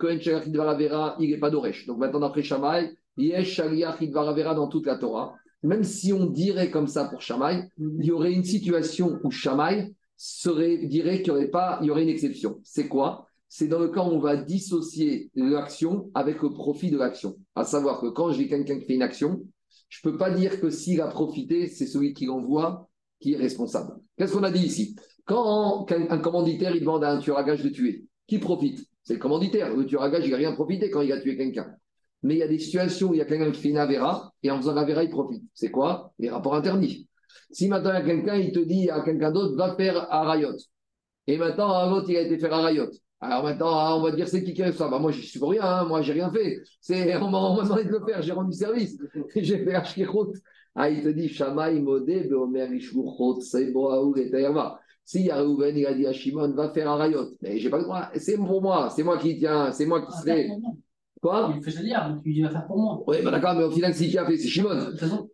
[0.00, 1.86] Chutz, que un Shagiach Varavera, il n'est pas d'Oresh.
[1.86, 5.34] Donc maintenant, d'après Shamaï, Yesh Shagiach Varavera dans toute la Torah.
[5.62, 9.94] Même si on dirait comme ça pour Shamaï, il y aurait une situation où Shamaï
[10.84, 12.60] dirait qu'il y aurait pas, il y aurait une exception.
[12.64, 13.26] C'est quoi?
[13.48, 17.36] C'est dans le cas où on va dissocier l'action avec le profit de l'action.
[17.54, 19.42] À savoir que quand j'ai quelqu'un qui fait une action,
[19.88, 22.88] je ne peux pas dire que s'il a profité, c'est celui qui l'envoie
[23.18, 23.94] qui est responsable.
[24.16, 24.96] Qu'est-ce qu'on a dit ici?
[25.26, 28.86] Quand un commanditaire il demande à un tueur à gage de tuer, qui profite?
[29.02, 29.74] C'est le commanditaire.
[29.74, 31.74] Le tueur à il n'a rien profité quand il a tué quelqu'un.
[32.22, 34.32] Mais il y a des situations où il y a quelqu'un qui fait une avéra,
[34.42, 35.42] et en faisant l'avéra, il profite.
[35.54, 37.08] C'est quoi Les rapports interdits.
[37.50, 40.24] Si maintenant il y a quelqu'un, il te dit à quelqu'un d'autre, va faire à
[40.24, 40.56] Rayot.
[41.26, 42.90] Et maintenant, un autre, il a été faire à Rayot.
[43.20, 44.88] Alors maintenant, on va dire c'est qui qui a fait ça?
[44.88, 46.58] Bah, Moi, je suis pour rien, hein, moi, j'ai rien fait.
[46.80, 48.98] C'est, on m'a demandé de le faire, j'ai rendu service.
[49.36, 50.32] j'ai fait Ashkechot.
[50.74, 54.80] Ah, il te dit, Shamaï Modé, Beomer Ishluchot, Seboaoul et Tayama.
[55.04, 57.30] Si Yarouven, il a dit à Shimon, va faire un rayot.
[57.42, 58.08] Mais j'ai pas le droit.
[58.16, 60.48] C'est pour moi, c'est moi qui tiens, c'est moi qui Ah, serai.
[61.20, 61.52] Quoi?
[61.56, 63.02] Il fait ça dire, donc il va faire pour moi.
[63.06, 64.78] Oui, bah d'accord, mais au final, c'est qui a fait C'est Shimon.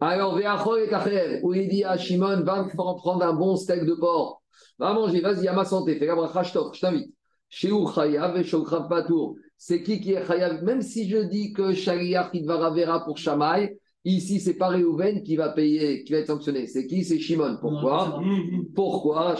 [0.00, 3.94] Alors, Véachol et Kacher, où il dit à Shimon, va prendre un bon steak de
[3.94, 4.42] porc.
[4.78, 6.42] Va manger, vas-y, à ma santé, fais la bracha,
[6.72, 7.12] je t'invite.
[7.48, 8.44] Chez Chayav et
[8.88, 9.36] Patour.
[9.56, 10.62] C'est qui qui est Chayav?
[10.64, 13.78] Même si je dis que Shaliach Idvara Vera pour Shamaï,
[14.12, 16.66] ici, c'est pas Réhouven qui va payer, qui va être sanctionné.
[16.66, 17.04] C'est qui?
[17.04, 17.58] C'est Shimon.
[17.60, 18.20] Pourquoi?
[18.74, 19.36] Pourquoi?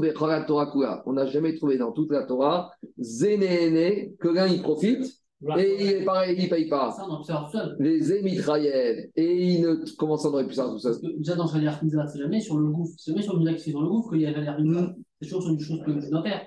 [0.00, 1.02] Bechora Torah Kula.
[1.06, 5.04] On n'a jamais trouvé dans toute la Torah, Zénéné, que l'un il profite,
[5.56, 6.90] et il est pareil, il paye pas.
[6.92, 7.70] ça.
[7.78, 9.76] Les émitraïennes, et il ne.
[9.96, 10.90] Comment ça, on aurait pu savoir tout ça?
[11.16, 12.94] Déjà dans Shalir Mitzvah, c'est jamais sur le gouffre.
[12.98, 14.94] C'est jamais sur le Mitzvah qui fait dans le gouffre qu'il y a Shalir Mitzvah.
[15.20, 16.46] C'est toujours sur une chose que je dois faire.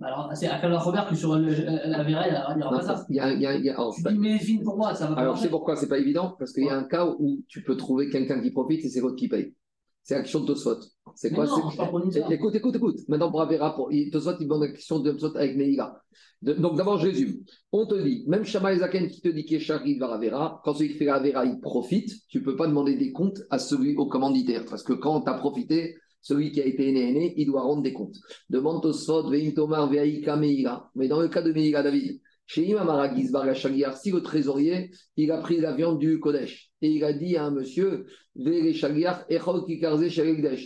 [0.00, 3.04] Bah Alors, c'est à Robert que sur le- la Vera, il n'y aura pas ça.
[3.10, 4.76] Il y a, il y a- il y a- alors, Tu dis, mais fine pour
[4.78, 5.44] moi, ça va pas alors, marcher.
[5.44, 8.08] c'est pourquoi c'est pas évident Parce qu'il y a un cas où tu peux trouver
[8.08, 9.54] quelqu'un qui profite et c'est l'autre qui paye.
[10.02, 10.76] C'est l'action de Tosfot.
[11.14, 11.70] C'est quoi non,
[12.10, 12.32] c'est- je.
[12.32, 12.96] Écoute, écoute, écoute.
[13.08, 13.90] Maintenant, pour Avera, pour...
[14.10, 16.00] Tosfot, il demande la question de Tosfot avec Meïla.
[16.40, 17.34] De- Donc, d'abord, je résume.
[17.70, 20.72] On te dit, même Shama Zaken qui te dit qu'il est Shari va Avera, quand
[20.72, 23.94] celui qui fait la Avera, il profite, tu peux pas demander des comptes à celui,
[23.96, 24.64] au commanditaire.
[24.68, 27.82] Parce que quand tu as profité, celui qui a été aîné, aîné, il doit rendre
[27.82, 28.16] des comptes.
[28.48, 30.90] Demande Tosfot, Veim Tomar, Veaïka Meïla.
[30.94, 32.20] Mais dans le cas de Meïla, David,
[32.52, 36.72] Chez Imam Aragizbar, la Shaliar, si le trésorier, il a pris la viande du Kodesh
[36.82, 38.06] et il a dit à un monsieur,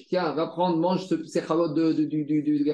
[0.08, 2.64] tiens, va prendre, mange ce, ces chalotes de, de, du, du, du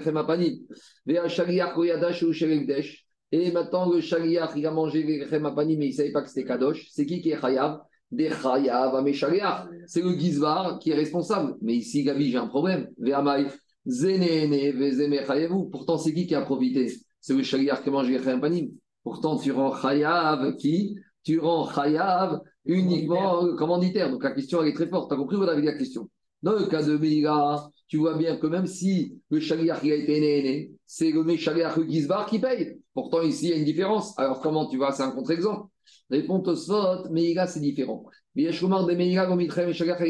[2.32, 3.07] Shalegdesh.
[3.32, 6.23] Et maintenant, le Shaliar, il a mangé les Lechem Apanim, mais il ne savait pas
[6.23, 6.86] que c'était Kadosh.
[6.93, 7.81] C'est qui qui est Chayav?
[8.10, 9.04] Des Chayav.
[9.86, 11.56] C'est le Gizbar qui est responsable.
[11.62, 12.88] Mais ici, Gabi, j'ai un problème.
[15.70, 16.92] Pourtant, c'est qui qui a profité?
[17.20, 18.70] C'est le Shaliar qui a mangé les Apanim.
[19.02, 20.96] Pourtant, tu rends Chayav qui?
[21.22, 24.10] Tu rends Chayav uniquement euh, commanditaire.
[24.10, 25.08] Donc la question, elle est très forte.
[25.08, 26.08] Tu as compris, vous avez la question?
[26.42, 29.94] Dans le cas de Meïla, tu vois bien que même si le Shaliar qui a
[29.94, 32.80] été né, c'est le Shaliar le Gizbar qui paye.
[32.94, 34.18] Pourtant, ici, il y a une différence.
[34.18, 34.92] Alors comment tu vois?
[34.92, 35.68] C'est un contre-exemple.
[36.10, 38.04] Réponds Tosfot, Meïla, c'est différent.
[38.34, 40.00] Il te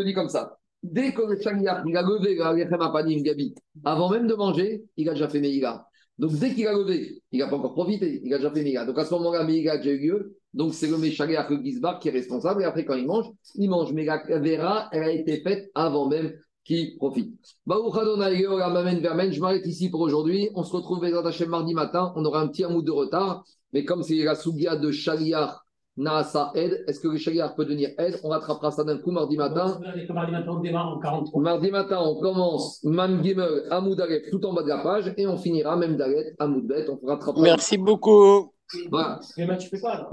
[0.00, 0.56] dit comme ça.
[0.82, 5.28] Dès que le Shaliar, il a levé Gabi, avant même de manger, il a déjà
[5.28, 5.86] fait Meïla.
[6.18, 8.86] Donc dès qu'il a levé, il n'a pas encore profité, il a déjà fait Meïla.
[8.86, 10.36] Donc à ce moment-là, Meïla a déjà eu lieu.
[10.52, 12.62] Donc c'est le Méchaliach le Gizbar qui est responsable.
[12.62, 13.92] Et après, quand il mange, il mange.
[13.92, 16.32] Mais la Vera, elle a été faite avant même
[16.64, 17.38] qu'il profite.
[17.66, 20.50] Je m'arrête ici pour aujourd'hui.
[20.54, 22.12] On se retrouve les Hachem mardi matin.
[22.16, 23.44] On aura un petit amour de retard.
[23.72, 25.54] Mais comme c'est la Sougia de Shaliach
[25.96, 28.20] Naasa Ed, est-ce que le peut devenir Ed?
[28.24, 29.78] On rattrapera ça d'un coup mardi matin.
[29.80, 31.42] Mardi matin, on démarre en 43.
[31.42, 35.26] Mardi matin, on commence Mam Gimel, Amoud Aleph, tout en bas de la page, et
[35.26, 36.86] on finira même Dalet, Amoud Bet.
[36.88, 37.42] On rattrapera.
[37.42, 38.52] Merci beaucoup.
[38.90, 39.20] Voilà.
[39.36, 40.08] Mais tu peux pas.